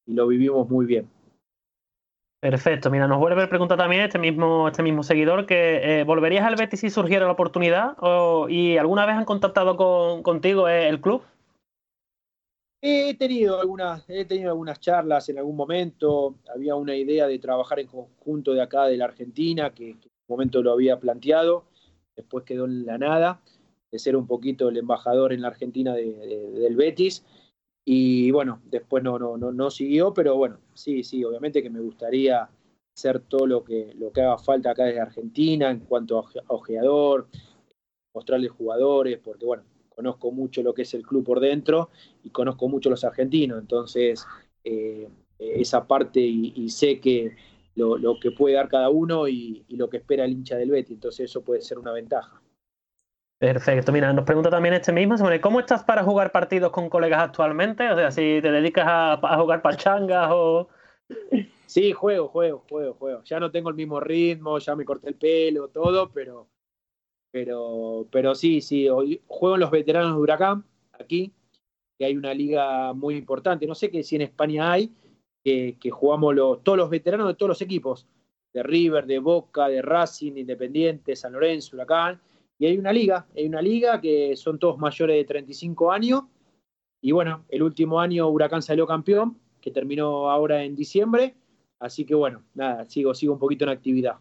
y 0.10 0.14
lo 0.14 0.28
vivimos 0.28 0.68
muy 0.70 0.86
bien. 0.86 1.08
Perfecto, 2.42 2.90
mira, 2.90 3.08
nos 3.08 3.20
vuelve 3.20 3.44
a 3.44 3.50
preguntar 3.50 3.78
también 3.78 4.02
este 4.02 4.18
mismo, 4.18 4.68
este 4.68 4.82
mismo 4.82 5.04
seguidor 5.04 5.46
que 5.46 6.00
eh, 6.00 6.04
¿volverías 6.04 6.46
al 6.46 6.56
Betis 6.56 6.80
si 6.80 6.90
surgiera 6.90 7.26
la 7.26 7.34
oportunidad? 7.34 7.96
¿Y 8.48 8.78
alguna 8.78 9.06
vez 9.06 9.16
han 9.16 9.26
contactado 9.26 9.76
con, 9.76 10.24
contigo 10.24 10.68
eh, 10.68 10.88
el 10.88 11.00
club? 11.00 11.22
He 12.82 13.14
tenido, 13.16 13.60
algunas, 13.60 14.10
he 14.10 14.24
tenido 14.24 14.52
algunas 14.52 14.80
charlas 14.80 15.28
en 15.28 15.38
algún 15.38 15.58
momento, 15.58 16.36
había 16.56 16.76
una 16.76 16.96
idea 16.96 17.28
de 17.28 17.38
trabajar 17.38 17.82
en 17.82 17.88
conjunto 17.88 18.54
de 18.54 18.62
acá 18.62 18.86
de 18.86 18.96
la 18.96 19.06
Argentina, 19.06 19.74
que, 19.74 19.90
en 19.90 19.98
un 19.98 20.30
momento 20.30 20.64
lo 20.64 20.72
había 20.72 20.98
planteado, 20.98 21.66
después 22.16 22.46
quedó 22.46 22.66
en 22.66 22.86
la 22.86 22.98
nada, 22.98 23.42
de 23.92 24.00
ser 24.00 24.16
un 24.16 24.28
poquito 24.28 24.70
el 24.70 24.78
embajador 24.78 25.34
en 25.34 25.42
la 25.42 25.50
Argentina 25.50 25.94
del 25.94 26.76
Betis. 26.78 27.26
Y 27.92 28.30
bueno, 28.30 28.62
después 28.66 29.04
no, 29.04 29.18
no, 29.18 29.36
no, 29.36 29.52
no 29.52 29.72
siguió, 29.72 30.14
pero 30.14 30.36
bueno, 30.36 30.60
sí, 30.76 31.04
sí, 31.04 31.24
obviamente 31.24 31.64
que 31.64 31.72
me 31.72 31.80
gustaría 31.80 32.48
hacer 32.94 33.20
todo 33.22 33.48
lo 33.48 33.64
que, 33.64 33.96
lo 33.98 34.12
que 34.12 34.22
haga 34.22 34.38
falta 34.38 34.70
acá 34.70 34.84
desde 34.84 35.00
Argentina 35.00 35.72
en 35.72 35.80
cuanto 35.80 36.20
a 36.20 36.30
ojeador, 36.50 37.30
mostrarle 38.14 38.48
jugadores, 38.48 39.18
porque 39.18 39.44
bueno, 39.44 39.64
conozco 39.90 40.32
mucho 40.32 40.62
lo 40.62 40.76
que 40.76 40.84
es 40.84 40.94
el 40.94 41.02
club 41.02 41.24
por 41.24 41.40
dentro 41.40 41.90
y 42.24 42.30
conozco 42.30 42.68
mucho 42.70 42.92
los 42.92 43.04
argentinos, 43.04 43.58
entonces 43.60 44.24
eh, 44.64 45.10
esa 45.40 45.88
parte 45.88 46.20
y, 46.20 46.70
sé 46.70 47.00
que 47.00 47.36
lo, 47.74 47.98
lo, 47.98 48.20
que 48.20 48.30
puede 48.30 48.54
dar 48.54 48.70
cada 48.70 48.92
uno 48.92 49.28
y, 49.28 49.66
y, 49.68 49.78
lo 49.78 49.90
que 49.90 49.98
espera 49.98 50.26
el 50.26 50.34
hincha 50.34 50.58
del 50.58 50.70
Betty, 50.70 50.94
entonces 50.94 51.32
eso 51.32 51.42
puede 51.42 51.64
ser 51.64 51.80
una 51.80 51.92
ventaja. 51.92 52.40
Perfecto, 53.40 53.94
mira, 53.94 54.12
nos 54.12 54.26
pregunta 54.26 54.50
también 54.50 54.74
este 54.74 54.92
mismo 54.92 55.18
sobre 55.18 55.40
cómo 55.40 55.62
estás 55.62 55.82
para 55.86 56.04
jugar 56.04 56.30
partidos 56.30 56.74
con 56.74 56.90
colegas 56.90 57.22
actualmente, 57.22 57.90
o 57.90 57.96
sea, 57.96 58.12
si 58.12 58.42
te 58.42 58.52
dedicas 58.52 58.86
a, 58.86 59.38
jugar 59.40 59.62
pachangas 59.62 60.30
o... 60.34 60.68
Sí, 61.66 61.94
juego, 61.94 62.28
juego, 62.28 62.66
juego, 62.68 62.96
juego. 62.96 63.24
Ya 63.24 63.40
no 63.40 63.50
tengo 63.50 63.70
el 63.70 63.76
mismo 63.76 64.02
ritmo, 64.02 64.60
ya 64.60 64.76
me 64.76 64.84
corté 64.84 65.08
el 65.08 65.16
pelo, 65.16 65.70
todo, 65.70 66.12
pero, 66.12 66.50
pero, 67.32 68.08
pero 68.12 68.36
sí, 68.36 68.60
sí, 68.60 68.90
hoy 68.90 69.22
juego 69.28 69.56
en 69.56 69.62
los 69.62 69.72
veteranos 69.72 70.16
de 70.16 70.20
Huracán, 70.20 70.66
aquí, 70.92 71.32
que 71.98 72.06
hay 72.06 72.18
una 72.18 72.34
liga 72.34 72.92
muy 72.94 73.16
importante. 73.16 73.68
No 73.68 73.76
sé 73.76 73.90
qué 73.90 74.04
si 74.04 74.18
en 74.18 74.24
España 74.24 74.72
hay, 74.72 74.92
que, 75.44 75.78
que 75.80 75.92
jugamos 75.92 76.36
los, 76.36 76.62
todos 76.64 76.78
los 76.78 76.90
veteranos 76.90 77.28
de 77.28 77.36
todos 77.36 77.50
los 77.50 77.62
equipos, 77.62 78.06
de 78.52 78.64
River, 78.64 79.06
de 79.06 79.20
Boca, 79.20 79.70
de 79.70 79.82
Racing, 79.82 80.34
Independiente, 80.36 81.16
San 81.16 81.32
Lorenzo, 81.32 81.78
Huracán 81.78 82.20
y 82.60 82.66
hay 82.66 82.78
una 82.78 82.92
liga, 82.92 83.26
hay 83.36 83.46
una 83.46 83.62
liga 83.62 84.02
que 84.02 84.36
son 84.36 84.60
todos 84.60 84.78
mayores 84.78 85.16
de 85.16 85.24
35 85.24 85.92
años. 85.92 86.24
Y 87.02 87.14
bueno, 87.14 87.46
el 87.48 87.64
último 87.64 88.02
año 88.02 88.28
Huracán 88.28 88.62
salió 88.62 88.86
campeón, 88.86 89.40
que 89.62 89.72
terminó 89.72 90.30
ahora 90.30 90.64
en 90.64 90.76
diciembre. 90.76 91.36
Así 91.80 92.06
que 92.06 92.16
bueno, 92.16 92.44
nada, 92.54 92.84
sigo, 92.84 93.16
sigo 93.16 93.32
un 93.34 93.40
poquito 93.40 93.64
en 93.64 93.70
actividad. 93.70 94.18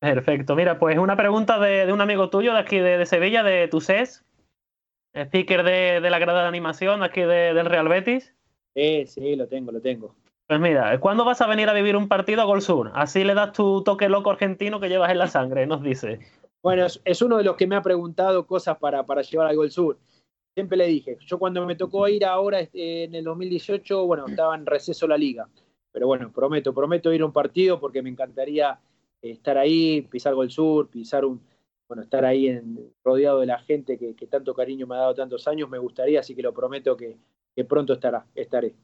Perfecto. 0.00 0.56
Mira, 0.56 0.80
pues 0.80 0.98
una 0.98 1.16
pregunta 1.16 1.60
de, 1.60 1.90
un 1.92 2.00
amigo 2.00 2.28
tuyo 2.30 2.52
de 2.52 2.58
aquí 2.58 2.78
de, 2.78 3.06
Sevilla, 3.06 3.44
de 3.44 3.68
Tusés, 3.68 4.24
speaker 5.14 5.62
de, 5.62 6.00
de, 6.00 6.10
la 6.10 6.18
grada 6.18 6.42
de 6.42 6.48
animación 6.48 7.04
aquí 7.04 7.20
del 7.20 7.64
Real 7.64 7.88
Betis. 7.88 8.34
Eh, 8.74 9.06
sí, 9.06 9.36
lo 9.36 9.46
tengo, 9.46 9.70
lo 9.70 9.80
tengo. 9.80 10.16
Pues 10.48 10.60
mira, 10.60 10.98
¿cuándo 11.00 11.24
vas 11.24 11.40
a 11.40 11.46
venir 11.46 11.68
a 11.68 11.72
vivir 11.72 11.96
un 11.96 12.08
partido 12.08 12.42
a 12.42 12.44
Gol 12.44 12.62
Sur? 12.62 12.92
Así 12.94 13.24
le 13.24 13.34
das 13.34 13.52
tu 13.52 13.82
toque 13.82 14.08
loco 14.08 14.30
argentino 14.30 14.78
que 14.78 14.88
llevas 14.88 15.10
en 15.10 15.18
la 15.18 15.26
sangre, 15.26 15.66
nos 15.66 15.82
dice. 15.82 16.20
Bueno, 16.66 16.84
es, 17.04 17.22
uno 17.22 17.36
de 17.36 17.44
los 17.44 17.54
que 17.54 17.68
me 17.68 17.76
ha 17.76 17.80
preguntado 17.80 18.44
cosas 18.44 18.76
para, 18.78 19.06
para 19.06 19.22
llevar 19.22 19.46
al 19.46 19.54
Gol 19.54 19.70
Sur. 19.70 20.00
Siempre 20.52 20.76
le 20.76 20.88
dije, 20.88 21.16
yo 21.24 21.38
cuando 21.38 21.64
me 21.64 21.76
tocó 21.76 22.08
ir 22.08 22.24
ahora 22.24 22.58
este, 22.58 23.04
en 23.04 23.14
el 23.14 23.22
2018, 23.22 24.04
bueno, 24.04 24.24
estaba 24.26 24.56
en 24.56 24.66
receso 24.66 25.06
la 25.06 25.16
liga. 25.16 25.48
Pero 25.92 26.08
bueno, 26.08 26.32
prometo, 26.32 26.74
prometo 26.74 27.12
ir 27.12 27.22
a 27.22 27.26
un 27.26 27.32
partido 27.32 27.78
porque 27.78 28.02
me 28.02 28.10
encantaría 28.10 28.80
estar 29.22 29.56
ahí, 29.56 30.02
pisar 30.10 30.34
Gol 30.34 30.50
Sur, 30.50 30.88
pisar 30.88 31.24
un, 31.24 31.40
bueno, 31.86 32.02
estar 32.02 32.24
ahí 32.24 32.48
en, 32.48 32.92
rodeado 33.04 33.38
de 33.38 33.46
la 33.46 33.60
gente 33.60 33.96
que, 33.96 34.26
tanto 34.26 34.52
cariño 34.52 34.88
me 34.88 34.96
ha 34.96 35.02
dado 35.02 35.14
tantos 35.14 35.46
años, 35.46 35.70
me 35.70 35.78
gustaría, 35.78 36.18
así 36.18 36.34
que 36.34 36.42
lo 36.42 36.52
prometo 36.52 36.96
que, 36.96 37.16
que 37.54 37.64
pronto 37.64 37.92
estará, 37.92 38.26
estaré. 38.34 38.74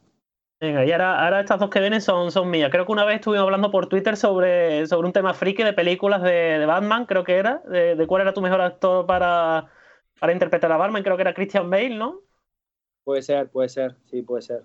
Venga, 0.63 0.85
y 0.87 0.93
ahora, 0.93 1.25
ahora 1.25 1.41
estas 1.41 1.59
dos 1.59 1.71
que 1.71 1.81
vienen 1.81 2.01
son, 2.01 2.31
son 2.31 2.49
mías. 2.49 2.71
Creo 2.71 2.87
que 2.87 2.93
una 2.93 3.05
vez 3.05 3.17
estuvimos 3.17 3.43
hablando 3.47 3.73
por 3.73 3.89
Twitter 3.89 4.17
sobre, 4.17 4.87
sobre 4.87 5.09
un 5.09 5.13
tema 5.13 5.35
friki 5.35 5.65
de 5.65 5.73
películas 5.73 6.23
de, 6.23 6.65
Batman, 6.65 7.05
creo 7.05 7.25
que 7.25 7.35
era, 7.35 7.65
de, 7.69 8.07
cuál 8.07 8.23
era 8.23 8.33
tu 8.33 8.41
mejor 8.41 8.61
actor 8.61 9.05
para, 9.05 9.67
para 10.21 10.33
interpretar 10.33 10.71
a 10.71 10.77
Batman, 10.77 11.03
creo 11.03 11.17
que 11.17 11.23
era 11.23 11.35
Christian 11.35 11.69
Bale, 11.69 11.97
¿no? 11.97 12.21
Puede 13.03 13.23
ser, 13.23 13.51
puede 13.51 13.71
ser, 13.71 13.97
sí, 14.05 14.23
puede 14.23 14.43
ser. 14.43 14.63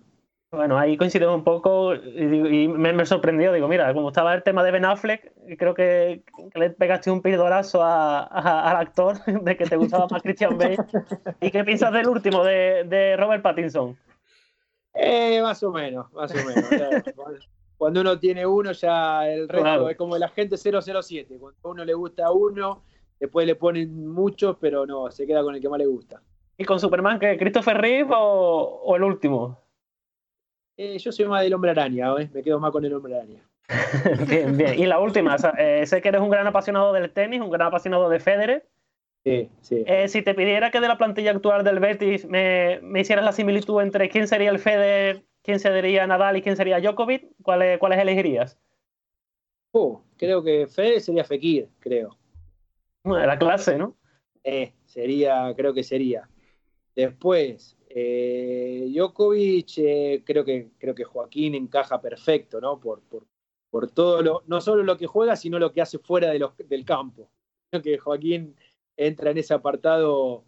Bueno, 0.51 0.77
ahí 0.77 0.97
coincidimos 0.97 1.33
un 1.33 1.43
poco 1.43 1.95
y, 1.95 2.67
me, 2.67 3.05
sorprendió. 3.07 3.51
Digo, 3.51 3.67
mira, 3.67 3.91
como 3.95 4.09
estaba 4.09 4.35
el 4.35 4.43
tema 4.43 4.63
de 4.63 4.69
Ben 4.69 4.85
Affleck, 4.85 5.33
creo 5.57 5.73
que, 5.73 6.23
le 6.53 6.69
pegaste 6.69 7.09
un 7.09 7.23
pildorazo 7.23 7.83
al 7.83 8.75
actor 8.75 9.17
de 9.25 9.57
que 9.57 9.65
te 9.65 9.77
gustaba 9.77 10.05
más 10.11 10.21
Christian 10.21 10.59
Bale. 10.59 10.77
¿Y 11.41 11.49
qué 11.49 11.63
piensas 11.63 11.91
del 11.91 12.07
último, 12.07 12.43
de, 12.43 12.83
de 12.83 13.17
Robert 13.17 13.41
Pattinson? 13.41 13.97
Eh, 14.93 15.41
más 15.41 15.61
o 15.63 15.71
menos, 15.71 16.11
más 16.13 16.31
o 16.31 16.35
menos. 16.35 16.65
cuando 17.77 18.01
uno 18.01 18.19
tiene 18.19 18.45
uno, 18.45 18.71
ya 18.71 19.29
el 19.29 19.47
resto 19.47 19.89
es 19.89 19.97
como 19.97 20.15
el 20.15 20.23
agente 20.23 20.57
007. 20.57 21.37
Cuando 21.39 21.59
a 21.63 21.67
uno 21.69 21.85
le 21.85 21.93
gusta 21.93 22.31
uno, 22.31 22.83
después 23.19 23.45
le 23.45 23.55
ponen 23.55 24.07
muchos, 24.07 24.57
pero 24.59 24.85
no, 24.85 25.11
se 25.11 25.27
queda 25.27 25.43
con 25.43 25.55
el 25.55 25.61
que 25.61 25.69
más 25.69 25.79
le 25.79 25.85
gusta. 25.85 26.21
¿Y 26.57 26.65
con 26.65 26.79
Superman 26.79 27.19
qué? 27.19 27.37
¿Christopher 27.37 27.77
Reeve 27.77 28.09
o, 28.15 28.95
el 28.95 29.03
último? 29.03 29.59
Eh, 30.75 30.97
yo 30.97 31.11
soy 31.11 31.25
más 31.25 31.43
del 31.43 31.53
hombre 31.53 31.71
araña, 31.71 32.13
¿eh? 32.19 32.29
me 32.33 32.41
quedo 32.41 32.59
más 32.59 32.71
con 32.71 32.83
el 32.83 32.93
hombre 32.93 33.15
araña. 33.15 33.43
bien, 34.27 34.57
bien. 34.57 34.79
Y 34.79 34.85
la 34.85 34.99
última, 34.99 35.35
eh, 35.57 35.85
sé 35.85 36.01
que 36.01 36.09
eres 36.09 36.21
un 36.21 36.29
gran 36.29 36.47
apasionado 36.47 36.93
del 36.93 37.11
tenis, 37.11 37.41
un 37.41 37.49
gran 37.49 37.67
apasionado 37.67 38.09
de 38.09 38.19
Federer. 38.19 38.67
Sí, 39.27 39.49
sí. 39.61 39.83
Eh, 39.85 40.07
si 40.07 40.21
te 40.21 40.33
pidiera 40.33 40.71
que 40.71 40.79
de 40.79 40.87
la 40.87 40.97
plantilla 40.97 41.31
actual 41.31 41.63
del 41.63 41.79
Betis 41.79 42.25
me, 42.25 42.79
me, 42.81 43.01
hicieras 43.01 43.25
la 43.25 43.31
similitud 43.31 43.81
entre 43.81 44.09
quién 44.09 44.27
sería 44.27 44.49
el 44.49 44.59
Federer, 44.59 45.23
quién 45.43 45.59
sería 45.59 46.07
Nadal 46.07 46.37
y 46.37 46.41
quién 46.41 46.55
sería 46.55 46.79
Djokovic, 46.79 47.27
¿cuáles, 47.41 47.77
cuáles 47.79 47.99
elegirías? 47.99 48.57
Oh, 49.71 50.01
creo 50.17 50.43
que 50.43 50.67
Federer 50.67 51.01
sería 51.01 51.23
Fekir, 51.23 51.69
creo. 51.79 52.17
La 53.03 53.37
clase, 53.37 53.77
¿no? 53.77 53.95
Eh, 54.43 54.73
sería, 54.85 55.53
creo 55.55 55.73
que 55.73 55.83
sería. 55.83 56.29
Después, 56.95 57.77
eh, 57.89 58.89
Djokovic, 58.93 59.77
eh, 59.77 60.23
creo, 60.25 60.43
que, 60.43 60.71
creo 60.77 60.95
que 60.95 61.03
Joaquín 61.03 61.55
encaja 61.55 62.01
perfecto, 62.01 62.59
¿no? 62.59 62.79
Por, 62.79 63.01
por, 63.03 63.25
por, 63.69 63.91
todo 63.91 64.21
lo, 64.21 64.43
no 64.47 64.61
solo 64.61 64.83
lo 64.83 64.97
que 64.97 65.07
juega, 65.07 65.35
sino 65.35 65.59
lo 65.59 65.71
que 65.71 65.81
hace 65.81 65.99
fuera 65.99 66.31
de 66.31 66.45
del 66.67 66.85
campo. 66.85 67.29
Creo 67.69 67.81
que 67.81 67.97
Joaquín 67.97 68.55
entra 68.97 69.31
en 69.31 69.37
ese 69.37 69.53
apartado, 69.53 70.43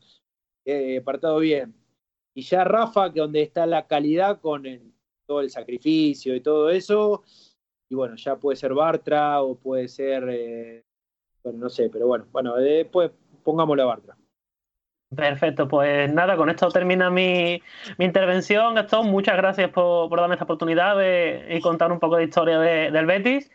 eh, 0.66 1.00
apartado 1.00 1.40
bien. 1.40 1.76
Y 2.34 2.42
ya 2.42 2.64
Rafa, 2.64 3.14
que 3.14 3.22
donde 3.22 3.42
está 3.42 3.66
la 3.66 3.88
calidad 3.88 4.42
con 4.42 4.64
todo 5.26 5.42
el 5.42 5.50
sacrificio 5.50 6.36
y 6.36 6.42
todo 6.42 6.70
eso, 6.70 7.24
y 7.90 7.96
bueno, 7.96 8.16
ya 8.16 8.36
puede 8.38 8.58
ser 8.58 8.74
Bartra 8.74 9.42
o 9.42 9.56
puede 9.56 9.88
ser, 9.88 10.84
bueno, 11.44 11.60
no 11.60 11.70
sé, 11.70 11.90
pero 11.90 12.08
bueno, 12.08 12.28
bueno, 12.32 12.56
después 12.56 13.12
pongámosle 13.44 13.84
a 13.84 13.86
Bartra. 13.86 14.18
Perfecto, 15.16 15.68
pues 15.68 16.14
nada, 16.14 16.38
con 16.38 16.52
esto 16.52 16.70
termina 16.70 17.10
mi, 17.10 17.64
intervención, 17.98 18.76
Gastón. 18.76 19.08
Muchas 19.10 19.38
gracias 19.38 19.72
por, 19.72 20.16
darme 20.16 20.36
esta 20.36 20.44
oportunidad 20.44 20.96
de, 20.98 21.60
contar 21.64 21.92
un 21.92 22.00
poco 22.00 22.18
de 22.18 22.26
historia 22.26 22.60
del 22.60 23.06
Betis. 23.08 23.50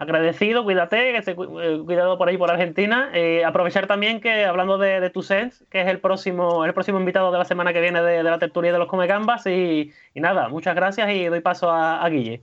Agradecido, 0.00 0.64
cuídate, 0.64 0.96
que 1.12 1.18
esté 1.18 1.32
eh, 1.32 1.82
cuidado 1.84 2.16
por 2.16 2.26
ahí 2.26 2.38
por 2.38 2.50
Argentina. 2.50 3.10
Eh, 3.12 3.44
aprovechar 3.44 3.86
también 3.86 4.22
que 4.22 4.46
hablando 4.46 4.78
de, 4.78 4.98
de 4.98 5.10
Tussens, 5.10 5.62
que 5.68 5.82
es 5.82 5.88
el 5.88 6.00
próximo, 6.00 6.64
el 6.64 6.72
próximo 6.72 6.98
invitado 6.98 7.30
de 7.30 7.36
la 7.36 7.44
semana 7.44 7.74
que 7.74 7.82
viene 7.82 8.00
de, 8.00 8.22
la 8.22 8.38
tertulia 8.38 8.72
de 8.72 8.78
los 8.78 8.88
Comegambas. 8.88 9.46
Y, 9.46 9.92
y 10.14 10.20
nada, 10.20 10.48
muchas 10.48 10.74
gracias 10.74 11.10
y 11.10 11.26
doy 11.26 11.40
paso 11.40 11.70
a, 11.70 12.02
a 12.02 12.08
Guille. 12.08 12.42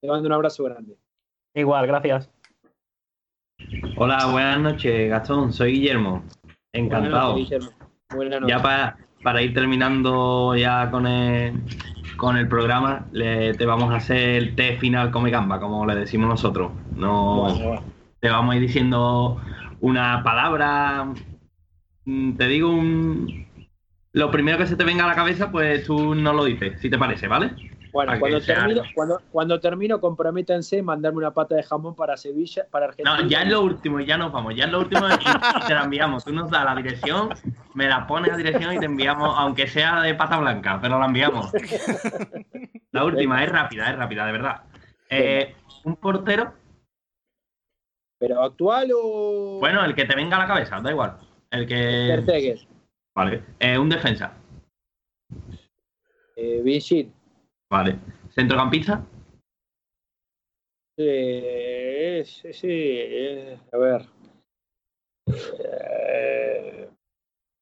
Te 0.00 0.06
mando 0.06 0.28
un 0.28 0.32
abrazo 0.32 0.62
grande. 0.62 0.94
Igual, 1.54 1.88
gracias. 1.88 2.30
Hola, 3.96 4.24
buenas 4.30 4.60
noches, 4.60 5.10
Gastón. 5.10 5.52
Soy 5.52 5.72
Guillermo. 5.72 6.22
Encantado. 6.72 7.36
Ya 8.46 8.62
para, 8.62 8.96
para 9.24 9.42
ir 9.42 9.52
terminando 9.52 10.54
ya 10.54 10.88
con 10.88 11.08
el, 11.08 11.54
con 12.16 12.36
el 12.36 12.48
programa, 12.48 13.06
te 13.12 13.66
vamos 13.66 13.92
a 13.92 13.96
hacer 13.96 14.30
el 14.30 14.54
test 14.54 14.80
final 14.80 15.10
come 15.10 15.30
gamba, 15.30 15.60
como 15.60 15.86
le 15.86 15.94
decimos 15.94 16.28
nosotros. 16.28 16.72
No, 16.96 17.82
Te 18.20 18.30
vamos 18.30 18.52
a 18.52 18.56
ir 18.56 18.62
diciendo 18.62 19.40
una 19.80 20.22
palabra. 20.22 21.12
Mm, 22.04 22.32
te 22.32 22.48
digo 22.48 22.70
un. 22.70 23.46
Lo 24.12 24.30
primero 24.30 24.58
que 24.58 24.66
se 24.66 24.76
te 24.76 24.84
venga 24.84 25.04
a 25.04 25.08
la 25.08 25.14
cabeza, 25.14 25.50
pues 25.50 25.84
tú 25.84 26.14
no 26.14 26.32
lo 26.32 26.44
dices, 26.44 26.80
si 26.80 26.90
te 26.90 26.98
parece, 26.98 27.28
¿vale? 27.28 27.71
Bueno, 27.92 28.18
cuando 28.18 28.40
termino, 28.40 28.82
cuando, 28.94 29.20
cuando 29.30 29.60
termino, 29.60 30.00
comprométanse 30.00 30.82
mandarme 30.82 31.18
una 31.18 31.34
pata 31.34 31.56
de 31.56 31.62
jamón 31.62 31.94
para 31.94 32.16
Sevilla, 32.16 32.66
para 32.70 32.86
Argentina. 32.86 33.18
No, 33.18 33.28
ya 33.28 33.42
es 33.42 33.50
lo 33.50 33.60
último 33.60 34.00
y 34.00 34.06
ya 34.06 34.16
nos 34.16 34.32
vamos. 34.32 34.54
Ya 34.56 34.64
es 34.64 34.72
lo 34.72 34.80
último 34.80 35.06
y 35.08 35.66
te 35.66 35.74
la 35.74 35.84
enviamos. 35.84 36.24
Tú 36.24 36.32
nos 36.32 36.50
das 36.50 36.64
la 36.64 36.74
dirección, 36.74 37.28
me 37.74 37.88
la 37.88 38.06
pones 38.06 38.32
a 38.32 38.36
dirección 38.38 38.72
y 38.72 38.78
te 38.78 38.86
enviamos, 38.86 39.34
aunque 39.36 39.66
sea 39.66 40.00
de 40.00 40.14
pata 40.14 40.38
blanca, 40.38 40.78
pero 40.80 40.98
la 40.98 41.04
enviamos. 41.04 41.52
La 42.92 43.04
última, 43.04 43.44
es 43.44 43.50
rápida, 43.50 43.90
es 43.90 43.96
rápida, 43.96 44.24
de 44.24 44.32
verdad. 44.32 44.62
Eh, 45.10 45.54
¿Un 45.84 45.96
portero? 45.96 46.54
¿Pero 48.18 48.42
actual 48.42 48.90
o...? 48.94 49.58
Bueno, 49.60 49.84
el 49.84 49.94
que 49.94 50.06
te 50.06 50.16
venga 50.16 50.36
a 50.36 50.40
la 50.40 50.46
cabeza, 50.46 50.80
da 50.80 50.90
igual. 50.90 51.18
El 51.50 51.66
que... 51.66 52.56
Vale. 53.14 53.44
Eh, 53.58 53.76
¿Un 53.76 53.90
defensa? 53.90 54.32
Eh, 56.36 56.62
Vale. 57.72 57.98
¿Centrocampista? 58.28 59.02
Sí, 60.94 62.22
sí, 62.22 62.52
sí. 62.52 62.98
a 63.72 63.78
ver. 63.78 64.06
Eh, 65.26 66.90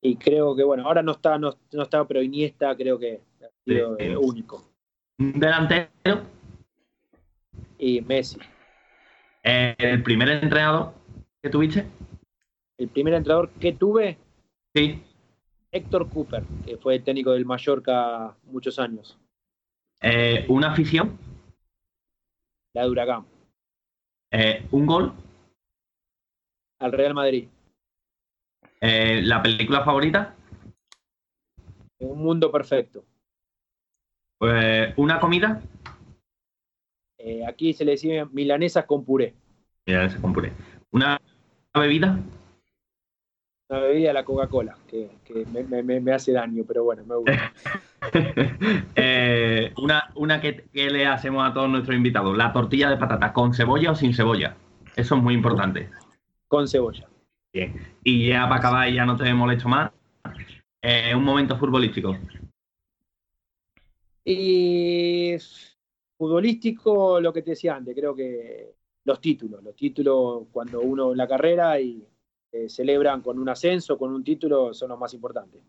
y 0.02 0.16
creo 0.16 0.56
que, 0.56 0.64
bueno, 0.64 0.84
ahora 0.84 1.00
no 1.04 1.12
está, 1.12 1.38
no, 1.38 1.56
no 1.70 1.82
está, 1.84 2.04
pero 2.08 2.22
Iniesta 2.22 2.74
creo 2.74 2.98
que 2.98 3.20
ha 3.40 3.50
sido 3.64 3.96
el 3.98 4.16
único. 4.16 4.72
¿Delantero? 5.16 5.90
Y 7.78 8.00
Messi. 8.00 8.40
¿El 9.44 10.02
primer 10.02 10.28
entrenador 10.28 10.92
que 11.40 11.50
tuviste? 11.50 11.86
El 12.78 12.88
primer 12.88 13.14
entrenador 13.14 13.50
que 13.60 13.74
tuve. 13.74 14.18
Sí. 14.74 15.04
Héctor 15.70 16.08
Cooper, 16.08 16.42
que 16.66 16.78
fue 16.78 16.98
técnico 16.98 17.30
del 17.30 17.46
Mallorca 17.46 18.36
muchos 18.42 18.80
años. 18.80 19.16
Eh, 20.02 20.46
¿Una 20.48 20.72
afición? 20.72 21.18
La 22.74 22.82
de 22.82 22.90
Huracán. 22.90 23.26
Eh, 24.30 24.66
¿Un 24.70 24.86
gol? 24.86 25.12
Al 26.78 26.92
Real 26.92 27.14
Madrid. 27.14 27.48
Eh, 28.80 29.20
¿La 29.22 29.42
película 29.42 29.84
favorita? 29.84 30.34
Un 31.98 32.22
mundo 32.22 32.50
perfecto. 32.50 33.04
¿Una 34.96 35.20
comida? 35.20 35.60
aquí 37.46 37.74
se 37.74 37.84
le 37.84 37.92
dice 37.92 38.24
milanesas 38.32 38.86
con 38.86 39.04
puré. 39.04 39.34
Milanesas 39.86 40.18
con 40.20 40.32
puré. 40.32 40.52
¿Una 40.90 41.20
bebida? 41.74 42.18
Una 43.70 43.78
bebida, 43.78 44.12
la 44.12 44.24
Coca-Cola, 44.24 44.76
que, 44.88 45.08
me, 45.46 46.12
hace 46.12 46.32
daño, 46.32 46.64
pero 46.66 46.82
bueno, 46.82 47.04
me 47.04 47.14
gusta. 47.14 47.52
Eh, 48.96 49.72
una 49.76 50.10
una 50.16 50.40
que, 50.40 50.64
le 50.72 51.06
hacemos 51.06 51.48
a 51.48 51.54
todos 51.54 51.68
nuestros 51.68 51.96
invitados, 51.96 52.36
la 52.36 52.52
tortilla 52.52 52.90
de 52.90 52.96
patata, 52.96 53.32
¿con 53.32 53.54
cebolla 53.54 53.92
o 53.92 53.94
sin 53.94 54.12
cebolla? 54.12 54.56
Eso 54.96 55.14
es 55.14 55.22
muy 55.22 55.34
importante. 55.34 55.88
Con 56.48 56.66
cebolla. 56.66 57.06
Bien. 57.52 57.74
Y 58.02 58.30
ya 58.30 58.48
para 58.48 58.56
acabar, 58.56 58.88
y 58.88 58.94
ya 58.94 59.06
no 59.06 59.16
te 59.16 59.32
molesto 59.32 59.68
más, 59.68 59.92
eh, 60.82 61.14
un 61.14 61.22
momento 61.22 61.56
futbolístico. 61.56 62.16
Y 64.24 65.36
futbolístico, 66.18 67.20
lo 67.20 67.32
que 67.32 67.42
te 67.42 67.50
decía 67.50 67.76
antes, 67.76 67.94
creo 67.94 68.16
que 68.16 68.74
los 69.04 69.20
títulos, 69.20 69.62
los 69.62 69.76
títulos 69.76 70.48
cuando 70.50 70.80
uno 70.80 71.12
en 71.12 71.18
la 71.18 71.28
carrera 71.28 71.78
y 71.80 72.04
eh, 72.52 72.68
celebran 72.68 73.22
con 73.22 73.38
un 73.38 73.48
ascenso, 73.48 73.96
con 73.96 74.12
un 74.12 74.24
título, 74.24 74.74
son 74.74 74.88
los 74.90 74.98
más 74.98 75.14
importantes. 75.14 75.62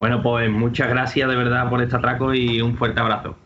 Bueno, 0.00 0.22
pues 0.22 0.50
muchas 0.50 0.88
gracias 0.88 1.28
de 1.28 1.36
verdad 1.36 1.70
por 1.70 1.80
este 1.80 1.96
atraco 1.96 2.34
y 2.34 2.60
un 2.60 2.76
fuerte 2.76 3.00
abrazo. 3.00 3.36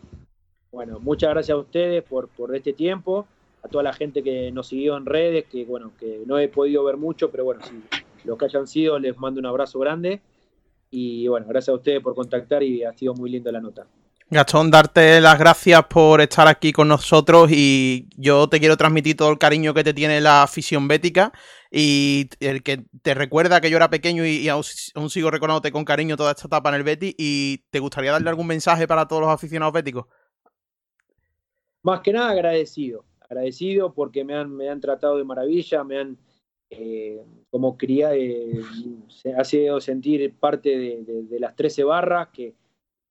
Bueno, 0.71 0.99
muchas 0.99 1.29
gracias 1.29 1.55
a 1.55 1.59
ustedes 1.59 2.03
por, 2.03 2.27
por 2.29 2.55
este 2.55 2.73
tiempo, 2.73 3.27
a 3.63 3.67
toda 3.67 3.83
la 3.83 3.93
gente 3.93 4.23
que 4.23 4.51
nos 4.51 4.67
siguió 4.67 4.97
en 4.97 5.05
redes, 5.05 5.45
que 5.45 5.65
bueno, 5.65 5.91
que 5.99 6.23
no 6.25 6.37
he 6.39 6.47
podido 6.49 6.83
ver 6.83 6.97
mucho, 6.97 7.31
pero 7.31 7.45
bueno, 7.45 7.61
si 7.63 7.81
los 8.25 8.37
que 8.37 8.45
hayan 8.45 8.67
sido, 8.67 8.99
les 8.99 9.17
mando 9.17 9.39
un 9.39 9.45
abrazo 9.45 9.79
grande. 9.79 10.21
Y 10.89 11.27
bueno, 11.27 11.45
gracias 11.47 11.69
a 11.69 11.77
ustedes 11.77 12.01
por 12.01 12.15
contactar 12.15 12.63
y 12.63 12.83
ha 12.83 12.93
sido 12.93 13.13
muy 13.13 13.29
linda 13.29 13.51
la 13.51 13.61
nota. 13.61 13.87
Gastón, 14.29 14.69
darte 14.69 15.21
las 15.21 15.39
gracias 15.39 15.85
por 15.85 16.19
estar 16.19 16.49
aquí 16.49 16.73
con 16.73 16.89
nosotros 16.89 17.49
y 17.49 18.09
yo 18.17 18.49
te 18.49 18.59
quiero 18.59 18.75
transmitir 18.75 19.15
todo 19.15 19.31
el 19.31 19.37
cariño 19.37 19.73
que 19.73 19.85
te 19.85 19.93
tiene 19.93 20.19
la 20.19 20.43
afición 20.43 20.85
bética 20.89 21.31
y 21.71 22.29
el 22.41 22.61
que 22.61 22.83
te 23.01 23.13
recuerda 23.13 23.61
que 23.61 23.69
yo 23.69 23.77
era 23.77 23.89
pequeño 23.89 24.25
y, 24.25 24.49
aún, 24.49 24.65
sigo 25.09 25.31
recordándote 25.31 25.71
con 25.71 25.85
cariño 25.85 26.17
toda 26.17 26.31
esta 26.31 26.47
etapa 26.47 26.67
en 26.67 26.75
el 26.75 26.83
Betis 26.83 27.15
y 27.17 27.59
te 27.69 27.79
gustaría 27.79 28.11
darle 28.11 28.27
algún 28.27 28.47
mensaje 28.47 28.85
para 28.85 29.07
todos 29.07 29.21
los 29.21 29.31
aficionados 29.31 29.73
béticos. 29.73 30.07
Más 31.83 32.01
que 32.01 32.11
nada 32.11 32.31
agradecido, 32.31 33.05
agradecido 33.21 33.93
porque 33.93 34.25
me 34.25 34.35
han, 34.35 34.53
me 34.53 34.67
han 34.67 34.81
tratado 34.81 35.15
de 35.15 35.23
maravilla, 35.23 35.85
me 35.85 35.99
han 35.99 36.17
eh, 36.69 37.23
como 37.49 37.77
cría, 37.77 38.13
eh, 38.13 38.59
ha 39.37 39.45
sido 39.45 39.79
sentir 39.79 40.35
parte 40.37 40.77
de, 40.77 41.23
de 41.23 41.39
las 41.39 41.55
13 41.55 41.85
barras 41.85 42.27
que 42.33 42.55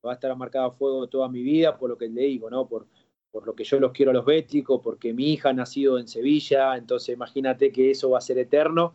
va 0.06 0.12
a 0.12 0.14
estar 0.14 0.34
marcada 0.36 0.66
a 0.66 0.70
fuego 0.70 1.08
toda 1.08 1.28
mi 1.28 1.42
vida, 1.42 1.76
por 1.76 1.90
lo 1.90 1.98
que 1.98 2.08
le 2.08 2.22
digo, 2.22 2.48
¿no? 2.48 2.66
Por, 2.66 2.86
por 3.30 3.46
lo 3.46 3.54
que 3.54 3.64
yo 3.64 3.78
los 3.78 3.92
quiero 3.92 4.12
a 4.12 4.14
los 4.14 4.24
béticos, 4.24 4.80
porque 4.82 5.12
mi 5.12 5.32
hija 5.32 5.50
ha 5.50 5.52
nacido 5.52 5.98
en 5.98 6.08
Sevilla, 6.08 6.76
entonces 6.76 7.14
imagínate 7.14 7.70
que 7.70 7.90
eso 7.90 8.10
va 8.10 8.18
a 8.18 8.22
ser 8.22 8.38
eterno 8.38 8.94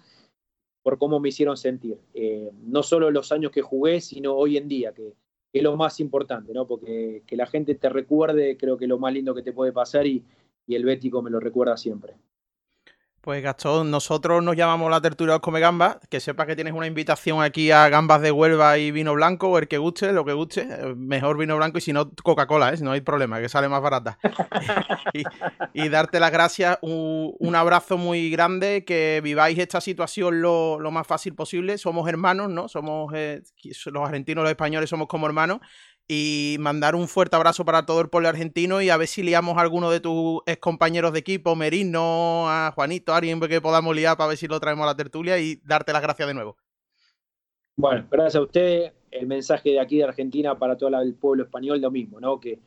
por 0.81 0.97
cómo 0.97 1.19
me 1.19 1.29
hicieron 1.29 1.57
sentir. 1.57 1.99
Eh, 2.13 2.49
no 2.63 2.81
solo 2.81 3.11
los 3.11 3.31
años 3.31 3.51
que 3.51 3.61
jugué, 3.61 4.01
sino 4.01 4.33
hoy 4.33 4.57
en 4.57 4.67
día, 4.67 4.93
que, 4.93 5.13
es 5.53 5.61
lo 5.61 5.75
más 5.75 5.99
importante, 5.99 6.53
¿no? 6.53 6.65
Porque 6.65 7.23
que 7.27 7.35
la 7.35 7.45
gente 7.45 7.75
te 7.75 7.89
recuerde, 7.89 8.57
creo 8.57 8.77
que 8.77 8.85
es 8.85 8.89
lo 8.89 8.97
más 8.97 9.13
lindo 9.13 9.35
que 9.35 9.43
te 9.43 9.51
puede 9.51 9.73
pasar 9.73 10.07
y, 10.07 10.23
y 10.65 10.75
el 10.75 10.85
bético 10.85 11.21
me 11.21 11.29
lo 11.29 11.39
recuerda 11.41 11.75
siempre. 11.75 12.15
Pues 13.21 13.43
Gastón, 13.43 13.91
nosotros 13.91 14.43
nos 14.43 14.55
llamamos 14.55 14.89
la 14.89 14.99
tertulia 14.99 15.37
Come 15.37 15.59
Gambas. 15.59 15.97
Que 16.09 16.19
sepas 16.19 16.47
que 16.47 16.55
tienes 16.55 16.73
una 16.73 16.87
invitación 16.87 17.43
aquí 17.43 17.69
a 17.69 17.87
gambas 17.87 18.19
de 18.21 18.31
Huelva 18.31 18.79
y 18.79 18.89
vino 18.89 19.13
blanco, 19.13 19.59
el 19.59 19.67
que 19.67 19.77
guste, 19.77 20.11
lo 20.11 20.25
que 20.25 20.33
guste. 20.33 20.61
Eh, 20.61 20.95
mejor 20.95 21.37
vino 21.37 21.55
blanco 21.55 21.77
y 21.77 21.81
si 21.81 21.93
no, 21.93 22.09
Coca-Cola, 22.09 22.73
¿eh? 22.73 22.77
no 22.81 22.93
hay 22.93 23.01
problema, 23.01 23.39
que 23.39 23.47
sale 23.47 23.69
más 23.69 23.79
barata. 23.79 24.17
y, 25.73 25.89
darte 25.89 26.19
las 26.19 26.31
gracias, 26.31 26.79
un, 26.81 27.55
abrazo 27.55 27.99
muy 27.99 28.31
grande, 28.31 28.83
que 28.85 29.21
viváis 29.23 29.59
esta 29.59 29.81
situación 29.81 30.41
lo, 30.41 30.79
más 30.89 31.05
fácil 31.05 31.35
posible. 31.35 31.77
Somos 31.77 32.09
hermanos, 32.09 32.49
¿no? 32.49 32.67
Somos 32.69 33.13
eh, 33.13 33.43
los 33.85 34.03
argentinos, 34.03 34.43
los 34.43 34.49
españoles 34.49 34.89
somos 34.89 35.07
como 35.07 35.27
hermanos 35.27 35.59
y 36.13 36.57
mandar 36.59 36.93
un 36.93 37.07
fuerte 37.07 37.37
abrazo 37.37 37.63
para 37.63 37.85
todo 37.85 38.01
el 38.01 38.09
pueblo 38.09 38.27
argentino 38.27 38.81
y 38.81 38.89
a 38.89 38.97
ver 38.97 39.07
si 39.07 39.23
liamos 39.23 39.57
a 39.57 39.61
alguno 39.61 39.89
de 39.89 40.01
tus 40.01 40.41
ex 40.45 40.57
compañeros 40.57 41.13
de 41.13 41.19
equipo, 41.19 41.55
Merino, 41.55 42.49
a 42.49 42.73
Juanito, 42.75 43.13
a 43.13 43.17
alguien 43.17 43.39
que 43.39 43.61
podamos 43.61 43.95
liar 43.95 44.17
para 44.17 44.27
ver 44.27 44.37
si 44.37 44.45
lo 44.45 44.59
traemos 44.59 44.83
a 44.83 44.87
la 44.87 44.97
tertulia 44.97 45.39
y 45.39 45.61
darte 45.63 45.93
las 45.93 46.01
gracias 46.01 46.27
de 46.27 46.33
nuevo. 46.33 46.57
Bueno, 47.77 48.05
gracias 48.11 48.35
a 48.35 48.41
usted. 48.41 48.91
El 49.09 49.25
mensaje 49.25 49.69
de 49.69 49.79
aquí 49.79 49.99
de 49.99 50.03
Argentina 50.03 50.59
para 50.59 50.77
todo 50.77 50.89
el 50.99 51.13
pueblo 51.13 51.43
español, 51.43 51.79
lo 51.79 51.89
mismo, 51.89 52.19
¿no? 52.19 52.41
Que, 52.41 52.59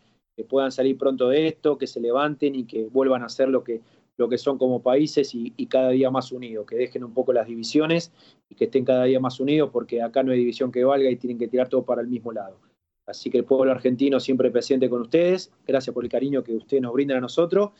puedan 0.49 0.72
salir 0.72 0.97
pronto 0.97 1.28
de 1.28 1.47
esto, 1.47 1.76
que 1.76 1.86
se 1.86 2.01
levanten 2.01 2.55
y 2.55 2.64
que 2.64 2.86
vuelvan 2.86 3.22
a 3.22 3.28
ser 3.28 3.51
lo 3.51 3.62
que, 3.62 3.82
lo 4.16 4.28
que 4.28 4.38
son 4.38 4.57
como 4.57 4.82
países 4.82 5.34
y, 5.34 5.53
y, 5.59 5.66
cada 5.66 5.90
día 5.90 6.11
más 6.11 6.32
unidos, 6.32 6.66
que 6.66 6.76
dejen 6.76 7.05
un 7.05 7.12
poco 7.12 7.34
las 7.34 7.47
divisiones 7.47 8.11
y 8.49 8.55
que 8.55 8.64
estén 8.64 8.86
cada 8.86 9.05
día 9.05 9.20
más 9.20 9.38
unidos 9.38 9.68
porque 9.70 10.03
acá 10.03 10.22
no 10.22 10.32
hay 10.32 10.38
división 10.38 10.72
que 10.72 10.82
valga 10.82 11.11
y 11.11 11.16
tienen 11.16 11.38
que 11.38 11.47
tirar 11.47 11.68
todo 11.68 11.84
para 11.84 12.01
el 12.01 12.09
mismo 12.09 12.32
lado. 12.32 12.57
Así 13.07 13.30
que 13.30 13.38
el 13.38 13.44
pueblo 13.44 13.70
argentino 13.70 14.18
siempre 14.20 14.50
presente 14.50 14.88
con 14.88 15.02
ustedes. 15.02 15.52
Gracias 15.66 15.92
por 15.92 16.05
el 16.05 16.11
cariño 16.11 16.42
que 16.42 16.55
ustedes 16.55 16.82
nos 16.82 16.92
brindan 16.92 17.18
a 17.18 17.20
nosotros. 17.20 17.70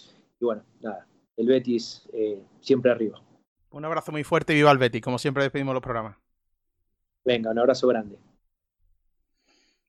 Y 0.41 0.45
bueno, 0.45 0.63
nada, 0.81 1.07
el 1.37 1.47
Betis 1.47 2.09
eh, 2.13 2.43
siempre 2.61 2.91
arriba. 2.91 3.21
Un 3.71 3.85
abrazo 3.85 4.13
muy 4.13 4.23
fuerte 4.25 4.53
y 4.53 4.57
viva 4.57 4.71
el 4.71 4.79
Betis, 4.79 5.03
como 5.03 5.19
siempre 5.19 5.43
despedimos 5.43 5.75
los 5.75 5.83
programas. 5.83 6.17
Venga, 7.25 7.51
un 7.51 7.59
abrazo 7.59 7.89
grande. 7.89 8.19